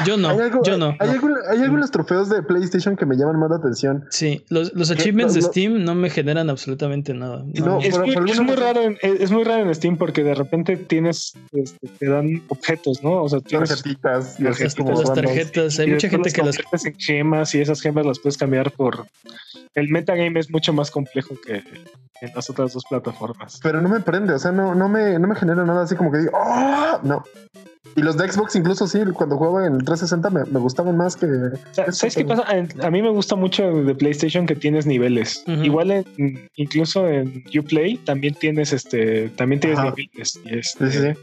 yo 0.05 0.16
no, 0.16 0.62
yo 0.62 0.77
no. 0.77 0.97
Hay, 0.99 1.61
algunos 1.61 1.90
trofeos 1.90 2.29
de 2.29 2.42
PlayStation 2.42 2.97
que 2.97 3.07
me 3.07 3.16
llaman 3.16 3.38
más 3.38 3.51
la 3.51 3.57
atención. 3.57 4.05
Sí, 4.11 4.45
los, 4.49 4.73
los 4.75 4.90
achievements 4.90 5.35
de 5.35 5.42
Steam 5.42 5.85
no 5.85 5.95
me 5.95 6.11
generan 6.11 6.51
absolutamente 6.51 7.14
nada. 7.14 7.45
No, 7.55 7.81
es, 7.81 7.99
muy, 7.99 8.55
raro 8.55 8.83
en, 8.83 8.99
es, 9.03 9.31
muy 9.31 9.45
raro 9.45 9.62
en 9.62 9.75
Steam 9.75 9.97
porque 9.97 10.23
de 10.23 10.35
repente 10.35 10.77
tienes, 10.77 11.35
este, 11.53 11.88
te 11.99 12.09
dan 12.09 12.42
objetos, 12.49 13.03
¿no? 13.03 13.23
O 13.23 13.29
sea, 13.29 13.40
tienes 13.40 13.68
tarjetitas, 13.71 14.38
las 14.40 14.75
tarjetas. 15.14 15.79
Hay 15.79 15.90
mucha 15.90 16.09
gente 16.09 16.31
que 16.31 16.42
las 16.42 16.59
en 16.85 16.95
gemas 16.99 17.55
y 17.55 17.61
esas 17.61 17.81
gemas 17.81 18.07
las 18.07 18.18
puedes 18.18 18.37
cambiar 18.37 18.71
por. 18.73 19.07
El 19.75 19.88
metagame 19.88 20.38
es 20.38 20.51
mucho 20.51 20.73
más 20.73 20.90
complejo 20.90 21.35
que 21.45 21.62
en 22.23 22.33
las 22.35 22.49
otras 22.49 22.73
dos 22.73 22.85
plataformas. 22.88 23.59
Pero 23.62 23.81
no 23.81 23.88
me 23.88 24.01
prende, 24.01 24.33
o 24.35 24.38
sea, 24.38 24.53
no, 24.53 24.75
no, 24.75 24.88
me, 24.88 25.18
no 25.18 25.27
me 25.27 25.35
genera 25.35 25.64
nada 25.64 25.83
así 25.83 25.97
como 25.97 26.12
que 26.12 26.18
digo, 26.18 26.33
¡oh! 26.35 27.01
No. 27.03 27.25
Y 27.96 28.02
los 28.02 28.16
de 28.16 28.31
Xbox, 28.31 28.57
incluso 28.57 28.87
sí, 28.87 29.00
cuando 29.12 29.37
jugaba 29.37 29.66
en 29.66 29.74
el 29.74 29.85
360 29.85 30.31
me, 30.31 30.44
me 30.50 30.59
gustaban 30.61 30.96
más 30.96 31.16
que. 31.16 31.26
¿Sabes 31.72 32.16
qué 32.16 32.24
pasa? 32.24 32.44
A 32.83 32.90
mí 32.90 33.02
me 33.02 33.11
gusta 33.11 33.37
mucho 33.37 33.62
de 33.85 33.94
PlayStation 33.94 34.46
que 34.46 34.55
tienes 34.55 34.87
niveles. 34.87 35.44
Igual 35.46 36.05
incluso 36.57 37.09
en 37.09 37.44
Uplay 37.59 37.96
también 37.98 38.35
tienes 38.35 38.72
este, 38.72 39.28
también 39.31 39.61
tienes 39.61 39.78
niveles. 39.81 40.40
Este, 40.44 41.16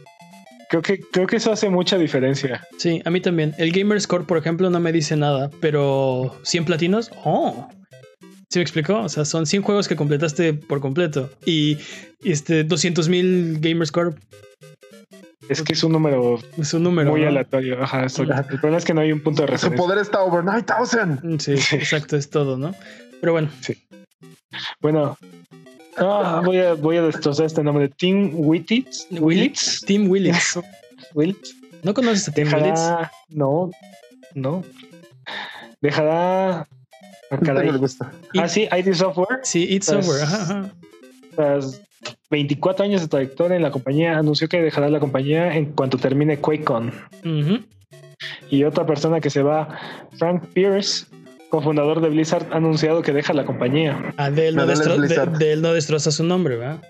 creo 0.70 0.82
que, 0.82 1.00
creo 1.00 1.28
que 1.28 1.38
eso 1.38 1.52
hace 1.52 1.70
mucha 1.70 1.98
diferencia. 1.98 2.66
Sí, 2.78 3.02
a 3.04 3.10
mí 3.10 3.20
también. 3.20 3.54
El 3.58 3.72
Gamer 3.72 4.00
Score, 4.00 4.26
por 4.26 4.38
ejemplo, 4.38 4.70
no 4.70 4.80
me 4.80 4.92
dice 4.92 5.16
nada, 5.16 5.50
pero 5.60 6.38
100 6.44 6.66
platinos, 6.66 7.12
oh. 7.26 7.68
¿Sí 8.50 8.58
me 8.58 8.64
explicó? 8.64 9.02
O 9.02 9.10
sea, 9.10 9.26
son 9.26 9.46
100 9.46 9.62
juegos 9.62 9.88
que 9.88 9.96
completaste 9.96 10.54
por 10.54 10.82
completo. 10.82 11.30
Y 11.46 11.78
este 12.24 12.64
200 12.64 13.08
mil 13.08 13.60
Gamer 13.60 13.86
Score 13.86 14.16
es 15.50 15.64
que 15.64 15.74
es 15.74 15.84
un 15.84 15.92
número, 15.92 16.40
es 16.58 16.74
un 16.76 16.84
número 16.84 17.12
muy 17.12 17.26
aleatorio. 17.26 17.82
Ajá, 17.82 18.06
El 18.06 18.60
problema 18.60 18.78
es 18.78 18.86
que 18.86 18.94
no 18.94 19.02
hay 19.02 19.12
un 19.12 19.22
punto 19.22 19.42
de 19.42 19.48
referencia. 19.48 19.78
Su 19.78 19.84
poder 19.84 19.98
está 19.98 20.22
over 20.22 20.44
9000. 20.44 21.20
Mm, 21.24 21.40
sí, 21.40 21.54
exacto, 21.76 22.16
es 22.16 22.30
todo, 22.30 22.58
¿no? 22.58 22.76
Pero 23.20 23.34
bueno. 23.34 23.50
Sí. 23.62 23.76
Bueno, 24.80 25.18
ah, 25.98 26.42
voy, 26.46 26.60
a, 26.60 26.74
voy 26.74 26.98
a 26.98 27.02
destrozar 27.02 27.48
este 27.48 27.64
nombre. 27.64 27.90
Tim 27.90 28.32
Willits. 28.36 29.08
Willits. 29.10 29.82
Tim 29.86 30.10
Willits. 30.10 30.60
Willits. 31.16 31.56
¿No 31.82 31.94
conoces 31.96 32.30
a 32.30 32.32
Tim 32.32 32.54
Willits? 32.54 32.82
No, 33.30 33.72
no. 34.36 34.64
Dejará. 35.82 36.68
Ah, 37.32 37.38
caray. 37.44 37.72
Ah, 38.38 38.48
sí, 38.48 38.68
ID 38.72 38.94
Software. 38.94 39.40
Sí, 39.44 39.68
It 39.70 39.84
Software. 39.84 40.24
Ajá, 40.24 40.44
ajá. 40.44 40.74
24 42.30 42.86
años 42.86 43.02
de 43.02 43.08
trayectoria 43.08 43.58
en 43.58 43.64
la 43.64 43.72
compañía, 43.72 44.18
anunció 44.18 44.48
que 44.48 44.62
dejará 44.62 44.90
la 44.90 45.00
compañía 45.00 45.56
en 45.56 45.74
cuanto 45.74 45.98
termine 45.98 46.38
QuakeCon. 46.38 46.94
Y 48.50 48.64
otra 48.64 48.86
persona 48.86 49.20
que 49.20 49.30
se 49.30 49.44
va, 49.44 49.80
Frank 50.18 50.46
Pierce, 50.54 51.06
cofundador 51.50 52.02
de 52.02 52.10
Blizzard, 52.10 52.48
ha 52.52 52.58
anunciado 52.58 53.02
que 53.02 53.14
deja 53.14 53.34
la 53.34 53.46
compañía. 53.46 54.14
Ah, 54.18 54.30
de 54.30 54.50
él 54.50 54.56
no, 54.56 55.74
destroza 55.74 56.12
su 56.12 56.24
nombre, 56.24 56.58
¿verdad? 56.58 56.82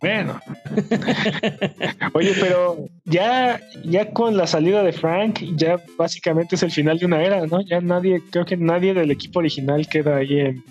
Bueno. 0.00 0.38
Oye, 2.12 2.32
pero 2.38 2.88
ya, 3.04 3.60
ya 3.84 4.10
con 4.10 4.36
la 4.36 4.46
salida 4.46 4.82
de 4.82 4.92
Frank, 4.92 5.40
ya 5.56 5.76
básicamente 5.96 6.56
es 6.56 6.62
el 6.62 6.70
final 6.70 6.98
de 6.98 7.06
una 7.06 7.22
era, 7.22 7.46
¿no? 7.46 7.62
Ya 7.62 7.80
nadie, 7.80 8.22
creo 8.30 8.44
que 8.44 8.56
nadie 8.56 8.92
del 8.92 9.10
equipo 9.10 9.38
original 9.38 9.86
queda 9.88 10.16
ahí 10.16 10.40
en 10.40 10.64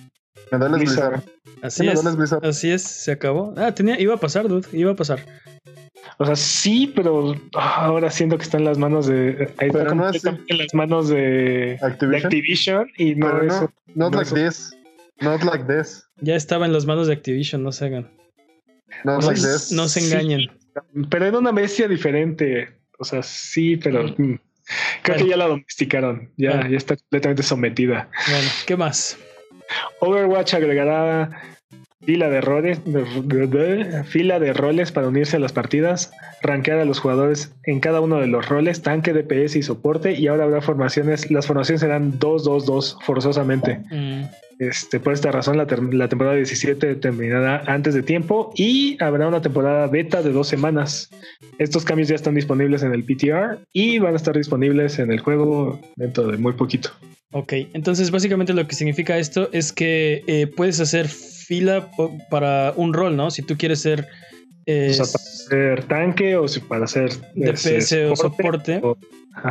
Así 1.62 1.88
es. 1.88 2.04
Así 2.42 2.72
es, 2.72 2.84
se 2.84 3.12
acabó. 3.12 3.54
Ah, 3.58 3.74
tenía, 3.74 4.00
iba 4.00 4.14
a 4.14 4.20
pasar, 4.20 4.48
dude, 4.48 4.68
iba 4.74 4.92
a 4.92 4.96
pasar. 4.96 5.20
O 6.18 6.26
sea, 6.26 6.36
sí, 6.36 6.92
pero 6.96 7.36
ahora 7.54 8.12
siento 8.12 8.38
que 8.38 8.44
está 8.44 8.58
en 8.58 8.66
las 8.66 8.78
manos 8.78 9.08
de. 9.08 9.52
pero 9.58 9.96
no 9.96 10.10
es 10.10 10.24
en 10.26 10.58
las 10.58 10.74
manos 10.74 11.10
de 11.10 11.80
Activision, 11.82 12.88
y 12.98 13.16
no 13.16 13.42
eso. 13.42 13.72
No, 13.96 14.10
not 14.10 14.16
like 14.16 14.34
this. 14.34 14.76
Not 15.22 15.44
like 15.44 15.66
this. 15.66 16.06
Ya 16.22 16.36
estaba 16.36 16.66
en 16.66 16.74
las 16.74 16.86
manos 16.86 17.08
de 17.08 17.14
Activision, 17.14 17.64
no 17.64 17.72
se 17.72 17.86
hagan. 17.86 18.12
no, 19.04 19.20
no 19.20 19.88
se 19.88 20.00
engañen. 20.00 20.52
pero 21.10 21.26
era 21.26 21.38
una 21.38 21.52
bestia 21.52 21.88
diferente. 21.88 22.78
O 23.00 23.06
sea, 23.06 23.24
sí, 23.24 23.78
pero. 23.78 24.04
Mm, 24.18 24.36
creo 25.02 25.18
que 25.18 25.28
ya 25.28 25.38
la 25.38 25.48
domesticaron. 25.48 26.32
Ya, 26.38 26.68
ya 26.70 26.78
está 26.78 26.96
completamente 26.96 27.44
sometida. 27.44 28.10
Bueno, 28.30 28.50
¿qué 28.68 28.78
más? 28.78 29.18
Overwatch 30.00 30.54
agregará 30.54 31.30
fila 32.06 32.30
de 32.30 32.42
roles, 32.42 32.80
fila 34.06 34.40
de 34.40 34.54
roles 34.54 34.92
para 34.92 35.08
unirse 35.08 35.38
a 35.38 35.40
las 35.40 35.54
partidas, 35.54 36.12
rankear 36.42 36.80
a 36.80 36.86
los 36.86 37.00
jugadores 37.00 37.54
en 37.64 37.80
cada 37.80 38.02
uno 38.02 38.20
de 38.20 38.28
los 38.28 38.48
roles, 38.48 38.82
tanque, 38.82 39.14
DPS 39.14 39.56
y 39.56 39.64
soporte, 39.64 40.14
y 40.14 40.28
ahora 40.28 40.44
habrá 40.44 40.62
formaciones, 40.62 41.32
las 41.32 41.48
formaciones 41.48 41.82
serán 41.82 42.20
2-2-2 42.20 42.98
forzosamente. 43.02 43.80
Mm. 43.90 44.24
Este, 44.60 45.00
por 45.00 45.14
esta 45.14 45.32
razón, 45.32 45.58
la, 45.58 45.66
la, 45.92 46.08
temporada 46.08 46.36
17 46.36 46.96
terminará 46.96 47.64
antes 47.66 47.94
de 47.94 48.04
tiempo 48.04 48.52
y 48.56 49.02
habrá 49.04 49.28
una 49.28 49.42
temporada 49.42 49.88
beta 49.88 50.22
de 50.22 50.32
dos 50.32 50.48
semanas. 50.48 51.10
Estos 51.58 51.84
cambios 51.84 52.08
ya 52.08 52.16
están 52.16 52.36
disponibles 52.36 52.84
en 52.84 52.94
el 52.94 53.04
PTR 53.04 53.60
y 53.74 54.00
van 54.00 54.14
a 54.14 54.18
estar 54.18 54.38
disponibles 54.38 55.00
en 55.00 55.12
el 55.12 55.20
juego 55.20 55.80
dentro 55.96 56.28
de 56.28 56.38
muy 56.38 56.54
poquito. 56.54 56.92
Ok, 57.34 57.54
entonces 57.74 58.12
básicamente 58.12 58.54
lo 58.54 58.68
que 58.68 58.76
significa 58.76 59.18
esto 59.18 59.50
es 59.52 59.74
que 59.74 60.24
eh, 60.28 60.48
puedes 60.48 60.80
hacer 60.80 61.08
fila 61.08 61.90
para 62.30 62.74
un 62.76 62.94
rol, 62.94 63.16
¿no? 63.16 63.32
Si 63.32 63.42
tú 63.42 63.58
quieres 63.58 63.82
ser... 63.82 64.08
Eh, 64.66 64.94
para 64.96 65.06
ser 65.06 65.84
tanque 65.86 66.38
o 66.38 66.48
si 66.48 66.62
para 66.62 66.88
ser 66.88 67.10
DPS 67.36 68.12
o 68.12 68.16
soporte. 68.16 68.82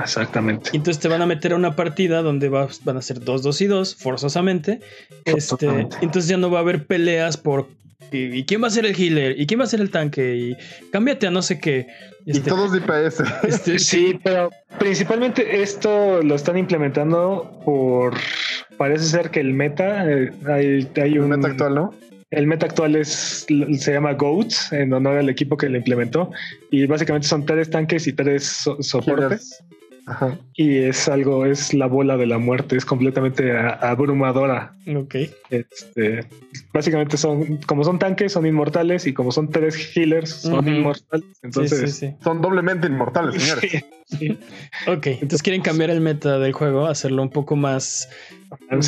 exactamente. 0.02 0.70
Y 0.72 0.76
entonces 0.76 1.02
te 1.02 1.08
van 1.08 1.20
a 1.20 1.26
meter 1.26 1.52
a 1.52 1.56
una 1.56 1.76
partida 1.76 2.22
donde 2.22 2.48
van 2.48 2.96
a 2.96 3.02
ser 3.02 3.20
2, 3.20 3.42
2 3.42 3.60
y 3.60 3.66
2, 3.66 3.96
forzosamente. 3.96 4.80
Este, 5.24 5.88
entonces 6.00 6.28
ya 6.28 6.38
no 6.38 6.50
va 6.50 6.58
a 6.58 6.62
haber 6.62 6.86
peleas 6.86 7.36
por 7.36 7.68
¿Y, 8.10 8.44
quién 8.44 8.62
va 8.62 8.66
a 8.66 8.70
ser 8.70 8.86
el 8.86 8.94
healer? 8.94 9.38
¿Y 9.40 9.46
quién 9.46 9.60
va 9.60 9.64
a 9.64 9.68
ser 9.68 9.80
el 9.80 9.90
tanque? 9.90 10.34
Y 10.36 10.56
cámbiate 10.90 11.26
a 11.26 11.30
no 11.30 11.42
sé 11.42 11.58
qué. 11.58 11.86
y 12.26 12.32
este, 12.32 12.50
todos 12.50 12.72
DPS. 12.72 13.22
Este, 13.44 13.78
sí, 13.78 14.18
pero 14.22 14.50
principalmente 14.78 15.62
esto 15.62 16.22
lo 16.22 16.34
están 16.34 16.58
implementando 16.58 17.60
por. 17.64 18.14
Parece 18.76 19.04
ser 19.04 19.30
que 19.30 19.40
el 19.40 19.52
meta. 19.52 20.10
Eh, 20.10 20.32
hay, 20.46 20.88
hay 20.96 21.18
un. 21.18 21.32
El 21.32 21.38
meta 21.38 21.48
actual, 21.48 21.74
¿no? 21.74 21.94
El 22.30 22.46
meta 22.46 22.64
actual 22.64 22.96
es, 22.96 23.46
se 23.78 23.92
llama 23.92 24.14
GOATS, 24.14 24.72
en 24.72 24.92
honor 24.94 25.18
al 25.18 25.28
equipo 25.28 25.58
que 25.58 25.68
lo 25.68 25.76
implementó. 25.76 26.30
Y 26.70 26.86
básicamente 26.86 27.28
son 27.28 27.44
tres 27.44 27.68
tanques 27.68 28.06
y 28.06 28.14
tres 28.14 28.64
soportes. 28.80 29.62
Y 30.54 30.78
es 30.78 31.08
algo, 31.08 31.46
es 31.46 31.74
la 31.74 31.86
bola 31.86 32.16
de 32.16 32.26
la 32.26 32.38
muerte, 32.38 32.76
es 32.76 32.84
completamente 32.84 33.52
abrumadora. 33.52 34.74
Ok. 34.96 35.14
Este, 35.50 36.26
básicamente 36.72 37.16
son, 37.16 37.58
como 37.66 37.84
son 37.84 37.98
tanques, 37.98 38.32
son 38.32 38.46
inmortales 38.46 39.06
y 39.06 39.12
como 39.12 39.32
son 39.32 39.50
tres 39.50 39.96
healers, 39.96 40.30
son 40.30 40.66
inmortales. 40.66 41.26
Entonces, 41.42 42.04
son 42.22 42.42
doblemente 42.42 42.88
inmortales, 42.88 43.42
señores. 43.42 43.84
ok, 44.88 45.06
entonces 45.06 45.42
quieren 45.42 45.62
cambiar 45.62 45.90
el 45.90 46.00
meta 46.00 46.38
del 46.38 46.52
juego, 46.52 46.86
hacerlo 46.86 47.22
un 47.22 47.30
poco 47.30 47.56
más 47.56 48.08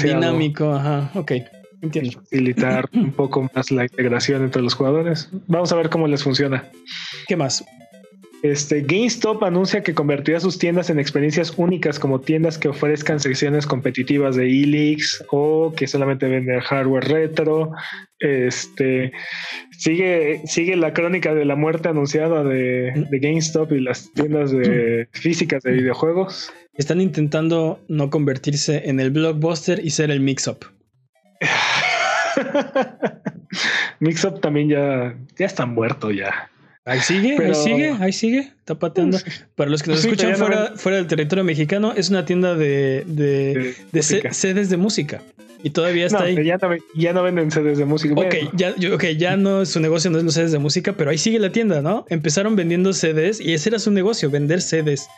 dinámico. 0.03 0.73
Ajá, 0.73 1.11
ok. 1.15 1.33
Entiendo. 1.81 2.13
Facilitar 2.13 2.89
un 2.95 3.13
poco 3.13 3.49
más 3.55 3.71
la 3.71 3.85
integración 3.85 4.43
entre 4.43 4.63
los 4.63 4.75
jugadores. 4.75 5.29
Vamos 5.47 5.71
a 5.71 5.77
ver 5.77 5.91
cómo 5.91 6.09
les 6.09 6.23
funciona. 6.23 6.65
¿Qué 7.29 7.37
más? 7.37 7.63
Este, 8.45 8.83
GameStop 8.83 9.43
anuncia 9.43 9.83
que 9.83 9.95
convertirá 9.95 10.39
sus 10.39 10.59
tiendas 10.59 10.91
en 10.91 10.99
experiencias 10.99 11.55
únicas 11.57 11.99
como 11.99 12.21
tiendas 12.21 12.59
que 12.59 12.69
ofrezcan 12.69 13.19
secciones 13.19 13.67
competitivas 13.67 14.37
de 14.37 14.47
e-leaks 14.47 15.25
o 15.31 15.73
que 15.75 15.87
solamente 15.87 16.29
venden 16.29 16.61
hardware 16.61 17.09
retro. 17.09 17.73
Este, 18.19 19.13
sigue, 19.79 20.43
sigue 20.45 20.77
la 20.77 20.93
crónica 20.93 21.35
de 21.35 21.47
la 21.47 21.57
muerte 21.57 21.89
anunciada 21.89 22.45
de, 22.45 23.07
GameStop 23.11 23.73
y 23.73 23.81
las 23.81 24.13
tiendas 24.13 24.51
de, 24.51 25.09
físicas 25.13 25.63
de 25.63 25.73
videojuegos. 25.73 26.53
Están 26.75 27.01
intentando 27.01 27.81
no 27.89 28.11
convertirse 28.11 28.91
en 28.91 29.01
el 29.01 29.11
blockbuster 29.11 29.81
y 29.83 29.89
ser 29.89 30.11
el 30.11 30.21
mix-up. 30.21 30.67
Mix-up 34.01 34.43
también 34.43 34.69
ya, 34.69 35.17
ya 35.39 35.47
está 35.47 35.65
muerto 35.65 36.11
ya. 36.11 36.51
Ahí 36.87 37.01
sigue, 37.01 37.39
ahí 37.43 37.55
sigue, 37.55 37.97
ahí 37.99 38.13
sigue, 38.13 38.53
está 38.59 38.79
pateando. 38.79 39.19
Para 39.57 39.71
los 39.71 39.83
que 39.83 39.91
nos 39.91 40.05
escuchan 40.05 40.37
fuera, 40.37 40.73
fuera 40.77 40.99
del 40.99 41.07
territorio 41.07 41.43
mexicano, 41.43 41.95
es 41.97 42.11
una 42.11 42.27
tienda 42.27 42.55
de, 42.55 43.05
de, 43.07 43.75
de, 43.91 44.03
sedes 44.03 44.69
de 44.69 44.77
música. 44.77 45.23
Y 45.63 45.71
todavía 45.71 46.05
está 46.05 46.25
ahí. 46.25 46.45
Ya 46.45 46.59
no, 46.59 46.69
ya 46.95 47.15
no, 47.15 47.23
venden 47.23 47.51
sedes 47.51 47.79
de 47.79 47.87
música. 47.87 48.15
Ok, 48.15 48.35
ya, 48.53 48.75
okay, 48.93 49.17
ya 49.17 49.35
no, 49.39 49.65
su 49.65 49.81
negocio 49.81 50.11
no 50.11 50.19
es 50.19 50.25
los 50.25 50.35
sedes 50.35 50.53
de 50.53 50.59
música, 50.59 50.93
pero 50.93 51.11
ahí 51.11 51.17
sigue 51.17 51.39
la 51.39 51.51
tienda, 51.51 51.81
¿no? 51.81 52.05
Empezaron 52.11 52.55
vendiendo 52.55 52.93
sedes 52.93 53.41
y 53.41 53.55
ese 53.55 53.71
era 53.71 53.79
su 53.79 53.91
negocio, 53.91 54.29
vender 54.29 54.61
sedes. 54.61 55.09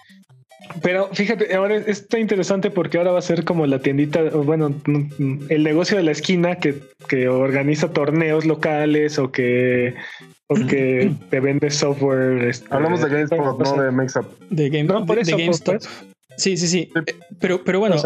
Pero 0.82 1.08
fíjate, 1.12 1.54
ahora 1.54 1.76
está 1.76 2.18
interesante 2.18 2.70
porque 2.70 2.98
ahora 2.98 3.12
va 3.12 3.18
a 3.18 3.22
ser 3.22 3.44
como 3.44 3.66
la 3.66 3.78
tiendita, 3.78 4.22
bueno, 4.30 4.74
el 5.48 5.62
negocio 5.62 5.96
de 5.96 6.02
la 6.02 6.12
esquina 6.12 6.56
que, 6.56 6.80
que 7.08 7.28
organiza 7.28 7.90
torneos 7.90 8.44
locales 8.44 9.18
o 9.18 9.30
que 9.30 9.94
porque 10.46 11.12
te 11.30 11.40
vende 11.40 11.70
software. 11.70 12.48
Este, 12.48 12.66
Hablamos 12.70 13.00
de 13.00 13.08
GameStop, 13.08 13.60
no 13.60 13.82
de 13.82 13.92
Mixup. 13.92 14.26
De, 14.50 14.70
game, 14.70 14.84
no, 14.84 15.04
por 15.04 15.18
eso, 15.18 15.36
GameStop. 15.36 15.82
Sí, 16.36 16.56
sí, 16.56 16.68
sí. 16.68 16.90
Eh, 16.94 17.14
pero, 17.40 17.64
pero 17.64 17.80
bueno, 17.80 17.96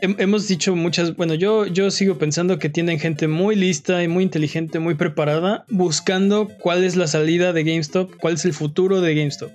hemos 0.00 0.48
dicho 0.48 0.76
muchas. 0.76 1.16
Bueno, 1.16 1.34
yo, 1.34 1.66
yo 1.66 1.90
sigo 1.90 2.18
pensando 2.18 2.58
que 2.58 2.68
tienen 2.68 2.98
gente 3.00 3.26
muy 3.28 3.56
lista 3.56 4.02
y 4.02 4.08
muy 4.08 4.22
inteligente, 4.22 4.78
muy 4.78 4.94
preparada, 4.94 5.64
buscando 5.68 6.48
cuál 6.60 6.84
es 6.84 6.96
la 6.96 7.06
salida 7.06 7.52
de 7.52 7.64
GameStop, 7.64 8.16
cuál 8.16 8.34
es 8.34 8.44
el 8.44 8.52
futuro 8.52 9.00
de 9.00 9.14
GameStop. 9.14 9.50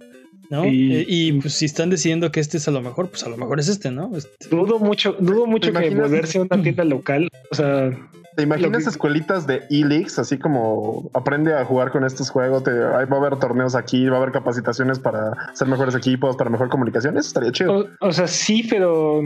¿No? 0.50 0.66
Y, 0.66 1.34
pues 1.42 1.54
si 1.54 1.66
están 1.66 1.90
decidiendo 1.90 2.32
que 2.32 2.40
este 2.40 2.58
es 2.58 2.68
a 2.68 2.72
lo 2.72 2.82
mejor, 2.82 3.10
pues 3.10 3.24
a 3.24 3.30
lo 3.30 3.38
mejor 3.38 3.60
es 3.60 3.68
este, 3.68 3.92
¿no? 3.92 4.16
Este. 4.16 4.50
Dudo 4.50 4.80
mucho, 4.80 5.16
dudo 5.20 5.46
mucho 5.46 5.72
que 5.72 5.90
volverse 5.92 6.40
una 6.40 6.62
tienda 6.62 6.84
local, 6.84 7.30
o 7.52 7.56
sea, 7.56 7.92
¿Te 8.40 8.44
imaginas 8.44 8.88
escuelitas 8.88 9.46
de 9.48 9.64
e-leagues? 9.70 10.18
Así 10.18 10.38
como 10.38 11.12
aprende 11.14 11.54
a 11.54 11.66
jugar 11.66 11.92
con 11.92 12.06
estos 12.06 12.30
juegos, 12.30 12.64
te, 12.64 12.72
va 12.72 13.00
a 13.00 13.02
haber 13.02 13.36
torneos 13.38 13.76
aquí, 13.76 14.08
va 14.08 14.16
a 14.16 14.22
haber 14.22 14.32
capacitaciones 14.32 14.98
para 14.98 15.54
ser 15.54 15.68
mejores 15.68 15.94
equipos, 15.94 16.38
para 16.38 16.50
mejor 16.50 16.70
comunicación. 16.70 17.18
Eso 17.18 17.28
estaría 17.28 17.52
chido. 17.52 17.90
O, 18.00 18.14
sea, 18.14 18.28
sí, 18.28 18.66
pero. 18.70 19.22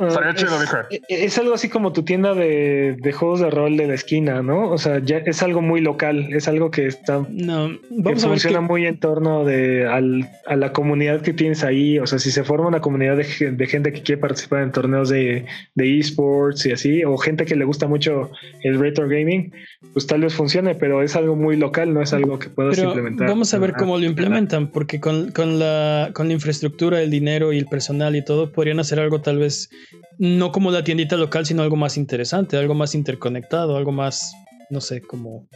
Estaría 0.00 0.34
chido, 0.34 0.50
es, 0.90 1.02
es, 1.08 1.38
algo 1.38 1.54
así 1.54 1.68
como 1.68 1.92
tu 1.92 2.02
tienda 2.02 2.34
de, 2.34 3.14
juegos 3.16 3.38
de 3.38 3.48
rol 3.48 3.76
de 3.76 3.86
la 3.86 3.94
esquina, 3.94 4.42
¿no? 4.42 4.70
O 4.70 4.78
sea, 4.78 4.98
ya 4.98 5.18
es 5.18 5.40
algo 5.44 5.62
muy 5.62 5.80
local, 5.80 6.32
es 6.32 6.48
algo 6.48 6.72
que 6.72 6.88
está. 6.88 7.24
No, 7.28 7.78
vamos 7.90 8.24
a 8.24 8.28
ver 8.28 8.40
funciona 8.40 8.60
muy 8.60 8.86
en 8.86 8.98
torno 8.98 9.44
de 9.44 9.86
a 9.86 10.56
la 10.56 10.72
comunidad 10.72 11.20
que 11.20 11.32
tienes 11.32 11.62
ahí. 11.62 12.00
O 12.00 12.08
sea, 12.08 12.18
si 12.18 12.32
se 12.32 12.42
forma 12.42 12.66
una 12.66 12.80
comunidad 12.80 13.16
de, 13.16 13.24
gente 13.24 13.92
que 13.92 14.02
quiere 14.02 14.20
participar 14.20 14.62
en 14.62 14.72
torneos 14.72 15.10
de, 15.10 15.46
de 15.76 15.98
esports 16.00 16.66
y 16.66 16.72
así, 16.72 17.04
o 17.04 17.16
gente 17.18 17.44
que 17.44 17.54
le 17.54 17.64
gusta 17.64 17.86
mucho 17.86 18.32
el 18.62 18.78
retro 18.78 19.08
gaming, 19.08 19.52
pues 19.92 20.06
tal 20.06 20.22
vez 20.22 20.34
funcione, 20.34 20.74
pero 20.74 21.02
es 21.02 21.16
algo 21.16 21.36
muy 21.36 21.56
local, 21.56 21.92
no 21.92 22.02
es 22.02 22.12
algo 22.12 22.38
que 22.38 22.48
puedas 22.48 22.78
implementar. 22.78 23.28
Vamos 23.28 23.52
a 23.54 23.58
ver 23.58 23.74
cómo 23.74 23.98
lo 23.98 24.04
implementan, 24.04 24.70
porque 24.70 25.00
con, 25.00 25.32
la, 25.58 26.10
con 26.14 26.28
la 26.28 26.34
infraestructura, 26.34 27.02
el 27.02 27.10
dinero 27.10 27.52
y 27.52 27.58
el 27.58 27.66
personal 27.66 28.16
y 28.16 28.24
todo, 28.24 28.52
podrían 28.52 28.80
hacer 28.80 29.00
algo 29.00 29.20
tal 29.20 29.38
vez 29.38 29.70
no 30.18 30.52
como 30.52 30.70
la 30.70 30.84
tiendita 30.84 31.16
local, 31.16 31.46
sino 31.46 31.62
algo 31.62 31.76
más 31.76 31.96
interesante, 31.96 32.56
algo 32.56 32.74
más 32.74 32.94
interconectado, 32.94 33.76
algo 33.76 33.92
más, 33.92 34.34
no 34.70 34.80
sé, 34.80 35.00
como 35.00 35.46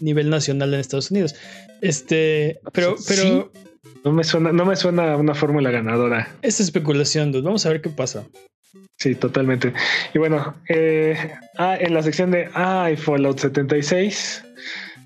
nivel 0.00 0.30
nacional 0.30 0.74
en 0.74 0.80
Estados 0.80 1.10
Unidos. 1.10 1.34
Este, 1.80 2.60
pero, 2.72 2.96
pero. 3.06 3.50
No 4.04 4.12
me 4.12 4.24
suena, 4.24 4.52
no 4.52 4.64
me 4.64 4.76
suena 4.76 5.16
una 5.16 5.34
fórmula 5.34 5.70
ganadora. 5.70 6.28
Es 6.42 6.60
especulación, 6.60 7.32
dude. 7.32 7.42
Vamos 7.42 7.66
a 7.66 7.70
ver 7.70 7.80
qué 7.80 7.90
pasa. 7.90 8.26
Sí, 9.00 9.14
totalmente. 9.14 9.72
Y 10.12 10.18
bueno, 10.18 10.54
eh, 10.68 11.16
ah, 11.56 11.74
en 11.80 11.94
la 11.94 12.02
sección 12.02 12.30
de 12.30 12.50
Ay, 12.52 12.98
Fallout 12.98 13.38
76. 13.38 14.44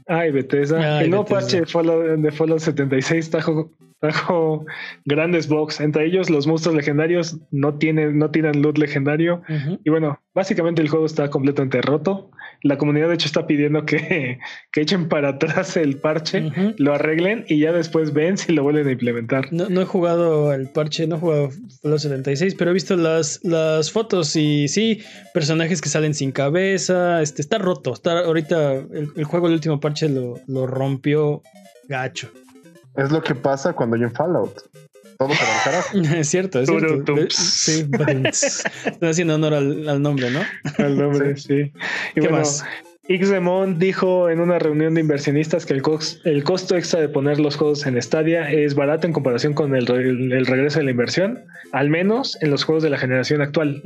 Ay, 0.09 0.33
Bethesda. 0.33 1.01
el 1.01 1.11
nuevo 1.11 1.25
parche 1.25 1.61
de 1.61 1.67
Fallout, 1.67 2.19
de 2.19 2.33
Fallout 2.33 2.59
76 2.59 3.31
trajo, 3.31 3.71
trajo 4.01 4.67
grandes 5.05 5.49
box. 5.49 5.81
Entre 5.81 6.07
ellos, 6.07 6.29
los 6.29 6.49
monstruos 6.49 6.77
legendarios 6.77 7.39
no 7.53 7.75
tienen, 7.75 8.19
no 8.19 8.33
tienen 8.33 8.63
loot 8.63 8.79
legendario. 8.79 9.43
Y 9.85 9.91
bueno, 9.91 10.21
básicamente 10.35 10.83
el 10.83 10.89
juego 10.89 11.07
está 11.07 11.31
completamente 11.31 11.81
roto. 11.81 12.33
La 12.65 12.79
comunidad, 12.79 13.09
de 13.09 13.15
hecho, 13.15 13.27
está 13.27 13.47
pidiendo 13.47 13.85
que, 13.85 14.39
que 14.73 14.81
echen 14.81 15.09
para 15.09 15.29
atrás 15.29 15.77
el 15.77 15.99
parche, 15.99 16.51
lo 16.79 16.95
arreglen 16.95 17.45
y 17.47 17.61
ya 17.61 17.73
después 17.73 18.15
ven 18.15 18.39
si 18.39 18.53
lo 18.53 18.63
vuelven 18.63 18.89
a 18.89 18.93
implementar. 18.93 19.53
No, 19.53 19.81
he 19.81 19.85
jugado 19.85 20.53
el 20.53 20.69
parche, 20.71 21.07
no 21.07 21.17
he 21.17 21.19
jugado 21.21 21.51
los 21.83 22.03
76, 22.03 22.55
pero 22.55 22.71
he 22.71 22.75
visto 22.75 22.97
las, 22.97 23.39
las 23.45 23.93
fotos 23.93 24.35
y 24.35 24.67
sí, 24.69 25.03
personajes 25.35 25.83
que 25.83 25.91
salen 25.91 26.15
sin 26.15 26.33
cabeza. 26.33 27.21
Este, 27.21 27.43
está 27.43 27.59
roto. 27.59 27.93
Está, 27.93 28.21
ahorita 28.21 28.73
el, 28.73 29.25
juego, 29.25 29.47
el 29.49 29.53
último 29.53 29.79
parche 29.79 30.09
lo, 30.09 30.41
lo 30.47 30.67
rompió 30.67 31.43
gacho. 31.87 32.31
Es 32.97 33.13
lo 33.13 33.23
que 33.23 33.35
pasa 33.35 33.75
cuando 33.75 33.97
hay 33.97 34.05
un 34.05 34.13
Fallout. 34.13 34.63
Todo 35.19 35.35
se 35.35 35.45
va 35.45 35.57
al 35.57 35.63
carajo. 35.65 35.99
Es 36.17 36.29
cierto, 36.29 36.61
es 36.61 36.69
cierto. 36.69 37.15
Sí, 37.31 37.87
están 38.27 39.11
haciendo 39.11 39.35
honor 39.35 39.55
al, 39.55 40.03
nombre, 40.03 40.31
¿no? 40.31 40.41
Al 40.79 40.97
nombre, 40.97 41.37
sí. 41.37 41.73
Y 42.15 42.21
¿Qué 42.21 42.29
más? 42.29 42.65
Xdemon 43.07 43.79
dijo 43.79 44.31
en 44.31 44.41
una 44.41 44.59
reunión 44.59 44.95
de 44.95 45.03
inversionistas 45.03 45.67
que 45.67 45.75
el, 45.75 45.83
el, 46.25 46.43
costo 46.43 46.75
extra 46.75 47.01
de 47.03 47.11
poner 47.11 47.39
los 47.39 47.57
juegos 47.57 47.85
en 47.85 48.01
Stadia 48.01 48.51
es 48.51 48.75
barato 48.75 49.07
en 49.07 49.13
comparación 49.13 49.53
con 49.53 49.77
el, 49.77 49.87
regreso 49.87 50.79
de 50.79 50.85
la 50.85 50.91
inversión, 50.91 51.45
al 51.73 51.91
menos 51.91 52.39
en 52.41 52.51
los 52.51 52.65
juegos 52.65 52.83
de 52.83 52.89
la 52.89 52.97
generación 52.97 53.43
actual. 53.43 53.83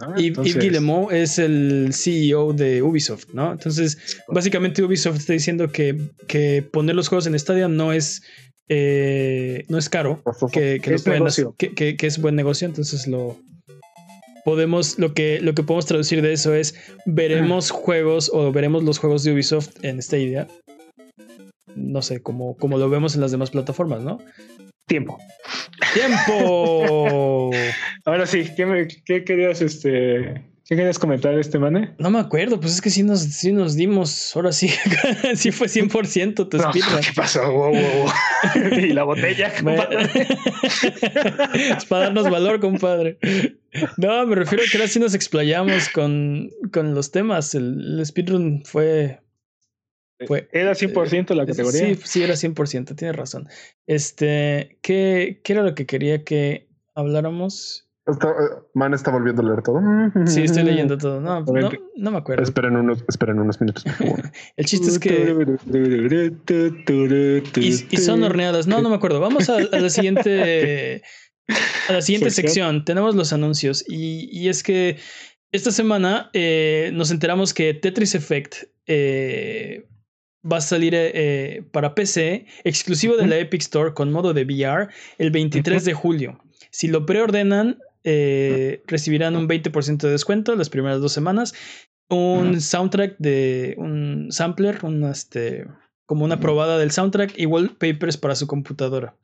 Ah, 0.00 0.14
y 0.18 0.32
Yves 0.32 0.82
es 1.12 1.38
el 1.38 1.90
CEO 1.94 2.52
de 2.52 2.82
Ubisoft, 2.82 3.28
¿no? 3.32 3.52
Entonces, 3.52 4.18
básicamente 4.28 4.82
Ubisoft 4.82 5.16
está 5.16 5.32
diciendo 5.32 5.72
que, 5.72 5.96
que 6.26 6.62
poner 6.70 6.94
los 6.94 7.08
juegos 7.08 7.26
en 7.26 7.38
Stadia 7.38 7.68
no 7.68 7.94
es 7.94 8.22
eh, 8.68 9.64
no 9.68 9.78
es 9.78 9.88
caro, 9.88 10.22
que, 10.52 10.80
que, 10.80 10.94
es 10.94 11.04
que, 11.56 11.96
que, 11.96 12.06
es 12.06 12.20
buen 12.20 12.36
negocio, 12.36 12.66
entonces 12.66 13.06
lo, 13.06 13.38
podemos, 14.44 14.98
lo 14.98 15.12
que, 15.12 15.40
lo 15.40 15.54
que 15.54 15.62
podemos 15.62 15.86
traducir 15.86 16.22
de 16.22 16.32
eso 16.32 16.54
es, 16.54 16.74
veremos 17.04 17.70
juegos 17.70 18.30
o 18.32 18.50
veremos 18.50 18.82
los 18.82 18.98
juegos 18.98 19.22
de 19.22 19.32
Ubisoft 19.32 19.84
en 19.84 20.00
Stadia. 20.00 20.48
No 21.74 22.00
sé, 22.02 22.22
como, 22.22 22.56
como 22.56 22.78
lo 22.78 22.88
vemos 22.88 23.14
en 23.14 23.20
las 23.20 23.30
demás 23.30 23.50
plataformas, 23.50 24.02
¿no? 24.02 24.18
Tiempo. 24.86 25.18
¡Tiempo! 25.92 27.50
Ahora 28.06 28.26
sí, 28.26 28.46
¿qué, 28.56 28.88
qué 29.04 29.22
querías 29.22 29.60
este, 29.60 30.42
¿Qué 30.68 30.76
querías 30.76 30.98
comentar, 30.98 31.32
este 31.38 31.58
mane? 31.58 31.94
No 31.96 32.10
me 32.10 32.18
acuerdo, 32.18 32.60
pues 32.60 32.74
es 32.74 32.82
que 32.82 32.90
sí 32.90 33.02
nos, 33.02 33.20
sí 33.20 33.52
nos 33.52 33.74
dimos, 33.74 34.36
ahora 34.36 34.52
sí, 34.52 34.68
sí 35.34 35.50
fue 35.50 35.66
100% 35.66 36.46
tu 36.46 36.58
no, 36.58 36.70
¿Qué 36.70 36.80
pasó? 37.16 37.50
Wow, 37.50 37.72
wow, 37.72 38.10
y 38.78 38.92
la 38.92 39.04
botella, 39.04 39.46
es 41.78 41.86
para 41.86 42.04
darnos 42.04 42.28
valor, 42.28 42.60
compadre. 42.60 43.18
No, 43.96 44.26
me 44.26 44.34
refiero 44.34 44.62
a 44.62 44.66
que 44.70 44.76
ahora 44.76 44.88
sí 44.88 45.00
nos 45.00 45.14
explayamos 45.14 45.88
con, 45.88 46.50
con 46.70 46.94
los 46.94 47.12
temas. 47.12 47.54
El, 47.54 48.02
speedrun 48.04 48.62
fue, 48.66 49.22
fue... 50.26 50.50
¿Era 50.52 50.72
100% 50.72 51.34
la 51.34 51.46
categoría? 51.46 51.94
Sí, 51.94 51.98
sí, 52.04 52.22
era 52.22 52.34
100%, 52.34 52.94
tienes 52.94 53.16
razón. 53.16 53.48
Este, 53.86 54.76
¿qué, 54.82 55.40
¿qué 55.42 55.52
era 55.54 55.62
lo 55.62 55.74
que 55.74 55.86
quería 55.86 56.24
que 56.24 56.68
habláramos? 56.94 57.87
Está, 58.08 58.28
eh, 58.30 58.56
Man 58.72 58.94
está 58.94 59.10
volviendo 59.10 59.42
a 59.42 59.44
leer 59.44 59.62
todo. 59.62 59.80
Sí, 60.26 60.42
estoy 60.44 60.62
leyendo 60.62 60.96
todo. 60.96 61.20
No, 61.20 61.44
no, 61.96 62.10
me 62.10 62.16
acuerdo. 62.16 62.42
Esperen 62.42 62.74
unos, 62.76 63.04
esperen 63.06 63.38
unos 63.38 63.60
minutos, 63.60 63.84
por 63.84 63.92
favor. 63.92 64.22
El 64.56 64.64
chiste 64.64 64.88
es 64.88 64.98
que. 64.98 65.58
y, 67.90 67.96
son 67.98 68.22
horneadas. 68.22 68.66
No, 68.66 68.80
no 68.80 68.88
me 68.88 68.96
acuerdo. 68.96 69.20
Vamos 69.20 69.50
a, 69.50 69.60
la 69.60 69.90
siguiente. 69.90 71.02
A 71.88 71.92
la 71.92 72.02
siguiente 72.02 72.30
sección. 72.30 72.86
Tenemos 72.86 73.14
los 73.14 73.34
anuncios. 73.34 73.84
Y, 73.86 74.30
y 74.32 74.48
es 74.48 74.62
que 74.62 74.96
esta 75.52 75.70
semana 75.70 76.30
eh, 76.32 76.90
nos 76.94 77.10
enteramos 77.10 77.52
que 77.52 77.74
Tetris 77.74 78.14
Effect 78.14 78.54
eh, 78.86 79.86
va 80.50 80.58
a 80.58 80.62
salir 80.62 80.94
para 81.72 81.94
PC, 81.94 82.46
exclusivo 82.64 83.18
de 83.18 83.26
la 83.26 83.36
Epic 83.36 83.60
Store 83.60 83.92
con 83.92 84.12
modo 84.12 84.32
de 84.32 84.44
VR, 84.44 84.88
el 85.18 85.30
23 85.30 85.84
de 85.84 85.92
julio. 85.92 86.40
Si 86.70 86.88
lo 86.88 87.04
preordenan, 87.06 87.78
eh, 88.04 88.82
recibirán 88.86 89.36
un 89.36 89.48
20% 89.48 89.98
de 89.98 90.10
descuento 90.10 90.54
las 90.56 90.70
primeras 90.70 91.00
dos 91.00 91.12
semanas. 91.12 91.54
Un 92.10 92.60
soundtrack 92.60 93.16
de 93.18 93.74
un 93.76 94.28
sampler, 94.30 94.78
un, 94.82 95.04
este, 95.04 95.66
como 96.06 96.24
una 96.24 96.40
probada 96.40 96.78
del 96.78 96.90
soundtrack 96.90 97.34
y 97.36 97.46
wallpapers 97.46 98.16
para 98.16 98.34
su 98.34 98.46
computadora. 98.46 99.14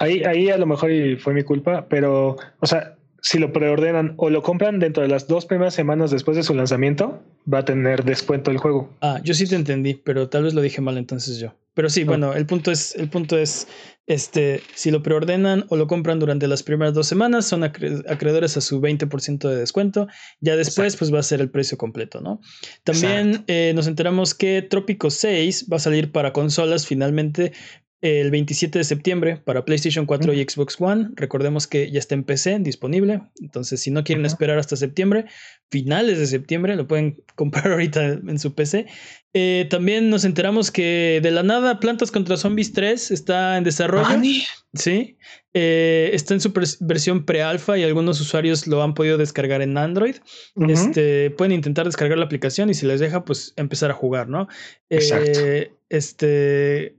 Ahí, 0.00 0.24
ahí 0.24 0.50
a 0.50 0.58
lo 0.58 0.66
mejor 0.66 0.90
fue 1.18 1.32
mi 1.32 1.44
culpa, 1.44 1.86
pero, 1.88 2.36
o 2.58 2.66
sea, 2.66 2.96
si 3.24 3.38
lo 3.38 3.54
preordenan 3.54 4.12
o 4.18 4.28
lo 4.28 4.42
compran 4.42 4.78
dentro 4.78 5.02
de 5.02 5.08
las 5.08 5.26
dos 5.26 5.46
primeras 5.46 5.72
semanas 5.72 6.10
después 6.10 6.36
de 6.36 6.42
su 6.42 6.52
lanzamiento, 6.52 7.22
va 7.52 7.60
a 7.60 7.64
tener 7.64 8.04
descuento 8.04 8.50
el 8.50 8.58
juego. 8.58 8.90
Ah, 9.00 9.18
yo 9.24 9.32
sí 9.32 9.46
te 9.46 9.56
entendí, 9.56 9.94
pero 9.94 10.28
tal 10.28 10.44
vez 10.44 10.52
lo 10.52 10.60
dije 10.60 10.82
mal 10.82 10.98
entonces 10.98 11.38
yo. 11.38 11.54
Pero 11.72 11.88
sí, 11.88 12.04
bueno, 12.04 12.34
el 12.34 12.44
punto 12.44 12.70
es, 12.70 12.94
el 12.94 13.08
punto 13.08 13.38
es, 13.38 13.66
este, 14.06 14.60
si 14.74 14.90
lo 14.90 15.02
preordenan 15.02 15.64
o 15.70 15.76
lo 15.76 15.86
compran 15.86 16.20
durante 16.20 16.46
las 16.46 16.62
primeras 16.62 16.92
dos 16.92 17.08
semanas, 17.08 17.46
son 17.46 17.64
acreedores 17.64 18.58
a 18.58 18.60
su 18.60 18.80
20% 18.80 19.48
de 19.48 19.56
descuento. 19.56 20.06
Ya 20.40 20.54
después, 20.54 20.94
pues 20.96 21.12
va 21.12 21.18
a 21.18 21.24
ser 21.24 21.40
el 21.40 21.50
precio 21.50 21.78
completo, 21.78 22.20
¿no? 22.20 22.40
También 22.84 23.42
eh, 23.48 23.72
nos 23.74 23.88
enteramos 23.88 24.34
que 24.34 24.62
Trópico 24.62 25.10
6 25.10 25.66
va 25.72 25.78
a 25.78 25.80
salir 25.80 26.12
para 26.12 26.32
consolas 26.32 26.86
finalmente 26.86 27.52
el 28.04 28.30
27 28.30 28.78
de 28.78 28.84
septiembre 28.84 29.40
para 29.42 29.64
PlayStation 29.64 30.04
4 30.04 30.34
y 30.34 30.44
Xbox 30.44 30.76
One. 30.78 31.08
Recordemos 31.14 31.66
que 31.66 31.90
ya 31.90 31.98
está 31.98 32.14
en 32.14 32.22
PC 32.22 32.58
disponible. 32.58 33.22
Entonces, 33.40 33.80
si 33.80 33.90
no 33.90 34.04
quieren 34.04 34.26
esperar 34.26 34.58
hasta 34.58 34.76
septiembre, 34.76 35.24
finales 35.70 36.18
de 36.18 36.26
septiembre, 36.26 36.76
lo 36.76 36.86
pueden 36.86 37.22
comprar 37.34 37.72
ahorita 37.72 38.04
en 38.04 38.38
su 38.38 38.54
PC. 38.54 38.84
Eh, 39.32 39.66
también 39.70 40.10
nos 40.10 40.26
enteramos 40.26 40.70
que 40.70 41.20
de 41.22 41.30
la 41.30 41.42
nada 41.42 41.80
Plantas 41.80 42.10
contra 42.10 42.36
Zombies 42.36 42.74
3 42.74 43.10
está 43.10 43.56
en 43.56 43.64
desarrollo. 43.64 44.20
Sí. 44.74 45.16
Eh, 45.54 46.10
está 46.12 46.34
en 46.34 46.42
su 46.42 46.52
versión 46.80 47.24
pre-alfa 47.24 47.78
y 47.78 47.84
algunos 47.84 48.20
usuarios 48.20 48.66
lo 48.66 48.82
han 48.82 48.92
podido 48.92 49.16
descargar 49.16 49.62
en 49.62 49.78
Android. 49.78 50.16
Este, 50.68 51.30
pueden 51.30 51.52
intentar 51.52 51.86
descargar 51.86 52.18
la 52.18 52.26
aplicación 52.26 52.68
y 52.68 52.74
si 52.74 52.84
les 52.84 53.00
deja, 53.00 53.24
pues 53.24 53.54
empezar 53.56 53.90
a 53.90 53.94
jugar, 53.94 54.28
¿no? 54.28 54.46
Exacto. 54.90 55.40
Eh, 55.40 55.72
este 55.88 56.96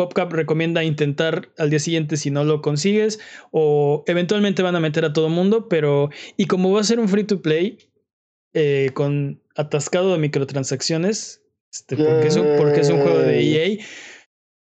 PopCap 0.00 0.32
recomienda 0.32 0.82
intentar 0.82 1.50
al 1.58 1.68
día 1.68 1.78
siguiente 1.78 2.16
si 2.16 2.30
no 2.30 2.42
lo 2.42 2.62
consigues 2.62 3.20
o 3.50 4.02
eventualmente 4.06 4.62
van 4.62 4.74
a 4.74 4.80
meter 4.80 5.04
a 5.04 5.12
todo 5.12 5.28
mundo, 5.28 5.68
pero 5.68 6.08
y 6.38 6.46
como 6.46 6.72
va 6.72 6.80
a 6.80 6.84
ser 6.84 7.00
un 7.00 7.06
free 7.10 7.24
to 7.24 7.42
play 7.42 7.76
eh, 8.54 8.92
con 8.94 9.42
atascado 9.56 10.14
de 10.14 10.18
microtransacciones, 10.18 11.42
este, 11.70 11.98
porque, 11.98 12.28
es 12.28 12.36
un, 12.36 12.46
porque 12.56 12.80
es 12.80 12.88
un 12.88 13.02
juego 13.02 13.18
de 13.18 13.42
EA, 13.42 13.84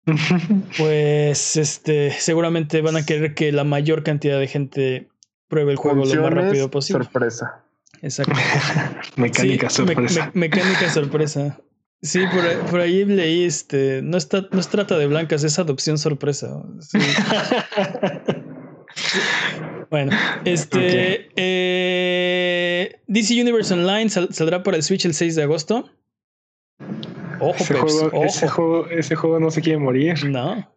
pues 0.78 1.56
este, 1.56 2.12
seguramente 2.12 2.82
van 2.82 2.98
a 2.98 3.06
querer 3.06 3.34
que 3.34 3.54
la 3.54 3.64
mayor 3.64 4.04
cantidad 4.04 4.38
de 4.38 4.48
gente 4.48 5.08
pruebe 5.48 5.72
el 5.72 5.78
juego 5.78 6.04
lo 6.04 6.22
más 6.22 6.34
rápido 6.34 6.70
posible. 6.70 7.06
Sorpresa. 7.06 7.64
Exacto. 8.02 8.34
mecánica 9.16 9.70
sorpresa. 9.70 10.32
mecánica 10.34 10.90
sorpresa. 10.90 11.58
Sí, 12.04 12.20
por, 12.70 12.82
ahí 12.82 13.06
leí, 13.06 13.46
este, 13.46 14.02
no, 14.04 14.18
está, 14.18 14.46
no 14.52 14.60
es 14.60 14.68
trata 14.68 14.98
de 14.98 15.08
blancas, 15.08 15.46
es 15.46 15.58
adopción 15.58 15.98
sorpresa. 15.98 16.62
bueno, 19.90 20.12
este 20.44 21.30
eh, 21.38 23.00
DC 23.08 23.42
Universe 23.42 23.74
Online 23.74 24.10
saldrá 24.10 24.64
para 24.64 24.76
el 24.76 24.84
Switch 24.84 25.06
el 25.06 25.14
6 25.14 25.38
de 25.38 25.44
agosto. 25.44 25.90
Ojo, 27.40 27.56
ese, 27.58 27.74
juego, 27.74 28.24
Ese, 28.26 28.48
juego, 28.50 28.90
ese 28.90 29.16
juego 29.16 29.40
no 29.40 29.50
se 29.50 29.62
quiere 29.62 29.80
morir. 29.80 30.26
No. 30.26 30.76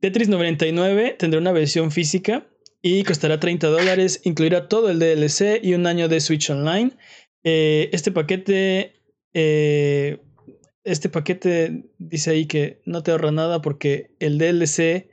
Tetris 0.00 0.28
99 0.28 1.16
tendrá 1.18 1.40
una 1.40 1.52
versión 1.52 1.90
física 1.90 2.46
y 2.82 3.04
costará 3.04 3.40
30 3.40 3.68
dólares. 3.68 4.20
Incluirá 4.24 4.68
todo 4.68 4.90
el 4.90 4.98
DLC 4.98 5.60
y 5.62 5.72
un 5.72 5.86
año 5.86 6.08
de 6.08 6.20
Switch 6.20 6.50
Online. 6.50 6.90
Eh, 7.42 7.88
este 7.92 8.12
paquete 8.12 9.00
eh, 9.32 10.18
este 10.84 11.08
paquete 11.08 11.84
dice 11.98 12.30
ahí 12.30 12.46
que 12.46 12.80
no 12.84 13.02
te 13.02 13.10
ahorra 13.10 13.30
nada 13.30 13.62
porque 13.62 14.14
el 14.18 14.38
DLC 14.38 15.08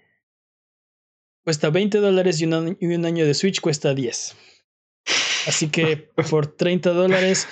cuesta 1.43 1.69
20 1.69 1.99
dólares 1.99 2.41
y 2.41 2.45
un, 2.45 3.05
año 3.05 3.25
de 3.25 3.33
Switch 3.33 3.61
cuesta 3.61 3.93
10. 3.93 4.35
Así 5.47 5.69
que 5.69 6.09
por 6.29 6.47
30 6.47 6.91
dólares 6.91 7.47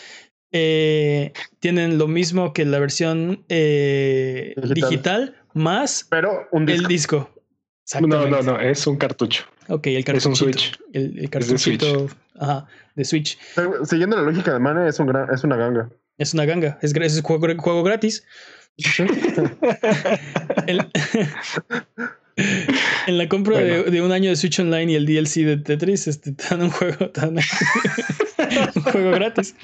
eh, 0.51 1.33
tienen 1.59 1.97
lo 1.97 2.07
mismo 2.07 2.53
que 2.53 2.65
la 2.65 2.79
versión 2.79 3.43
eh, 3.49 4.53
digital. 4.73 5.35
más 5.53 6.05
Pero 6.09 6.47
el 6.51 6.87
disco. 6.87 7.29
No, 8.01 8.27
no, 8.27 8.41
no, 8.41 8.59
es 8.59 8.85
un 8.85 8.97
cartucho. 8.97 9.45
Ok, 9.69 9.87
el 9.87 10.03
cartucho. 10.03 10.17
Es 10.17 10.25
un 10.25 10.35
Switch. 10.35 10.79
El, 10.93 11.29
cartuchito 11.29 12.07
de 12.95 13.05
Switch. 13.05 13.37
Siguiendo 13.83 14.17
la 14.17 14.23
lógica 14.23 14.53
de 14.53 14.59
Mane, 14.59 14.89
es, 14.89 14.99
un 14.99 15.13
es 15.33 15.43
una 15.43 15.55
ganga. 15.55 15.89
Es 16.17 16.33
una 16.33 16.45
ganga, 16.45 16.79
es, 16.81 16.95
es 16.95 17.21
juego, 17.21 17.47
juego 17.57 17.83
gratis. 17.83 18.23
en 23.07 23.17
la 23.17 23.27
compra 23.27 23.57
de, 23.57 24.01
un 24.01 24.11
año 24.11 24.29
de 24.29 24.35
Switch 24.35 24.59
Online 24.59 24.91
y 24.91 24.95
el 24.95 25.05
DLC 25.05 25.43
de 25.43 25.57
Tetris, 25.57 26.07
este, 26.07 26.35
dan 26.49 26.61
un 26.61 26.69
juego, 26.69 27.09
tan, 27.09 27.37
un 28.75 28.83
juego 28.83 29.11
gratis. 29.11 29.55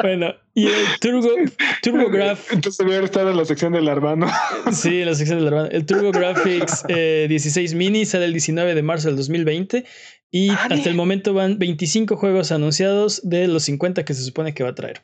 Bueno, 0.00 0.34
y 0.54 0.66
el 0.66 0.74
Turbo, 1.00 1.28
TurboGrafx. 1.82 2.52
Entonces 2.52 2.86
voy 2.86 2.96
a 2.96 3.00
estar 3.00 3.26
en 3.26 3.36
la 3.36 3.44
sección 3.44 3.74
del 3.74 3.88
hermano. 3.88 4.26
Sí, 4.72 5.00
en 5.00 5.06
la 5.06 5.14
sección 5.14 5.38
del 5.38 5.48
hermano. 5.48 5.68
El 5.70 5.84
TurboGrafx 5.84 6.86
16 6.86 7.72
eh, 7.72 7.76
Mini 7.76 8.06
sale 8.06 8.24
el 8.24 8.32
19 8.32 8.74
de 8.74 8.82
marzo 8.82 9.08
del 9.08 9.16
2020 9.16 9.84
y 10.30 10.50
hasta 10.50 10.88
el 10.88 10.94
momento 10.94 11.34
van 11.34 11.58
25 11.58 12.16
juegos 12.16 12.52
anunciados 12.52 13.20
de 13.22 13.48
los 13.48 13.64
50 13.64 14.04
que 14.04 14.14
se 14.14 14.22
supone 14.22 14.54
que 14.54 14.62
va 14.62 14.70
a 14.70 14.74
traer. 14.74 15.02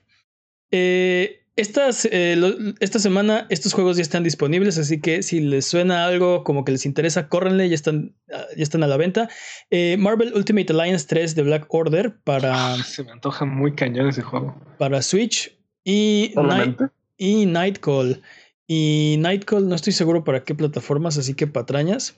Eh, 0.77 1.47
estas, 1.55 2.05
eh, 2.11 2.37
esta 2.81 2.99
semana 2.99 3.47
estos 3.49 3.75
juegos 3.75 3.97
ya 3.97 4.03
están 4.03 4.25
disponibles, 4.25 4.77
así 4.77 5.01
que 5.01 5.23
si 5.23 5.39
les 5.39 5.65
suena 5.67 6.05
algo 6.05 6.43
como 6.43 6.65
que 6.65 6.73
les 6.73 6.85
interesa, 6.85 7.29
córrenle, 7.29 7.69
ya 7.69 7.77
están, 7.77 8.17
ah, 8.33 8.47
ya 8.57 8.65
están 8.65 8.83
a 8.83 8.89
la 8.89 8.97
venta. 8.97 9.29
Eh, 9.71 9.97
Marvel 9.97 10.33
Ultimate 10.35 10.73
Alliance 10.73 11.07
3 11.09 11.37
de 11.37 11.43
Black 11.45 11.67
Order 11.69 12.17
para... 12.25 12.75
Ah, 12.75 12.77
se 12.83 13.05
me 13.05 13.13
antoja 13.13 13.45
muy 13.45 13.77
cañón 13.77 14.09
ese 14.09 14.23
juego. 14.23 14.61
Para 14.79 15.01
Switch 15.01 15.57
y, 15.85 16.35
Night, 16.35 16.81
y 17.19 17.47
Nightcall. 17.47 18.21
Y 18.67 19.15
Nightcall 19.21 19.69
no 19.69 19.77
estoy 19.77 19.93
seguro 19.93 20.25
para 20.25 20.43
qué 20.43 20.57
plataformas, 20.57 21.19
así 21.19 21.35
que 21.35 21.47
patrañas. 21.47 22.17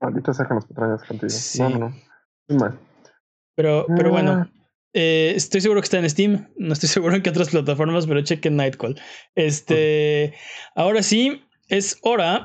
Ahorita 0.00 0.32
sacan 0.32 0.54
las 0.54 0.64
patrañas 0.64 1.04
contigo. 1.04 1.34
No, 1.58 1.68
no, 1.68 1.94
no. 2.48 2.78
Pero, 3.56 3.84
pero 3.94 4.10
bueno, 4.10 4.32
ah. 4.32 4.59
Eh, 4.92 5.32
estoy 5.36 5.60
seguro 5.60 5.80
que 5.80 5.86
está 5.86 5.98
en 5.98 6.10
Steam. 6.10 6.48
No 6.56 6.72
estoy 6.72 6.88
seguro 6.90 7.14
en 7.14 7.22
qué 7.22 7.30
otras 7.30 7.50
plataformas, 7.50 8.06
pero 8.06 8.22
chequen 8.22 8.56
Nightcall. 8.56 9.00
Este. 9.34 10.34
Ahora 10.74 11.02
sí, 11.02 11.42
es 11.68 11.98
hora 12.02 12.44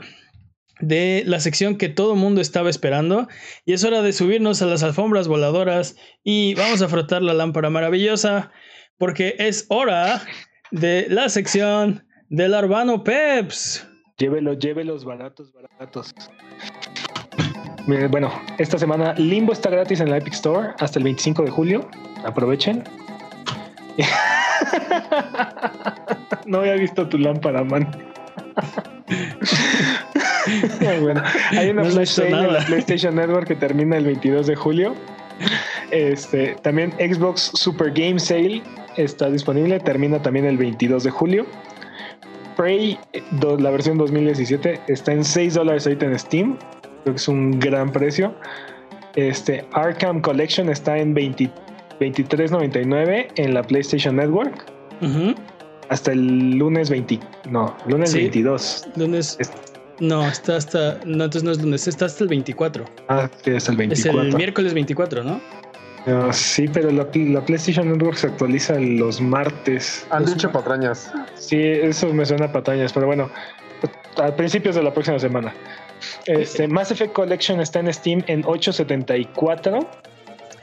de 0.80 1.24
la 1.26 1.40
sección 1.40 1.78
que 1.78 1.90
todo 1.90 2.16
mundo 2.16 2.42
estaba 2.42 2.70
esperando. 2.70 3.28
Y 3.66 3.74
es 3.74 3.84
hora 3.84 4.02
de 4.02 4.14
subirnos 4.14 4.62
a 4.62 4.66
las 4.66 4.84
alfombras 4.84 5.28
voladoras. 5.28 5.96
Y 6.24 6.56
vamos 6.56 6.82
a 6.82 6.90
frotar 6.90 7.22
la 7.22 7.34
lámpara 7.34 7.70
maravillosa. 7.70 8.52
Porque 8.98 9.36
es 9.40 9.66
hora 9.70 10.22
de 10.72 11.08
la 11.10 11.30
sección 11.30 12.06
del 12.30 12.54
Arbano 12.54 13.04
Peps. 13.04 13.88
Llévelo, 14.18 14.54
llévelos 14.54 15.04
baratos, 15.04 15.52
baratos. 15.52 16.16
Bueno, 17.88 18.32
esta 18.58 18.80
semana 18.80 19.14
Limbo 19.14 19.54
está 19.54 19.70
gratis 19.70 20.00
en 20.00 20.10
la 20.10 20.18
Epic 20.18 20.34
Store 20.34 20.70
hasta 20.80 20.98
el 20.98 21.04
25 21.04 21.44
de 21.44 21.52
julio. 21.52 21.88
Aprovechen. 22.26 22.84
no 26.46 26.60
había 26.60 26.74
visto 26.74 27.08
tu 27.08 27.20
lámpara, 27.20 27.64
man. 27.64 27.88
bueno, 31.02 31.22
hay 31.52 31.70
una 31.70 31.84
en 31.84 32.54
la 32.54 32.66
PlayStation 32.66 33.16
Network 33.16 33.48
que 33.48 33.56
termina 33.56 33.98
el 33.98 34.06
22 34.06 34.48
de 34.48 34.56
julio. 34.56 34.96
Este, 35.92 36.56
también 36.64 36.92
Xbox 36.94 37.52
Super 37.54 37.92
Game 37.92 38.20
Sale 38.20 38.64
está 38.98 39.30
disponible, 39.30 39.80
termina 39.80 40.22
también 40.22 40.46
el 40.46 40.58
22 40.58 41.04
de 41.04 41.12
julio. 41.12 41.46
Prey, 42.58 42.98
la 43.60 43.70
versión 43.70 43.98
2017, 43.98 44.82
está 44.88 45.12
en 45.12 45.24
6 45.24 45.54
dólares 45.54 45.86
ahorita 45.86 46.06
en 46.06 46.18
Steam. 46.18 46.58
Creo 47.06 47.14
que 47.14 47.22
es 47.22 47.28
un 47.28 47.60
gran 47.60 47.92
precio. 47.92 48.34
Este, 49.16 49.64
Arkham 49.74 50.22
Collection 50.22 50.70
está 50.70 50.98
en 50.98 51.14
23.99 51.14 53.28
en 53.36 53.54
la 53.54 53.62
PlayStation 53.62 54.16
Network. 54.16 54.66
Hasta 55.90 56.14
el 56.14 56.58
lunes 56.58 56.90
20. 56.90 57.20
No, 57.52 57.78
lunes 57.88 58.12
22. 58.12 58.88
Lunes. 58.96 59.38
no, 60.00 60.26
está 60.26 60.58
hasta. 60.58 61.00
No, 61.06 61.26
entonces 61.26 61.44
no 61.44 61.52
es 61.52 61.62
lunes, 61.62 61.88
está 61.88 62.06
hasta 62.06 62.24
el 62.24 62.30
24. 62.30 62.86
Ah, 63.08 63.30
sí, 63.44 63.52
hasta 63.52 63.70
el 63.70 63.78
24. 63.78 64.22
Es 64.22 64.28
el 64.28 64.36
miércoles 64.36 64.74
24, 64.74 65.24
¿no? 65.24 65.40
sí, 66.32 66.68
pero 66.74 66.90
la, 66.90 67.12
PlayStation 67.12 67.92
Network 67.92 68.18
se 68.18 68.26
actualiza 68.26 68.80
los 68.80 69.22
martes. 69.22 70.08
Han 70.10 70.26
dicho 70.26 70.52
patrañas. 70.52 71.14
Sí, 71.36 71.62
eso 71.62 72.12
me 72.12 72.26
suena 72.26 72.46
a 72.46 72.52
patrañas, 72.52 72.94
pero 72.94 73.06
bueno, 73.06 73.30
a 74.18 74.36
principios 74.36 74.74
de 74.74 74.82
la 74.82 74.92
próxima 74.92 75.20
semana. 75.20 75.54
Este, 76.26 76.68
Mass 76.68 76.92
Effect 76.92 77.14
Collection 77.14 77.60
está 77.60 77.80
en 77.80 77.94
Steam 77.94 78.24
en 78.28 78.44
8.74. 78.44 79.86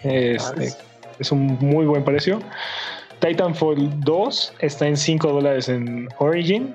Este, 0.03 0.73
es 1.19 1.33
un 1.33 1.59
muy 1.61 1.87
buen 1.87 2.05
precio. 2.05 2.41
Titanfall 3.21 4.01
2 4.01 4.55
está 4.59 4.87
en 4.87 4.97
5 4.97 5.29
dólares 5.29 5.69
en 5.69 6.09
Origin. 6.19 6.75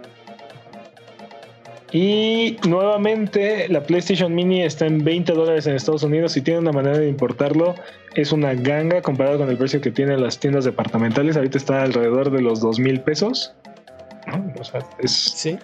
Y 1.92 2.58
nuevamente 2.68 3.68
la 3.70 3.82
PlayStation 3.82 4.34
Mini 4.34 4.64
está 4.64 4.86
en 4.86 5.04
20 5.04 5.34
dólares 5.34 5.68
en 5.68 5.76
Estados 5.76 6.04
Unidos. 6.04 6.34
Si 6.34 6.42
tiene 6.42 6.60
una 6.60 6.72
manera 6.72 6.98
de 6.98 7.08
importarlo, 7.08 7.76
es 8.16 8.32
una 8.32 8.54
ganga 8.54 9.02
comparado 9.02 9.38
con 9.38 9.50
el 9.50 9.58
precio 9.58 9.80
que 9.80 9.92
tienen 9.92 10.22
las 10.22 10.40
tiendas 10.40 10.66
departamentales. 10.66 11.38
Ahorita 11.38 11.58
está 11.58 11.84
alrededor 11.84 12.32
de 12.32 12.42
los 12.42 12.60
2 12.60 12.80
mil 12.80 13.00
pesos. 13.02 13.54
O 14.60 14.64
sea, 14.64 14.82
es, 15.00 15.12
¿Sí? 15.12 15.58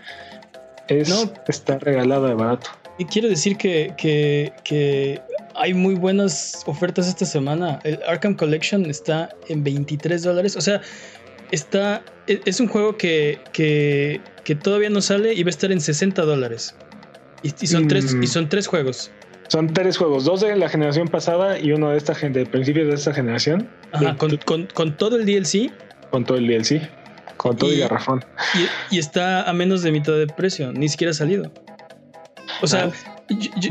no. 0.89 1.31
está 1.47 1.77
regalada 1.79 2.29
de 2.29 2.33
barato. 2.35 2.69
Y 2.97 3.05
quiero 3.05 3.27
decir 3.27 3.57
que, 3.57 3.93
que, 3.97 5.21
hay 5.55 5.73
muy 5.73 5.95
buenas 5.95 6.63
ofertas 6.65 7.07
esta 7.07 7.25
semana. 7.25 7.79
El 7.83 7.99
Arkham 8.07 8.35
Collection 8.35 8.85
está 8.85 9.29
en 9.49 9.63
23 9.63 10.21
dólares. 10.23 10.55
O 10.55 10.61
sea, 10.61 10.81
está. 11.51 12.03
E, 12.27 12.41
es 12.45 12.59
un 12.59 12.67
juego 12.67 12.97
que, 12.97 13.39
que, 13.51 14.21
que, 14.43 14.55
todavía 14.55 14.89
no 14.89 15.01
sale 15.01 15.33
y 15.33 15.43
va 15.43 15.47
a 15.47 15.49
estar 15.49 15.71
en 15.71 15.81
60 15.81 16.21
dólares. 16.23 16.75
Y, 17.41 17.67
son 17.67 17.87
tres, 17.87 18.13
y 18.13 18.17
mm. 18.17 18.27
son 18.27 18.49
tres 18.49 18.67
juegos. 18.67 19.11
Son 19.49 19.67
tres 19.67 19.97
juegos, 19.97 20.23
dos 20.23 20.41
de 20.41 20.55
la 20.55 20.69
generación 20.69 21.09
pasada 21.09 21.59
y 21.59 21.73
uno 21.73 21.89
de 21.89 21.97
esta 21.97 22.13
de 22.13 22.45
principios 22.45 22.87
de 22.87 22.93
esta 22.93 23.13
generación. 23.13 23.69
Ajá, 23.91 24.15
con, 24.17 24.67
con, 24.73 24.97
todo 24.97 25.17
el 25.17 25.25
DLC. 25.25 25.71
Con 26.09 26.25
todo 26.25 26.37
el 26.37 26.47
DLC. 26.47 26.89
Con 27.37 27.57
todo 27.57 27.71
el 27.71 27.79
garrafón. 27.81 28.23
Y, 28.89 28.95
y, 28.95 28.99
está 28.99 29.47
a 29.47 29.53
menos 29.53 29.83
de 29.83 29.91
mitad 29.91 30.13
de 30.13 30.27
precio, 30.27 30.71
ni 30.71 30.87
siquiera 30.87 31.11
ha 31.11 31.13
salido. 31.13 31.51
O 32.61 32.67
sea, 32.67 32.91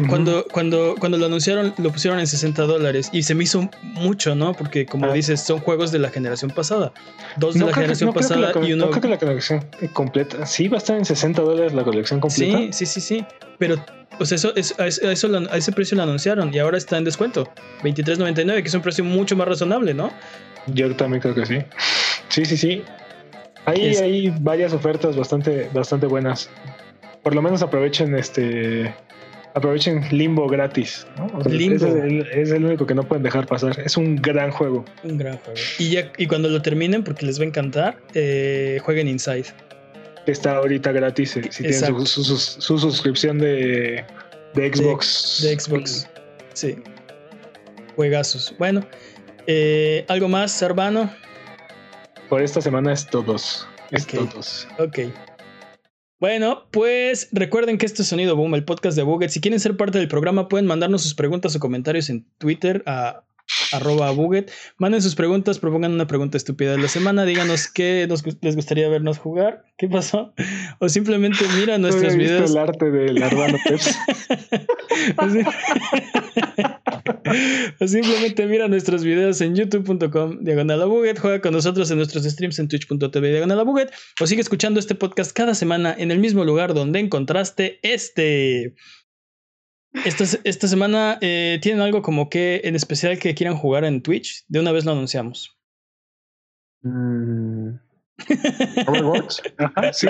cuando, 0.08 0.46
cuando, 0.50 0.94
cuando 0.98 1.18
lo 1.18 1.26
anunciaron, 1.26 1.74
lo 1.78 1.90
pusieron 1.92 2.18
en 2.18 2.26
60 2.26 2.62
dólares 2.62 3.10
y 3.12 3.22
se 3.22 3.34
me 3.34 3.44
hizo 3.44 3.68
mucho, 3.82 4.34
¿no? 4.34 4.54
Porque, 4.54 4.86
como 4.86 5.06
ah. 5.06 5.12
dices, 5.12 5.40
son 5.40 5.60
juegos 5.60 5.92
de 5.92 5.98
la 5.98 6.10
generación 6.10 6.50
pasada. 6.50 6.92
Dos 7.36 7.54
de 7.54 7.60
la 7.60 7.72
generación 7.72 8.12
pasada 8.12 8.52
y 8.62 8.72
uno. 8.72 8.86
No 8.86 8.90
creo 8.90 9.02
que 9.02 9.08
la 9.08 9.18
colección 9.18 9.64
completa. 9.92 10.46
Sí, 10.46 10.68
va 10.68 10.76
a 10.76 10.78
estar 10.78 10.96
en 10.96 11.04
60 11.04 11.42
dólares 11.42 11.74
la 11.74 11.84
colección 11.84 12.20
completa. 12.20 12.58
Sí, 12.58 12.68
sí, 12.72 12.86
sí, 12.86 13.00
sí. 13.00 13.26
Pero, 13.58 13.76
o 14.18 14.24
sea, 14.24 14.36
eso, 14.36 14.52
a, 14.78 14.86
eso, 14.86 15.28
a 15.50 15.56
ese 15.56 15.72
precio 15.72 15.96
lo 15.96 16.02
anunciaron 16.02 16.52
y 16.52 16.58
ahora 16.58 16.78
está 16.78 16.96
en 16.96 17.04
descuento. 17.04 17.48
23.99, 17.82 18.62
que 18.62 18.68
es 18.68 18.74
un 18.74 18.82
precio 18.82 19.04
mucho 19.04 19.36
más 19.36 19.46
razonable, 19.46 19.94
¿no? 19.94 20.10
Yo 20.66 20.94
también 20.96 21.20
creo 21.20 21.34
que 21.34 21.46
sí. 21.46 21.58
Sí, 22.28 22.44
sí, 22.44 22.56
sí. 22.56 22.84
Hay, 23.64 23.96
hay 23.96 24.34
varias 24.40 24.72
ofertas 24.72 25.16
bastante, 25.16 25.70
bastante 25.72 26.06
buenas 26.06 26.50
por 27.22 27.34
lo 27.34 27.42
menos 27.42 27.62
aprovechen 27.62 28.14
este 28.14 28.94
aprovechen 29.54 30.02
Limbo 30.10 30.46
gratis. 30.48 31.06
Limbo. 31.46 31.86
Es 32.32 32.50
el, 32.50 32.64
único 32.64 32.86
que 32.86 32.94
no 32.94 33.02
pueden 33.04 33.22
dejar 33.22 33.46
pasar. 33.46 33.78
Es 33.80 33.96
un 33.96 34.16
gran 34.16 34.50
juego. 34.50 34.84
Un 35.04 35.18
gran 35.18 35.38
juego. 35.38 35.58
Y, 35.78 35.90
ya, 35.90 36.12
y 36.16 36.26
cuando 36.26 36.48
lo 36.48 36.62
terminen, 36.62 37.04
porque 37.04 37.26
les 37.26 37.38
va 37.38 37.44
a 37.44 37.46
encantar, 37.48 37.98
eh, 38.14 38.80
jueguen 38.82 39.08
Inside. 39.08 39.46
Está 40.26 40.56
ahorita 40.56 40.92
gratis 40.92 41.36
eh, 41.36 41.42
si 41.50 41.62
tienen 41.64 42.06
su, 42.06 42.78
suscripción 42.78 43.38
de, 43.38 44.04
de 44.54 44.74
Xbox. 44.74 45.40
De, 45.42 45.58
Xbox. 45.58 46.08
Sí. 46.54 46.76
Juegazos. 47.96 48.54
Bueno, 48.58 48.86
eh, 49.46 50.04
¿algo 50.08 50.28
más, 50.28 50.62
hermano? 50.62 51.12
Por 52.28 52.40
esta 52.40 52.60
semana 52.60 52.92
es 52.92 53.06
todos. 53.06 53.66
Es 53.90 54.06
todos. 54.06 54.66
Ok. 54.78 55.00
Bueno, 56.22 56.68
pues 56.70 57.30
recuerden 57.32 57.78
que 57.78 57.84
este 57.84 58.02
es 58.02 58.08
Sonido 58.08 58.36
Boom, 58.36 58.54
el 58.54 58.62
podcast 58.62 58.96
de 58.96 59.02
Buget. 59.02 59.30
Si 59.30 59.40
quieren 59.40 59.58
ser 59.58 59.76
parte 59.76 59.98
del 59.98 60.06
programa, 60.06 60.48
pueden 60.48 60.68
mandarnos 60.68 61.02
sus 61.02 61.14
preguntas 61.14 61.56
o 61.56 61.58
comentarios 61.58 62.10
en 62.10 62.24
Twitter 62.38 62.84
a 62.86 63.24
arroba 63.72 64.10
Buget. 64.10 64.50
Manden 64.78 65.02
sus 65.02 65.14
preguntas, 65.14 65.58
propongan 65.58 65.92
una 65.92 66.06
pregunta 66.06 66.36
estúpida 66.36 66.72
de 66.72 66.78
la 66.78 66.88
semana, 66.88 67.24
díganos 67.24 67.68
qué 67.68 68.08
les 68.40 68.56
gustaría 68.56 68.88
vernos 68.88 69.18
jugar, 69.18 69.64
qué 69.78 69.88
pasó, 69.88 70.34
o 70.78 70.88
simplemente 70.88 71.44
mira 71.58 71.78
nuestros 71.78 72.16
videos. 72.16 72.50
el 72.50 72.58
arte 72.58 72.90
del 72.90 73.22
o 77.80 77.86
simplemente 77.86 78.46
mira 78.46 78.68
nuestros 78.68 79.04
videos 79.04 79.40
en 79.40 79.54
youtube.com 79.56 80.38
diagonal 80.40 80.86
buget, 80.88 81.18
juega 81.18 81.40
con 81.40 81.52
nosotros 81.52 81.90
en 81.90 81.98
nuestros 81.98 82.24
streams 82.24 82.58
en 82.58 82.68
twitch.tv 82.68 83.30
diagonal 83.30 83.64
buget, 83.64 83.92
o 84.20 84.26
sigue 84.26 84.42
escuchando 84.42 84.80
este 84.80 84.94
podcast 84.94 85.32
cada 85.32 85.54
semana 85.54 85.94
en 85.96 86.10
el 86.10 86.18
mismo 86.18 86.44
lugar 86.44 86.74
donde 86.74 87.00
encontraste 87.00 87.80
este. 87.82 88.74
Esta, 90.04 90.24
esta 90.44 90.68
semana 90.68 91.18
eh, 91.20 91.58
tienen 91.60 91.82
algo 91.82 92.02
como 92.02 92.30
que 92.30 92.62
en 92.64 92.74
especial 92.74 93.18
que 93.18 93.34
quieran 93.34 93.56
jugar 93.56 93.84
en 93.84 94.02
Twitch. 94.02 94.44
De 94.48 94.60
una 94.60 94.72
vez 94.72 94.84
lo 94.84 94.92
anunciamos. 94.92 95.58
Mm. 96.82 97.74
Overwatch. 98.86 99.40
sí. 99.92 100.08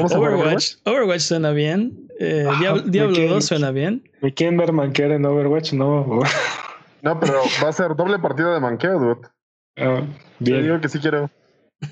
Overwatch. 0.00 0.74
Overwatch 0.84 1.20
suena 1.20 1.50
bien. 1.50 2.08
Eh, 2.20 2.46
Diablo, 2.86 3.28
2 3.28 3.44
suena 3.44 3.70
bien. 3.70 4.08
¿Me 4.20 4.32
quieren 4.32 4.56
ver 4.56 4.72
manquear 4.72 5.12
en 5.12 5.24
Overwatch? 5.24 5.72
No. 5.72 6.20
no, 7.02 7.20
pero 7.20 7.42
va 7.62 7.68
a 7.68 7.72
ser 7.72 7.94
doble 7.96 8.18
partida 8.18 8.54
de 8.54 8.60
manqueo, 8.60 8.98
dude. 8.98 9.28
Ah, 9.76 10.02
bien. 10.38 10.62
digo 10.62 10.80
que 10.80 10.88
sí 10.88 10.98
quiero. 10.98 11.30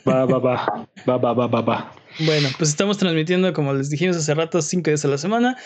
Va, 0.07 0.24
va, 0.24 0.39
va. 0.39 0.89
Va, 1.09 1.16
va, 1.16 1.33
va, 1.33 1.47
va, 1.47 1.61
va. 1.61 1.93
Bueno, 2.18 2.49
pues 2.59 2.70
estamos 2.70 2.99
transmitiendo, 2.99 3.53
como 3.53 3.72
les 3.72 3.91
dijimos 3.91 4.16
hace 4.16 4.35
rato, 4.35 4.61
cinco 4.62 4.91
días 4.91 5.05
a 5.05 5.09
la 5.09 5.18
semana. 5.18 5.57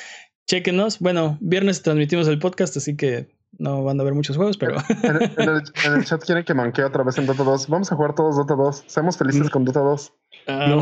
Chequenos. 0.46 0.98
Bueno, 0.98 1.38
viernes 1.40 1.82
transmitimos 1.82 2.28
el 2.28 2.38
podcast, 2.38 2.76
así 2.76 2.96
que 2.96 3.28
no 3.58 3.82
van 3.82 4.00
a 4.00 4.04
ver 4.04 4.14
muchos 4.14 4.36
juegos, 4.36 4.56
pero. 4.56 4.76
En, 5.02 5.94
el, 5.94 6.04
chat 6.04 6.24
quieren 6.24 6.44
que 6.44 6.54
manquee 6.54 6.84
otra 6.84 7.02
vez 7.02 7.18
en 7.18 7.26
Dota 7.26 7.42
2. 7.42 7.68
Vamos 7.68 7.92
a 7.92 7.96
jugar 7.96 8.14
todos 8.14 8.36
Dota 8.36 8.54
2. 8.54 8.84
Seamos 8.86 9.16
felices 9.18 9.50
con 9.50 9.64
Dota 9.64 9.80
2. 9.80 10.12
Ah, 10.46 10.66
no, 10.68 10.80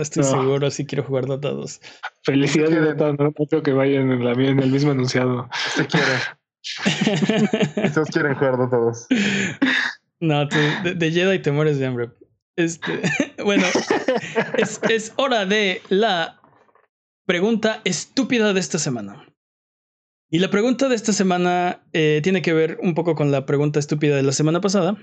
estoy, 0.00 0.24
seguro 0.24 0.70
si 0.70 0.86
quiero 0.86 1.04
jugar 1.04 1.26
Dota 1.26 1.50
2. 1.50 1.80
Felicidades, 2.22 2.96
Dota. 2.96 3.12
No, 3.12 3.32
creo 3.32 3.62
que 3.62 3.72
vayan 3.72 4.12
en, 4.12 4.24
la, 4.24 4.32
en 4.32 4.60
el 4.60 4.70
mismo 4.70 4.92
enunciado. 4.92 5.48
Si 5.74 5.84
quieren. 5.84 6.18
Todos 7.94 8.08
quieren 8.10 8.34
jugar 8.34 8.58
Dota 8.58 8.76
2. 8.76 9.06
No, 10.20 10.46
de, 10.46 10.94
de, 10.94 11.10
Jedi 11.10 11.40
te 11.40 11.50
mueres 11.50 11.78
de 11.78 11.86
hambre. 11.86 12.10
Este, 12.54 13.00
bueno, 13.44 13.64
es, 14.56 14.80
es 14.88 15.12
hora 15.16 15.46
de 15.46 15.82
la 15.88 16.41
pregunta 17.26 17.80
estúpida 17.84 18.52
de 18.52 18.60
esta 18.60 18.78
semana. 18.78 19.26
Y 20.30 20.38
la 20.38 20.50
pregunta 20.50 20.88
de 20.88 20.94
esta 20.94 21.12
semana 21.12 21.84
eh, 21.92 22.20
tiene 22.22 22.40
que 22.40 22.54
ver 22.54 22.78
un 22.82 22.94
poco 22.94 23.14
con 23.14 23.30
la 23.30 23.44
pregunta 23.44 23.78
estúpida 23.78 24.16
de 24.16 24.22
la 24.22 24.32
semana 24.32 24.60
pasada. 24.60 24.96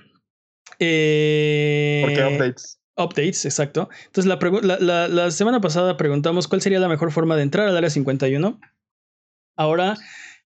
Eh, 0.79 2.01
Porque 2.03 2.23
updates. 2.23 2.79
Updates, 2.97 3.45
exacto. 3.45 3.89
Entonces, 4.07 4.25
la, 4.25 5.07
la, 5.07 5.31
semana 5.31 5.61
pasada 5.61 5.97
preguntamos 5.97 6.47
cuál 6.47 6.61
sería 6.61 6.79
la 6.79 6.89
mejor 6.89 7.11
forma 7.11 7.35
de 7.35 7.43
entrar 7.43 7.67
al 7.67 7.77
área 7.77 7.89
51. 7.89 8.59
Ahora 9.55 9.97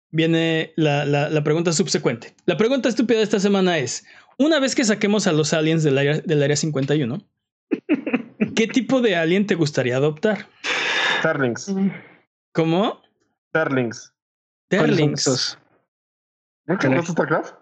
viene 0.09 0.73
la, 0.75 1.05
la, 1.05 1.43
pregunta 1.43 1.73
subsecuente. 1.73 2.33
La 2.45 2.57
pregunta 2.57 2.89
estúpida 2.89 3.17
de 3.17 3.23
esta 3.23 3.39
semana 3.39 3.77
es, 3.77 4.05
una 4.37 4.59
vez 4.59 4.75
que 4.75 4.85
saquemos 4.85 5.27
a 5.27 5.33
los 5.33 5.53
aliens 5.53 5.83
del 5.83 5.97
área, 5.97 6.19
del 6.21 6.43
área 6.43 6.55
51, 6.55 7.21
¿qué 8.55 8.67
tipo 8.67 9.01
de 9.01 9.15
alien 9.15 9.47
te 9.47 9.55
gustaría 9.55 9.97
adoptar? 9.97 10.47
Starlings. 11.21 11.73
¿Cómo? 12.53 12.99
Starlings. 13.49 14.13
Starlings. 14.73 15.57
¿No 16.65 16.77
conoces 16.77 17.11
StarCraft? 17.11 17.53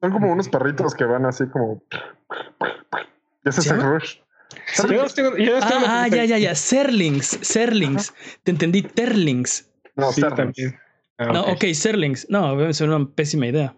Son 0.00 0.12
como 0.12 0.32
unos 0.32 0.48
perritos 0.48 0.94
que 0.94 1.04
van 1.04 1.26
así 1.26 1.46
como. 1.48 1.82
Ya 3.44 3.52
se 3.52 3.74
Rush. 3.74 4.18
ah, 5.88 6.08
ya, 6.08 6.24
ya, 6.24 6.38
ya. 6.38 6.54
Serlings. 6.54 7.38
Serlings. 7.42 8.14
Te 8.44 8.52
entendí. 8.52 8.82
Terlings. 8.82 9.68
No, 9.96 10.12
sí, 10.12 10.22
también. 10.22 10.78
Ah, 11.18 11.26
no, 11.26 11.42
ok, 11.46 11.64
Serlings. 11.74 12.28
No, 12.30 12.64
es 12.64 12.80
una 12.80 13.04
pésima 13.06 13.48
idea. 13.48 13.74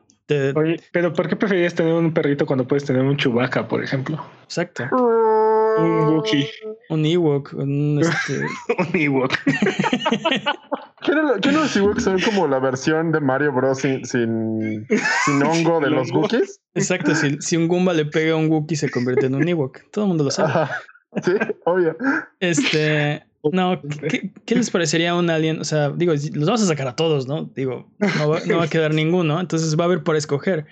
Oye, 0.55 0.81
pero 0.93 1.13
¿por 1.13 1.29
qué 1.29 1.37
preferirías 1.37 1.75
tener 1.75 1.93
un 1.93 2.13
perrito 2.15 2.47
cuando 2.47 2.67
puedes 2.67 2.85
tener 2.85 3.03
un 3.03 3.17
chubaca, 3.17 3.67
por 3.67 3.83
ejemplo? 3.83 4.25
Exacto. 4.45 4.85
Un 5.79 6.15
Wookiee. 6.15 6.49
Un 6.91 7.05
Ewok. 7.07 7.53
Un, 7.55 8.01
este... 8.01 8.41
un 8.79 9.01
Ewok. 9.01 9.33
¿Qué 11.03 11.13
no, 11.13 11.61
los 11.61 11.77
Ewoks 11.77 12.05
son 12.05 12.21
como 12.21 12.47
la 12.47 12.59
versión 12.59 13.13
de 13.13 13.21
Mario 13.21 13.53
Bros. 13.53 13.79
sin, 13.79 14.05
sin, 14.05 14.87
hongo 15.45 15.81
de 15.81 15.91
los 15.91 16.13
Wookiees? 16.13 16.61
Exacto, 16.75 17.15
si, 17.15 17.37
si, 17.41 17.57
un 17.57 17.69
Goomba 17.69 17.93
le 17.93 18.07
pega 18.07 18.35
a 18.35 18.37
un 18.37 18.51
Wookiee 18.51 18.77
se 18.77 18.91
convierte 18.91 19.27
en 19.27 19.35
un 19.35 19.47
Ewok. 19.47 19.91
Todo 19.91 20.05
el 20.05 20.09
mundo 20.09 20.25
lo 20.25 20.31
sabe. 20.31 20.71
Sí, 21.23 21.33
obvio. 21.65 21.97
Este. 22.41 23.23
No, 23.51 23.81
¿qué, 24.47 24.55
les 24.55 24.71
parecería 24.71 25.17
un 25.17 25.29
alien? 25.29 25.61
O 25.61 25.65
sea, 25.65 25.91
digo, 25.91 26.13
los 26.13 26.47
vamos 26.47 26.63
a 26.63 26.67
sacar 26.67 26.87
a 26.87 26.95
todos, 26.95 27.27
¿no? 27.27 27.51
Digo, 27.57 27.91
no 28.19 28.29
va, 28.29 28.41
no 28.47 28.59
va 28.59 28.65
a 28.65 28.69
quedar 28.69 28.95
ninguno, 28.95 29.41
entonces 29.41 29.77
va 29.77 29.85
a 29.85 29.87
haber 29.87 30.05
por 30.05 30.15
escoger. 30.15 30.67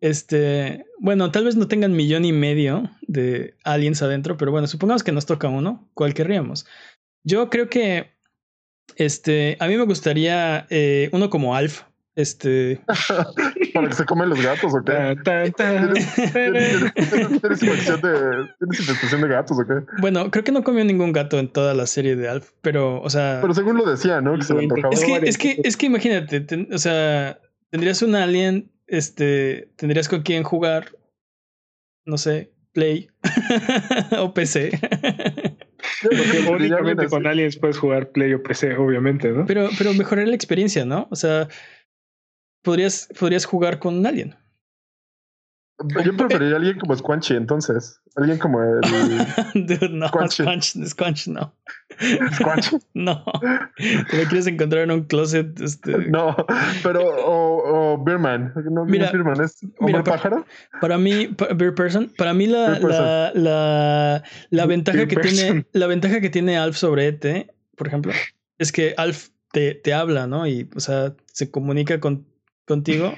Este, 0.00 0.86
bueno, 1.00 1.30
tal 1.32 1.44
vez 1.44 1.56
no 1.56 1.66
tengan 1.66 1.92
millón 1.92 2.24
y 2.24 2.32
medio 2.32 2.90
de 3.02 3.54
aliens 3.64 4.02
adentro, 4.02 4.36
pero 4.36 4.52
bueno, 4.52 4.66
supongamos 4.66 5.02
que 5.02 5.12
nos 5.12 5.26
toca 5.26 5.48
uno, 5.48 5.88
¿cuál 5.94 6.14
querríamos? 6.14 6.66
Yo 7.24 7.50
creo 7.50 7.68
que, 7.68 8.12
este, 8.96 9.56
a 9.60 9.66
mí 9.66 9.76
me 9.76 9.84
gustaría 9.84 10.66
eh, 10.70 11.10
uno 11.12 11.30
como 11.30 11.56
Alf, 11.56 11.82
este. 12.14 12.80
¿Para 13.74 13.88
que 13.88 13.94
se 13.94 14.04
comen 14.04 14.28
los 14.28 14.42
gatos 14.42 14.72
o 14.74 14.82
qué? 14.84 15.16
¿Tienes, 15.24 15.54
de, 18.02 19.28
gatos 19.28 19.58
o 19.58 19.66
qué? 19.66 19.74
Bueno, 20.00 20.30
creo 20.30 20.42
que 20.42 20.50
no 20.50 20.64
comió 20.64 20.84
ningún 20.84 21.12
gato 21.12 21.38
en 21.38 21.48
toda 21.48 21.74
la 21.74 21.86
serie 21.86 22.16
de 22.16 22.28
Alf, 22.28 22.50
pero, 22.60 23.00
o 23.00 23.10
sea. 23.10 23.38
Pero 23.40 23.54
según 23.54 23.76
lo 23.76 23.88
decía, 23.88 24.20
¿no? 24.20 24.36
Que 24.36 24.42
se 24.42 24.54
le 24.54 24.62
antojaba. 24.62 24.92
Es 24.92 25.04
que, 25.04 25.16
es 25.28 25.38
que, 25.38 25.60
es 25.62 25.76
que 25.76 25.86
imagínate, 25.86 26.68
o 26.72 26.78
sea, 26.78 27.38
tendrías 27.70 28.02
un 28.02 28.16
alien 28.16 28.68
este, 28.88 29.70
tendrías 29.76 30.08
con 30.08 30.22
quién 30.22 30.42
jugar, 30.42 30.96
no 32.06 32.18
sé, 32.18 32.52
Play 32.72 33.08
o 34.18 34.34
PC. 34.34 34.70
Porque 36.02 36.48
únicamente 36.50 37.06
con 37.06 37.26
aliens 37.26 37.56
puedes 37.56 37.78
jugar 37.78 38.10
Play 38.10 38.34
o 38.34 38.42
PC, 38.42 38.76
obviamente, 38.76 39.30
¿no? 39.30 39.46
Pero, 39.46 39.68
pero 39.76 39.94
mejorar 39.94 40.28
la 40.28 40.34
experiencia, 40.34 40.84
¿no? 40.84 41.08
O 41.10 41.16
sea, 41.16 41.48
podrías, 42.62 43.08
podrías 43.18 43.44
jugar 43.44 43.78
con 43.78 43.98
un 43.98 44.06
alien. 44.06 44.34
Yo 46.04 46.16
preferiría 46.16 46.54
a 46.54 46.58
alguien 46.58 46.78
como 46.80 46.96
Squanchy, 46.96 47.34
entonces. 47.34 48.00
Alguien 48.16 48.38
como 48.38 48.60
el. 48.60 48.80
no, 49.92 50.08
Squanchy. 50.08 50.86
Squanchy, 50.86 51.30
no. 51.30 51.54
¿Squanchy? 52.34 52.78
no. 52.94 53.24
¿Te 53.76 54.16
lo 54.16 54.24
quieres 54.28 54.48
encontrar 54.48 54.82
en 54.82 54.90
un 54.90 55.04
closet? 55.04 55.60
Este... 55.60 55.96
No, 56.08 56.34
pero. 56.82 57.04
O, 57.04 57.92
o 57.94 58.04
Beerman. 58.04 58.52
No, 58.70 58.84
mira, 58.86 59.12
Beerman, 59.12 59.40
es 59.40 59.60
hombre 59.78 60.02
pájaro. 60.02 60.44
Para 60.80 60.98
mí, 60.98 61.34
Beer 61.56 61.74
Person, 61.74 62.12
para 62.16 62.34
mí 62.34 62.48
la, 62.48 62.80
la, 62.80 63.30
la, 63.34 64.22
la, 64.50 64.66
ventaja 64.66 65.06
que 65.06 65.16
tiene. 65.16 65.64
La 65.72 65.86
ventaja 65.86 66.20
que 66.20 66.28
tiene 66.28 66.58
Alf 66.58 66.76
sobre 66.76 67.06
ET, 67.06 67.52
por 67.76 67.86
ejemplo, 67.86 68.12
es 68.58 68.72
que 68.72 68.94
Alf 68.96 69.28
te, 69.52 69.74
te 69.74 69.94
habla, 69.94 70.26
¿no? 70.26 70.44
Y, 70.48 70.68
o 70.74 70.80
sea, 70.80 71.14
se 71.26 71.52
comunica 71.52 72.00
con, 72.00 72.26
contigo 72.66 73.14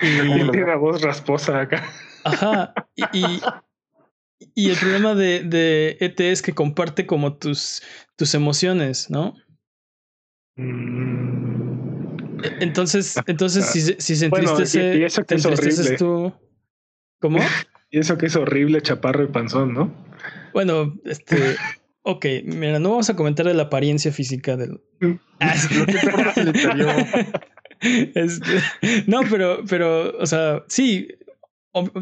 tiene 0.52 0.66
la 0.66 0.76
voz 0.76 1.02
rasposa 1.02 1.60
acá. 1.60 1.84
Ajá. 2.24 2.74
Y, 3.12 3.40
y, 4.54 4.70
el 4.70 4.76
problema 4.76 5.14
de, 5.14 5.42
de, 5.44 5.96
ET 6.00 6.20
es 6.20 6.42
que 6.42 6.52
comparte 6.52 7.06
como 7.06 7.36
tus, 7.36 7.82
tus 8.16 8.34
emociones, 8.34 9.10
¿no? 9.10 9.34
Mm. 10.56 11.70
Entonces, 12.60 13.16
entonces 13.26 13.66
si, 13.66 13.80
si 13.80 14.16
se 14.16 14.26
entristece, 14.26 14.98
y, 14.98 15.04
eso 15.04 15.24
que 15.24 15.34
es 15.34 15.44
horrible. 15.44 15.96
tú. 15.96 16.32
¿Cómo? 17.20 17.38
Y 17.92 17.98
eso 17.98 18.16
que 18.16 18.26
es 18.26 18.36
horrible, 18.36 18.80
chaparro 18.82 19.24
y 19.24 19.26
panzón, 19.26 19.74
¿no? 19.74 19.92
Bueno, 20.52 20.94
este. 21.04 21.56
Ok, 22.02 22.24
mira, 22.44 22.78
no 22.78 22.90
vamos 22.90 23.10
a 23.10 23.14
comentar 23.14 23.44
de 23.44 23.52
la 23.52 23.64
apariencia 23.64 24.10
física 24.10 24.56
del. 24.56 24.80
Ah, 25.38 25.54
Este, 27.80 28.60
no, 29.06 29.20
pero, 29.30 29.64
pero, 29.68 30.16
o 30.18 30.26
sea, 30.26 30.64
sí, 30.68 31.08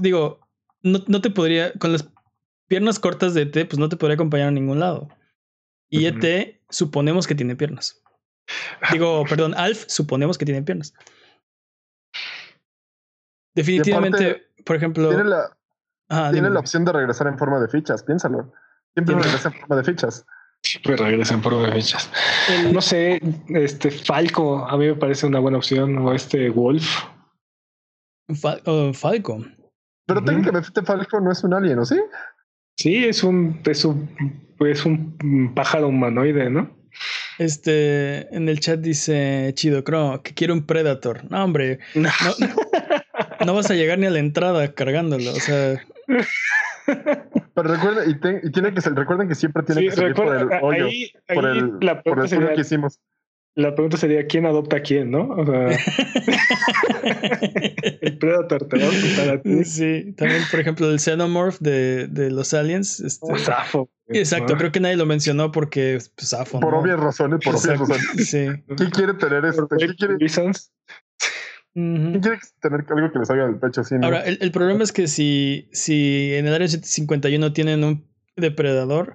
digo, 0.01 0.41
no, 0.83 1.01
no, 1.07 1.21
te 1.21 1.31
podría, 1.31 1.73
con 1.75 1.93
las 1.93 2.09
piernas 2.67 2.99
cortas 2.99 3.35
de 3.35 3.43
ET, 3.43 3.69
pues 3.69 3.79
no 3.79 3.89
te 3.89 3.97
podría 3.97 4.15
acompañar 4.15 4.49
a 4.49 4.53
ningún 4.53 4.81
lado. 4.81 5.09
Y 5.89 6.07
ET 6.07 6.61
suponemos 6.69 7.27
que 7.27 7.35
tiene 7.35 7.57
piernas. 7.57 8.03
Digo, 8.93 9.25
perdón, 9.29 9.55
Alf 9.55 9.85
suponemos 9.89 10.37
que 10.37 10.45
tiene 10.45 10.63
piernas. 10.63 10.95
Definitivamente, 13.55 14.49
por 14.65 14.77
ejemplo. 14.77 15.09
Tiene 15.09 15.25
la, 15.25 15.57
tiene 16.33 16.51
la 16.51 16.61
opción 16.61 16.85
de 16.85 16.93
regresar 16.93 17.27
en 17.27 17.39
forma 17.39 17.61
de 17.61 17.69
fichas, 17.69 18.03
piénsalo. 18.03 18.53
Siempre 18.95 19.15
regresa 19.15 19.49
en 19.49 19.55
forma 19.61 19.77
de 19.77 19.85
fichas. 19.85 20.27
Pues 20.85 21.01
regresan 21.01 21.41
por 21.41 21.63
de 21.63 21.73
fechas. 21.73 22.11
No 22.73 22.81
sé, 22.81 23.21
este 23.49 23.91
Falco 23.91 24.67
a 24.67 24.77
mí 24.77 24.87
me 24.87 24.95
parece 24.95 25.27
una 25.27 25.39
buena 25.39 25.59
opción 25.59 25.97
o 25.99 26.13
este 26.13 26.51
Wolf. 26.51 27.05
Falco. 28.93 29.45
Pero 30.07 30.25
técnicamente 30.25 30.83
Falco 30.83 31.21
no 31.21 31.33
es 31.33 31.43
un 31.45 31.55
alien, 31.55 31.79
¿o 31.79 31.85
sí? 31.87 31.97
Sí, 32.77 33.05
es 33.05 33.23
un, 33.23 33.61
es 33.65 33.85
un, 33.85 34.09
es 34.61 34.85
un 34.85 35.53
pájaro 35.55 35.89
humanoide, 35.89 36.51
¿no? 36.51 36.77
Este, 37.39 38.35
en 38.35 38.49
el 38.49 38.61
chat 38.61 38.81
dice 38.81 39.53
Chido 39.55 39.85
Crow 39.85 40.23
que 40.23 40.35
quiere 40.35 40.53
un 40.53 40.67
Predator. 40.67 41.31
No, 41.31 41.45
hombre, 41.45 41.79
no, 41.95 42.11
no 43.47 43.55
vas 43.55 43.71
a 43.71 43.75
llegar 43.75 43.99
ni 43.99 44.07
a 44.07 44.11
la 44.11 44.19
entrada 44.19 44.75
cargándolo. 44.75 45.31
O 45.33 45.41
sea, 45.41 45.81
pero 47.63 47.75
recuerden, 47.75 48.11
y, 48.11 48.15
tiene 48.51 48.73
que 48.73 48.81
ser, 48.81 48.95
recuerden 48.95 49.29
que 49.29 49.35
siempre 49.35 49.65
tiene 49.65 49.83
que 49.83 49.91
salir 49.91 50.15
por 50.15 50.35
el 50.35 50.49
hoyo, 50.63 50.87
por 51.35 51.45
el, 51.47 51.79
la 51.81 52.03
por 52.03 52.21
el 52.21 52.29
sería, 52.29 52.55
que 52.55 52.61
hicimos. 52.61 53.01
La 53.57 53.75
pregunta 53.75 53.97
sería 53.97 54.25
quién 54.29 54.47
adopta 54.47 54.77
a 54.77 54.83
quién, 54.83 55.11
¿no? 55.11 55.29
O 55.31 55.45
sea, 55.45 55.67
el 58.01 58.19
Predator 58.19 58.69
te 58.69 58.79
va 58.79 58.85
a 58.85 58.89
adoptar 58.89 59.31
a 59.31 59.43
ti. 59.43 59.65
Sí, 59.65 60.15
también, 60.17 60.43
por 60.49 60.61
ejemplo, 60.61 60.89
el 60.89 61.01
Xenomorph 61.01 61.59
de, 61.59 62.07
de 62.07 62.31
los 62.31 62.55
aliens. 62.55 63.01
Este, 63.01 63.37
Safo. 63.39 63.91
Exacto, 64.07 64.57
creo 64.57 64.71
que 64.71 64.79
nadie 64.79 64.97
lo 64.97 65.07
mencionó 65.07 65.51
porque 65.51 65.99
pues, 66.15 66.29
Safo. 66.29 66.61
Por 66.61 66.75
obvias 66.75 67.01
razones, 67.01 67.41
por 67.45 67.57
obvias 67.57 67.81
razones. 67.81 68.29
Sí. 68.29 68.47
¿Quién 68.77 68.91
quiere 68.91 69.15
tener 69.15 69.45
esto? 69.45 69.67
¿Quién 69.67 69.95
quiere? 69.95 70.15
¿Quién 71.79 72.21
quiere 72.21 72.39
tener 72.61 72.85
algo 72.89 73.13
que 73.13 73.19
le 73.21 73.25
salga 73.25 73.47
del 73.47 73.59
pecho 73.59 73.83
así? 73.83 73.95
Ahora, 74.03 74.23
el, 74.23 74.39
el, 74.41 74.51
problema 74.51 74.83
es 74.83 74.93
que 74.93 75.07
si, 75.07 75.69
si 75.73 76.35
en 76.35 76.47
el 76.47 76.55
área 76.55 76.67
51 76.67 77.53
tienen 77.53 77.85
un 77.85 78.05
depredador, 78.37 79.15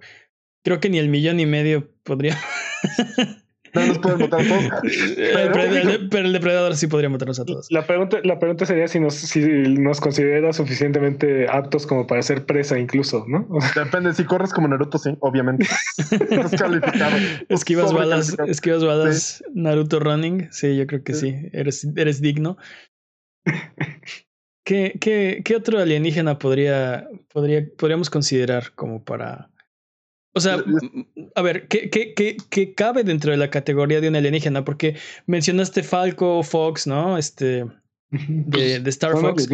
creo 0.64 0.80
que 0.80 0.90
ni 0.90 0.98
el 0.98 1.10
millón 1.10 1.42
y 1.42 1.46
medio 1.46 1.90
podría. 2.04 2.38
no 3.74 3.88
nos 3.88 4.00
pueden 4.00 4.20
matar 4.20 4.42
a 4.42 4.48
todos. 4.48 4.64
Pero, 5.16 5.64
el, 5.64 6.34
depredador 6.34 6.76
sí 6.76 6.88
podría 6.88 7.10
matarnos 7.10 7.40
a 7.40 7.46
todos. 7.46 7.68
La 7.72 7.86
pregunta, 7.86 8.20
la 8.24 8.40
pregunta 8.40 8.66
sería 8.66 8.88
si 8.88 9.00
nos, 9.00 9.16
si 9.16 9.42
nos 9.42 10.00
considera 10.00 10.54
suficientemente 10.54 11.48
aptos 11.50 11.88
como 11.88 12.06
para 12.06 12.22
ser 12.22 12.46
presa, 12.46 12.78
incluso, 12.78 13.26
¿no? 13.28 13.48
Depende, 13.76 14.14
si 14.14 14.24
corres 14.26 14.54
como 14.54 14.68
Naruto, 14.68 14.98
sí, 14.98 15.16
obviamente. 15.20 15.66
Estás 15.98 16.52
calificado. 16.52 17.18
Esquivas 17.50 17.94
balas, 17.94 18.38
esquivas 18.48 18.84
balas, 18.84 19.44
Naruto 19.54 20.00
running. 20.00 20.50
Sí, 20.52 20.76
yo 20.76 20.86
creo 20.86 21.04
que 21.04 21.14
sí. 21.14 21.36
Eres, 21.52 21.88
eres 21.96 22.22
digno. 22.22 22.58
¿Qué, 24.66 24.98
qué, 25.02 25.42
¿Qué 25.44 25.56
otro 25.56 25.80
alienígena 25.80 26.40
podría, 26.40 27.08
podría, 27.34 27.68
podríamos 27.78 28.10
considerar 28.10 28.72
como 28.76 29.04
para 29.04 29.50
o 30.36 30.40
sea, 30.40 30.64
a 31.36 31.42
ver, 31.42 31.68
¿qué, 31.68 31.90
qué, 31.90 32.14
qué, 32.14 32.38
qué 32.50 32.74
cabe 32.74 33.04
dentro 33.04 33.32
de 33.32 33.38
la 33.38 33.50
categoría 33.50 34.02
de 34.02 34.10
un 34.10 34.16
alienígena? 34.16 34.66
Porque 34.66 34.98
mencionaste 35.28 35.84
Falco, 35.84 36.42
Fox, 36.44 36.88
¿no? 36.88 37.18
Este. 37.18 37.66
De, 38.10 38.80
de 38.80 38.90
Star 38.90 39.18
Fox. 39.18 39.48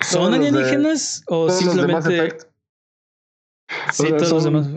¿Son 0.00 0.34
alienígenas 0.34 1.22
o 1.28 1.48
simplemente.? 1.50 2.36
Sí, 3.92 4.08
todos 4.08 4.30
los 4.30 4.44
demás. 4.44 4.68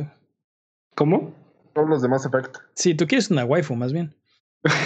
¿Cómo? 0.96 1.34
Todos 1.74 1.90
los 1.90 2.02
demás 2.02 2.26
efectos. 2.26 2.62
Sí, 2.74 2.94
tú 2.94 3.08
quieres 3.08 3.30
una 3.30 3.46
waifu, 3.46 3.76
más 3.76 3.92
bien. 3.92 4.16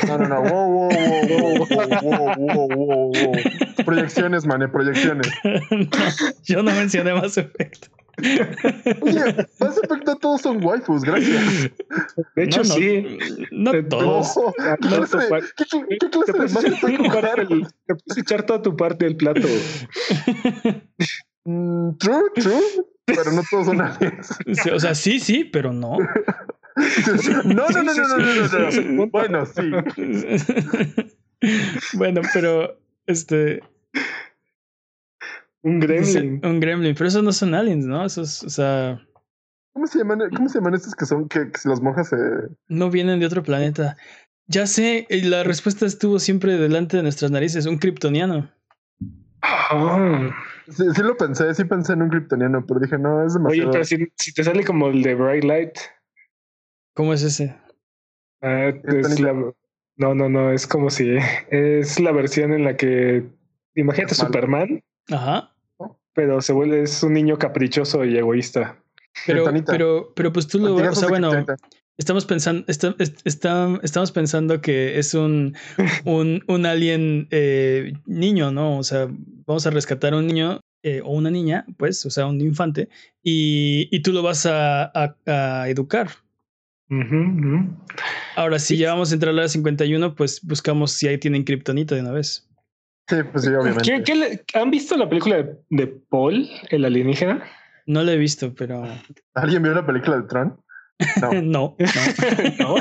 No, 0.07 0.17
no, 0.17 0.27
no. 0.27 0.41
Wow, 0.41 0.71
wow, 0.71 0.89
wow, 0.89 1.57
wow, 1.57 2.37
wow, 2.37 2.67
wow, 2.67 3.11
wow, 3.13 3.31
Proyecciones, 3.85 4.45
mane, 4.45 4.67
proyecciones. 4.67 5.27
yo 6.43 6.63
no 6.63 6.71
mencioné 6.71 7.13
más 7.13 7.37
efectos. 7.37 7.91
Oye, 9.01 9.47
Mass 9.59 9.79
todos 10.21 10.41
son 10.41 10.63
waifus, 10.63 11.03
gracias. 11.03 11.71
De 12.35 12.43
hecho, 12.43 12.63
sí. 12.63 13.17
No 13.51 13.71
todos. 13.85 14.39
¿Qué 14.57 14.87
clase 14.87 16.33
de 16.33 16.43
Mass 16.43 16.63
Effect 16.63 17.01
Te 17.85 17.95
puedes 17.95 18.17
echar 18.17 18.45
toda 18.45 18.61
tu 18.61 18.75
parte 18.75 19.05
del 19.05 19.15
plato. 19.15 19.47
Mm, 21.45 21.97
true, 21.97 22.31
true. 22.35 22.61
Pero 23.05 23.31
no 23.31 23.41
todos 23.49 23.65
son 23.65 23.81
aliens. 23.81 24.37
O 24.73 24.79
sea, 24.79 24.93
sí, 24.93 25.19
sí, 25.19 25.43
pero 25.43 25.73
no. 25.73 25.97
No, 27.45 27.67
no, 27.69 27.83
no, 27.83 27.93
no, 27.93 28.17
no, 28.17 28.81
no, 28.81 29.07
Bueno, 29.07 29.45
sí. 29.45 29.71
Bueno, 31.93 32.21
pero 32.33 32.77
este 33.07 33.63
un 35.63 35.79
gremlin. 35.79 36.41
Un 36.43 36.59
gremlin, 36.59 36.95
pero 36.95 37.07
esos 37.07 37.23
no 37.23 37.31
son 37.31 37.53
aliens, 37.53 37.85
¿no? 37.85 38.05
Esos, 38.05 38.43
o 38.43 38.49
sea. 38.49 39.01
¿Cómo 39.73 39.87
se 39.87 39.99
llaman, 39.99 40.29
cómo 40.35 40.49
se 40.49 40.59
llaman 40.59 40.73
estos 40.73 40.95
que 40.95 41.05
son 41.05 41.27
que, 41.27 41.51
si 41.57 41.69
los 41.69 41.81
mojas 41.81 42.09
se. 42.09 42.17
No 42.67 42.89
vienen 42.89 43.19
de 43.19 43.25
otro 43.25 43.43
planeta. 43.43 43.97
Ya 44.47 44.65
sé, 44.65 45.05
la 45.09 45.43
respuesta 45.43 45.85
estuvo 45.85 46.17
siempre 46.19 46.57
delante 46.57 46.97
de 46.97 47.03
nuestras 47.03 47.29
narices, 47.29 47.65
un 47.67 47.77
kryptoniano. 47.77 48.51
Sí, 50.69 50.83
sí, 50.93 51.01
lo 51.03 51.15
pensé, 51.15 51.53
sí 51.53 51.63
pensé 51.65 51.93
en 51.93 52.01
un 52.01 52.09
kryptoniano, 52.09 52.65
pero 52.65 52.79
dije, 52.79 52.97
no, 52.97 53.25
es 53.25 53.35
demasiado. 53.35 53.69
Oye, 53.69 53.71
pero 53.71 53.85
si, 53.85 54.11
si 54.17 54.33
te 54.33 54.43
sale 54.43 54.63
como 54.63 54.87
el 54.87 55.03
de 55.03 55.15
Bright 55.15 55.43
Light. 55.43 55.77
¿Cómo 56.95 57.13
es 57.13 57.21
ese? 57.23 57.55
Ah, 58.41 58.69
es 58.83 59.19
la, 59.19 59.33
no, 59.99 60.15
no, 60.15 60.29
no, 60.29 60.51
es 60.51 60.65
como 60.65 60.89
si 60.89 61.17
es 61.51 61.99
la 61.99 62.11
versión 62.13 62.53
en 62.53 62.63
la 62.63 62.77
que 62.77 63.25
imagínate 63.75 64.15
Superman 64.15 64.81
Ajá. 65.11 65.53
Pero 66.13 66.41
se 66.41 66.53
vuelve, 66.53 66.83
es 66.83 67.01
un 67.03 67.13
niño 67.13 67.37
caprichoso 67.37 68.03
y 68.03 68.17
egoísta. 68.17 68.77
Pero, 69.25 69.45
pero, 69.65 70.13
pero 70.15 70.33
pues 70.33 70.47
tú 70.47 70.59
lo, 70.59 70.75
o 70.75 70.95
sea, 70.95 71.09
bueno, 71.09 71.31
estamos 71.97 72.25
pensando, 72.25 72.63
está, 72.67 72.95
estamos 73.83 74.11
pensando 74.11 74.61
que 74.61 74.97
es 74.97 75.13
un, 75.13 75.55
un, 76.05 76.43
un 76.47 76.65
alien 76.65 77.27
eh, 77.29 77.93
niño, 78.05 78.51
¿no? 78.51 78.77
O 78.77 78.83
sea, 78.83 79.07
vamos 79.45 79.67
a 79.67 79.69
rescatar 79.69 80.13
a 80.13 80.17
un 80.17 80.27
niño 80.27 80.61
eh, 80.81 81.01
o 81.03 81.11
una 81.11 81.29
niña, 81.29 81.65
pues, 81.77 82.05
o 82.05 82.09
sea, 82.09 82.25
un 82.25 82.39
infante, 82.39 82.87
y, 83.21 83.89
y 83.91 84.01
tú 84.01 84.13
lo 84.13 84.23
vas 84.23 84.45
a, 84.45 84.91
a, 85.25 85.67
educar. 85.67 86.09
Ahora, 88.35 88.57
si 88.57 88.77
ya 88.77 88.93
vamos 88.93 89.11
a 89.11 89.13
entrar 89.13 89.33
a 89.33 89.35
la 89.35 89.47
51, 89.47 90.15
pues 90.15 90.41
buscamos 90.41 90.91
si 90.91 91.07
ahí 91.07 91.17
tienen 91.17 91.43
kriptonita 91.43 91.95
de 91.95 92.01
una 92.01 92.11
vez. 92.11 92.48
Sí, 93.09 93.15
pues 93.31 93.43
sí, 93.43 93.49
obviamente. 93.49 94.03
¿Qué, 94.03 94.43
han 94.53 94.69
visto 94.69 94.95
la 94.95 95.09
película 95.09 95.43
de, 95.69 95.87
Paul, 95.87 96.47
el 96.69 96.85
alienígena? 96.85 97.43
No 97.87 98.03
la 98.03 98.13
he 98.13 98.17
visto, 98.17 98.53
pero. 98.53 98.83
¿Alguien 99.33 99.63
vio 99.63 99.73
la 99.73 99.83
película 99.83 100.17
de 100.17 100.27
Tron? 100.27 100.61
No. 101.19 101.31
no. 101.41 101.75
no. 102.59 102.75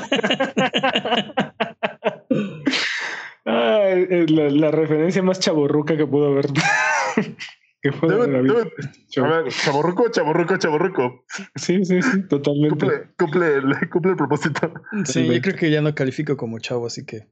la, 4.50 4.70
referencia 4.70 5.22
más 5.22 5.40
chaborruca 5.40 5.96
que 5.96 6.06
pudo 6.06 6.26
haber. 6.26 6.46
que 7.82 7.92
fue 7.92 8.12
a 8.14 8.18
ver, 8.18 9.48
chaborruco, 9.48 10.10
chaborruco, 10.10 10.58
chaborruco. 10.58 11.24
Sí, 11.54 11.86
sí, 11.86 12.02
sí, 12.02 12.22
totalmente. 12.28 12.86
Cumple, 13.16 13.56
cumple 13.90 14.10
el 14.10 14.16
propósito. 14.16 14.74
Sí, 15.04 15.26
yo 15.26 15.40
creo 15.40 15.56
que 15.56 15.70
ya 15.70 15.80
no 15.80 15.94
califico 15.94 16.36
como 16.36 16.58
chavo, 16.58 16.86
así 16.86 17.06
que. 17.06 17.28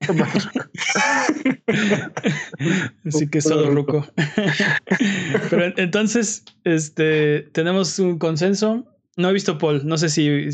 Así 3.06 3.28
que 3.28 3.40
solo 3.40 3.70
Ruco. 3.70 4.06
Pero 5.50 5.72
entonces, 5.76 6.44
este, 6.64 7.42
tenemos 7.52 7.98
un 7.98 8.18
consenso. 8.18 8.86
No 9.16 9.28
he 9.28 9.32
visto 9.32 9.58
Paul, 9.58 9.86
no 9.86 9.98
sé 9.98 10.08
si, 10.08 10.48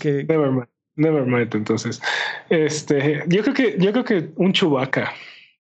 que... 0.00 0.26
Never 0.94 1.24
mind, 1.24 1.54
entonces. 1.54 2.02
Este, 2.50 3.24
yo 3.28 3.42
creo 3.42 3.54
que, 3.54 3.76
yo 3.78 3.92
creo 3.92 4.04
que 4.04 4.32
un 4.36 4.52
Chubaca. 4.52 5.12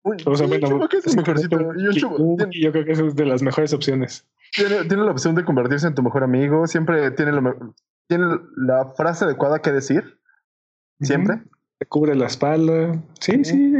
o 0.03 0.36
sea, 0.36 0.47
bueno, 0.47 0.89
es 0.91 1.15
mejorcito. 1.15 1.57
Yo, 1.77 1.91
yo, 2.51 2.71
creo 2.71 2.86
que 2.86 2.91
es 2.91 3.15
de 3.15 3.25
las 3.25 3.41
mejores 3.41 3.73
opciones. 3.73 4.27
Tiene, 4.53 4.84
tiene, 4.86 5.03
la 5.03 5.11
opción 5.11 5.36
de 5.36 5.45
convertirse 5.45 5.88
en 5.88 5.95
tu 5.95 6.03
mejor 6.03 6.23
amigo. 6.23 6.67
Siempre 6.67 7.11
tiene, 7.11 7.32
tiene 8.07 8.25
la 8.57 8.91
frase 8.97 9.25
adecuada 9.25 9.59
que 9.59 9.71
decir. 9.71 10.19
Siempre. 10.99 11.41
Cubre 11.88 12.15
la 12.15 12.27
espalda. 12.27 13.01
Sí, 13.19 13.43
sí. 13.43 13.73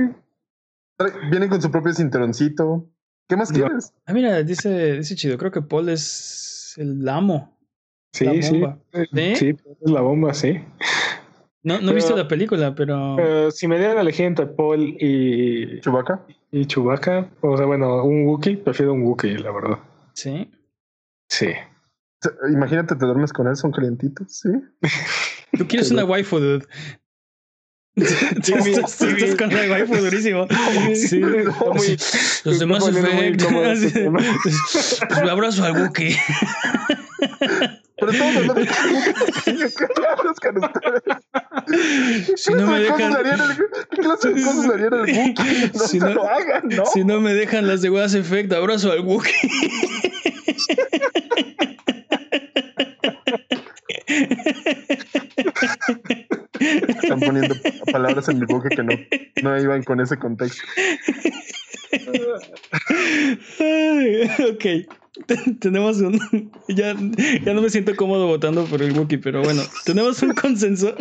Viene 1.30 1.49
con 1.49 1.62
su 1.62 1.72
propio 1.72 1.93
cinturoncito. 1.93 2.89
¿Qué 3.28 3.38
más 3.38 3.52
quieres? 3.52 3.93
Ah, 4.06 4.14
mira, 4.14 4.43
dice, 4.43 4.97
dice 4.97 5.16
chido. 5.16 5.38
Creo 5.38 5.52
que 5.52 5.62
Paul 5.62 5.89
es 5.89 6.76
el 6.78 7.08
amo. 7.08 7.58
Sí, 8.14 8.26
sí. 8.43 8.62
¿Sí? 9.36 9.56
es 9.82 9.91
la 9.91 10.02
bomba, 10.02 10.34
sí. 10.34 10.60
No, 11.64 11.80
no 11.80 11.91
he 11.91 11.95
visto 11.95 12.16
la 12.16 12.28
película, 12.28 12.76
pero... 12.76 13.52
si 13.52 13.68
me 13.68 13.78
dieran 13.78 13.97
a 13.97 14.02
elegir 14.02 14.26
entre 14.26 14.47
Paul 14.47 14.97
y. 14.99 15.80
Chewbacca. 15.82 16.26
Y 16.52 16.66
Chewbacca. 16.66 17.30
O 17.41 17.56
sea, 17.56 17.66
bueno, 17.66 18.04
un 18.04 18.26
Wookiee, 18.26 18.58
prefiero 18.58 18.93
un 18.93 19.04
Wookiee, 19.04 19.38
la 19.38 19.52
verdad. 19.52 19.80
Sí. 20.14 20.52
Sí. 21.30 21.47
Imagínate, 22.52 22.95
te 22.95 23.06
duermes 23.06 23.32
con 23.32 23.47
él, 23.47 23.56
son 23.56 23.72
calientitos, 23.72 24.39
¿sí? 24.39 24.49
Tú 25.58 25.68
quieres 25.68 25.91
una 25.91 26.06
waifu, 26.06 26.39
dude. 26.39 26.66
Sí, 28.44 28.54
estás 28.54 29.36
con 29.38 29.50
la 29.50 29.70
waifu 29.70 29.96
durísimo. 29.98 30.48
Sí, 30.96 31.20
muy, 31.20 31.98
los 32.46 32.60
demás 32.60 32.88
efectos. 32.88 33.48
Pues 35.10 35.24
me 35.24 35.30
abrazo 35.30 35.64
al 35.66 35.74
buque. 35.74 36.18
Pero 37.98 38.12
estamos 38.12 38.36
hablando 38.36 38.54
de 38.56 38.64
ustedes. 38.64 39.76
Si 42.38 42.54
no 42.54 42.68
me 42.68 42.80
dejan. 42.80 43.14
¿Qué 43.92 43.98
clase 44.02 44.30
de 44.30 44.42
cosas 44.42 44.66
harían 44.74 44.94
el 44.94 45.00
buque? 45.02 45.72
No 45.74 45.80
si 45.88 46.00
no, 46.00 46.10
lo 46.10 46.30
hagan, 46.30 46.64
¿no? 46.70 46.86
Si 46.86 47.04
no 47.04 47.20
me 47.20 47.34
dejan 47.34 47.68
las 47.68 47.82
de 47.82 47.89
Wass 47.89 48.14
Effect, 48.14 48.54
abrazo 48.54 48.92
al 48.92 49.02
buque. 49.02 49.34
Están 56.62 57.20
poniendo 57.20 57.55
palabras 57.91 58.30
en 58.30 58.39
mi 58.39 58.45
boca 58.45 58.70
que 58.70 58.84
no, 58.84 58.93
no 59.41 59.62
iban 59.62 59.84
con 59.84 59.99
ese 59.99 60.18
contexto. 60.18 60.64
ok. 64.51 64.66
tenemos 65.59 65.99
un. 66.01 66.20
Ya, 66.70 66.95
ya 67.43 67.53
no 67.53 67.62
me 67.62 67.70
siento 67.70 67.95
cómodo 67.95 68.28
votando 68.28 68.66
por 68.66 68.82
el 68.82 68.97
Wookiee, 68.97 69.20
pero 69.20 69.41
bueno, 69.41 69.62
tenemos 69.86 70.22
un 70.24 70.34
consenso. 70.34 70.95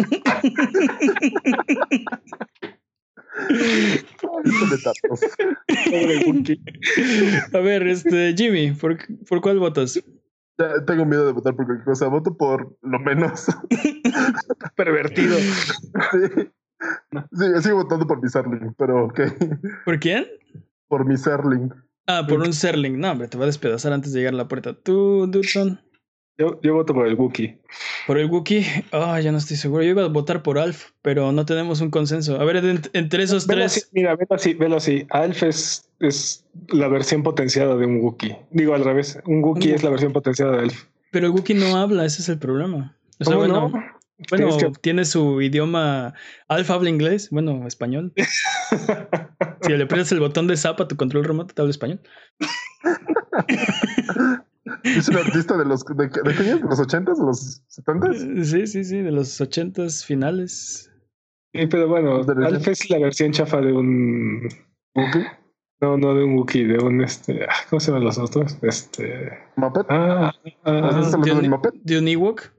A 7.53 7.59
ver, 7.59 7.87
este, 7.87 8.35
Jimmy, 8.37 8.73
¿por, 8.73 8.99
¿por 9.29 9.41
cuál 9.41 9.59
votas? 9.59 10.03
Tengo 10.87 11.05
miedo 11.05 11.27
de 11.27 11.33
votar 11.33 11.55
por 11.55 11.67
cualquier 11.67 11.85
cosa. 11.85 12.09
Voto 12.09 12.37
por 12.37 12.77
lo 12.83 12.99
menos. 12.99 13.47
Pervertido. 14.77 15.37
Sí. 15.39 16.51
Sí, 17.33 17.45
sigo 17.63 17.77
votando 17.77 18.07
por 18.07 18.23
mi 18.23 18.29
Serling, 18.29 18.75
pero 18.79 19.05
ok. 19.07 19.21
¿Por 19.85 20.01
quién? 20.01 20.27
Por 20.89 21.05
mi 21.05 21.17
Serling. 21.17 21.73
Ah, 22.07 22.25
por 22.27 22.41
un 22.41 22.53
Serling. 22.53 22.99
No, 22.99 23.13
hombre, 23.13 23.29
te 23.29 23.37
va 23.37 23.45
a 23.45 23.47
despedazar 23.47 23.93
antes 23.93 24.13
de 24.13 24.21
llegar 24.21 24.35
a 24.35 24.39
la 24.39 24.49
puerta. 24.49 24.73
¿Tú, 24.75 25.27
Dudson? 25.29 25.81
Yo, 26.41 26.59
yo 26.63 26.73
voto 26.73 26.95
por 26.95 27.07
el 27.07 27.17
Wookiee. 27.17 27.59
Por 28.07 28.17
el 28.17 28.31
Wookiee, 28.31 28.65
ah, 28.93 29.21
ya 29.21 29.31
no 29.31 29.37
estoy 29.37 29.59
seguro. 29.59 29.83
Yo 29.83 29.91
iba 29.91 30.05
a 30.05 30.09
votar 30.09 30.43
por 30.43 30.59
Alf, 30.59 30.93
pero 31.03 31.33
no 31.33 31.45
tenemos 31.45 31.83
un 31.83 31.91
consenso. 31.91 32.41
A 32.41 32.45
ver, 32.47 32.57
entre 32.95 33.23
esos 33.23 33.47
tres. 33.47 33.91
mira, 33.93 34.17
velo 34.17 34.35
así, 34.35 34.55
velo 34.55 34.77
así. 34.77 35.07
Alf 35.11 35.43
es, 35.43 35.91
es 35.99 36.47
la 36.69 36.89
versión 36.89 37.23
potenciada 37.23 37.77
de 37.77 37.85
un 37.85 38.01
Wookiee. 38.01 38.39
Digo 38.53 38.75
al 38.75 38.87
revés, 38.87 39.21
un 39.27 39.45
Wookiee 39.45 39.75
es 39.75 39.83
la 39.83 39.91
versión 39.91 40.15
potenciada 40.15 40.53
de 40.53 40.59
Alf. 40.61 40.85
Pero 41.11 41.27
el 41.27 41.33
Wookiee 41.33 41.59
no 41.59 41.77
habla, 41.77 42.07
ese 42.07 42.23
es 42.23 42.31
el 42.31 42.39
problema. 42.39 42.97
O 43.19 43.25
sea, 43.25 43.37
bueno, 43.37 43.71
bueno 44.31 44.73
tiene 44.81 45.05
su 45.05 45.43
idioma. 45.43 46.15
Alf 46.49 46.71
habla 46.71 46.89
inglés, 46.89 47.29
bueno, 47.31 47.67
español. 47.67 48.15
si 49.61 49.73
le 49.75 49.85
pones 49.85 50.11
el 50.11 50.21
botón 50.21 50.47
de 50.47 50.57
zap 50.57 50.81
a 50.81 50.89
tu 50.89 50.97
control 50.97 51.25
remoto, 51.25 51.53
te 51.53 51.61
habla 51.61 51.71
español. 51.71 52.01
¿Es 54.85 55.09
un 55.09 55.17
artista 55.17 55.57
de 55.57 55.65
los 55.65 55.85
de, 55.85 56.09
de, 56.09 56.33
de, 56.33 56.55
de 56.55 56.61
los 56.61 56.81
ochentas, 56.81 57.19
de 57.19 57.25
los 57.25 57.63
setentas? 57.69 58.17
Sí, 58.19 58.67
sí, 58.67 58.85
sí, 58.85 59.03
de 59.03 59.11
los 59.11 59.41
ochentas 59.41 60.05
finales. 60.05 60.91
Sí, 61.53 61.67
pero 61.67 61.89
bueno, 61.89 62.17
Alf 62.17 62.69
es 62.69 62.89
la 62.91 62.99
versión 62.99 63.33
chafa 63.33 63.61
de 63.61 63.73
un 63.73 64.49
Wookiee. 64.95 65.27
No, 65.81 65.97
no 65.97 66.15
de 66.15 66.25
un 66.25 66.35
Wookiee, 66.37 66.67
de 66.67 66.79
un 66.79 67.03
este. 67.03 67.45
Ah, 67.49 67.55
¿Cómo 67.69 67.81
se 67.81 67.91
llaman 67.91 68.05
los 68.05 68.19
otros? 68.19 68.57
Este. 68.63 69.31
¿Muppet? 69.57 69.87
Ah, 69.89 70.33
ah 70.65 71.17
¿De, 71.25 71.33
un, 71.33 71.49
Muppet? 71.49 71.75
¿De 71.83 71.99
un 71.99 72.07
Ewok? 72.07 72.53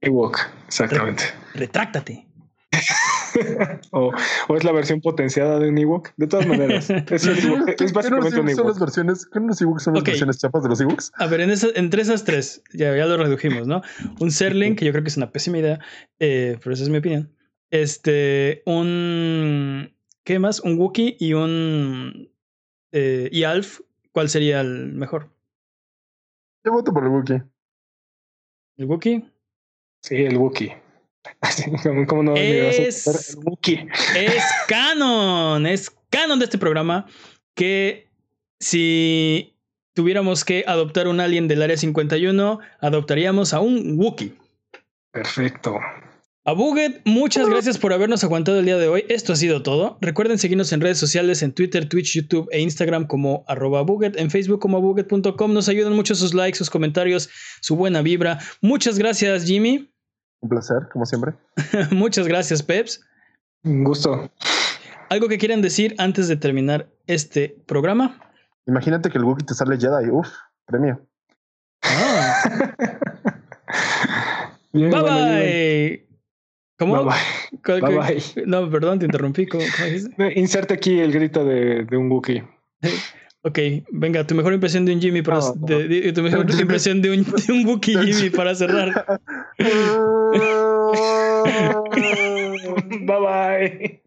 Ewok, 0.00 0.38
exactamente. 0.66 1.24
retráctate. 1.54 2.23
o, 3.90 4.12
o, 4.48 4.56
es 4.56 4.64
la 4.64 4.72
versión 4.72 5.00
potenciada 5.00 5.58
de 5.58 5.68
un 5.68 5.78
Ewok. 5.78 6.10
De 6.16 6.26
todas 6.26 6.46
maneras, 6.46 6.90
es, 6.90 7.26
es 7.80 7.92
básicamente 7.92 8.40
un 8.40 8.48
Ewok. 8.48 8.56
Son 8.56 8.66
las 8.68 8.78
versiones, 8.78 9.26
¿Qué 9.26 9.40
los 9.40 9.60
Ewoks 9.60 9.82
son 9.82 9.94
las 9.94 10.04
versiones 10.04 10.38
chapas 10.38 10.62
de 10.62 10.68
los 10.68 10.80
Ewoks? 10.80 11.12
A 11.16 11.26
ver, 11.26 11.40
en 11.40 11.50
esa, 11.50 11.68
entre 11.74 12.02
esas 12.02 12.24
tres, 12.24 12.62
ya, 12.72 12.96
ya 12.96 13.06
lo 13.06 13.16
redujimos, 13.16 13.66
¿no? 13.66 13.82
Un 14.20 14.30
Serling, 14.30 14.76
que 14.76 14.84
yo 14.84 14.92
creo 14.92 15.04
que 15.04 15.08
es 15.08 15.16
una 15.16 15.30
pésima 15.30 15.58
idea, 15.58 15.78
eh, 16.18 16.58
pero 16.62 16.74
esa 16.74 16.84
es 16.84 16.88
mi 16.88 16.98
opinión. 16.98 17.30
Este, 17.70 18.62
un. 18.66 19.92
¿Qué 20.22 20.38
más? 20.38 20.60
Un 20.60 20.78
Wookiee 20.78 21.16
y 21.18 21.34
un. 21.34 22.30
Eh, 22.92 23.28
y 23.32 23.42
Alf, 23.42 23.80
¿cuál 24.12 24.28
sería 24.28 24.60
el 24.60 24.92
mejor? 24.92 25.30
Yo 26.64 26.72
voto 26.72 26.92
por 26.92 27.04
el 27.04 27.10
Wookiee. 27.10 27.42
¿El 28.76 28.86
Wookiee? 28.86 29.24
Sí, 30.00 30.16
el 30.16 30.36
Wookiee. 30.36 30.83
no 32.22 32.36
es, 32.36 33.06
es 33.06 34.44
canon, 34.68 35.66
es 35.66 35.90
canon 36.10 36.38
de 36.38 36.44
este 36.44 36.58
programa 36.58 37.06
que 37.54 38.08
si 38.60 39.54
tuviéramos 39.94 40.44
que 40.44 40.64
adoptar 40.66 41.08
un 41.08 41.20
alien 41.20 41.48
del 41.48 41.62
área 41.62 41.76
51, 41.76 42.58
adoptaríamos 42.80 43.54
a 43.54 43.60
un 43.60 43.98
Wookiee. 43.98 44.34
Perfecto. 45.12 45.78
A 46.46 46.52
Buget, 46.52 47.00
muchas 47.06 47.48
gracias 47.48 47.78
por 47.78 47.94
habernos 47.94 48.22
aguantado 48.22 48.58
el 48.58 48.66
día 48.66 48.76
de 48.76 48.86
hoy. 48.86 49.06
Esto 49.08 49.32
ha 49.32 49.36
sido 49.36 49.62
todo. 49.62 49.96
Recuerden 50.02 50.38
seguirnos 50.38 50.72
en 50.72 50.82
redes 50.82 50.98
sociales, 50.98 51.42
en 51.42 51.52
Twitter, 51.52 51.88
Twitch, 51.88 52.14
YouTube 52.14 52.48
e 52.52 52.60
Instagram 52.60 53.06
como 53.06 53.46
arroba 53.48 53.80
Buget, 53.80 54.18
en 54.18 54.30
Facebook 54.30 54.60
como 54.60 54.82
buget.com. 54.82 55.54
Nos 55.54 55.70
ayudan 55.70 55.94
mucho 55.94 56.14
sus 56.14 56.34
likes, 56.34 56.58
sus 56.58 56.68
comentarios, 56.68 57.30
su 57.62 57.76
buena 57.76 58.02
vibra. 58.02 58.40
Muchas 58.60 58.98
gracias, 58.98 59.46
Jimmy. 59.46 59.93
Un 60.44 60.50
placer, 60.50 60.88
como 60.92 61.06
siempre. 61.06 61.32
Muchas 61.90 62.28
gracias, 62.28 62.62
Peps. 62.62 63.00
Un 63.62 63.82
gusto. 63.82 64.30
¿Algo 65.08 65.26
que 65.26 65.38
quieran 65.38 65.62
decir 65.62 65.94
antes 65.96 66.28
de 66.28 66.36
terminar 66.36 66.86
este 67.06 67.56
programa? 67.64 68.20
Imagínate 68.66 69.08
que 69.08 69.16
el 69.16 69.24
Wookiee 69.24 69.46
te 69.46 69.54
sale 69.54 69.78
Jedi. 69.78 70.10
Uf, 70.10 70.28
premio. 70.66 71.00
Ah. 71.82 72.42
bye 74.74 74.90
bye. 74.90 76.06
¿Cómo? 76.78 77.04
Bye 77.04 77.80
bye. 77.80 78.22
No, 78.44 78.70
perdón, 78.70 78.98
te 78.98 79.06
interrumpí. 79.06 79.46
¿Cómo, 79.46 79.64
Inserte 80.34 80.74
aquí 80.74 81.00
el 81.00 81.10
grito 81.10 81.42
de, 81.42 81.84
de 81.84 81.96
un 81.96 82.12
Wookiee. 82.12 82.44
Ok, 83.46 83.58
venga, 83.90 84.26
tu 84.26 84.34
mejor 84.34 84.54
impresión 84.54 84.86
de 84.86 84.94
un 84.94 85.02
Jimmy 85.02 85.20
para 85.20 85.40
de, 85.54 86.10
tu 86.14 86.22
mejor 86.22 86.46
impresión 86.60 87.02
de 87.02 87.10
un, 87.10 87.24
de 87.46 87.52
un 87.52 87.66
Wookiee 87.66 88.02
Jimmy 88.02 88.30
para 88.30 88.54
cerrar. 88.54 89.20
bye 93.04 93.20
bye. 93.20 94.00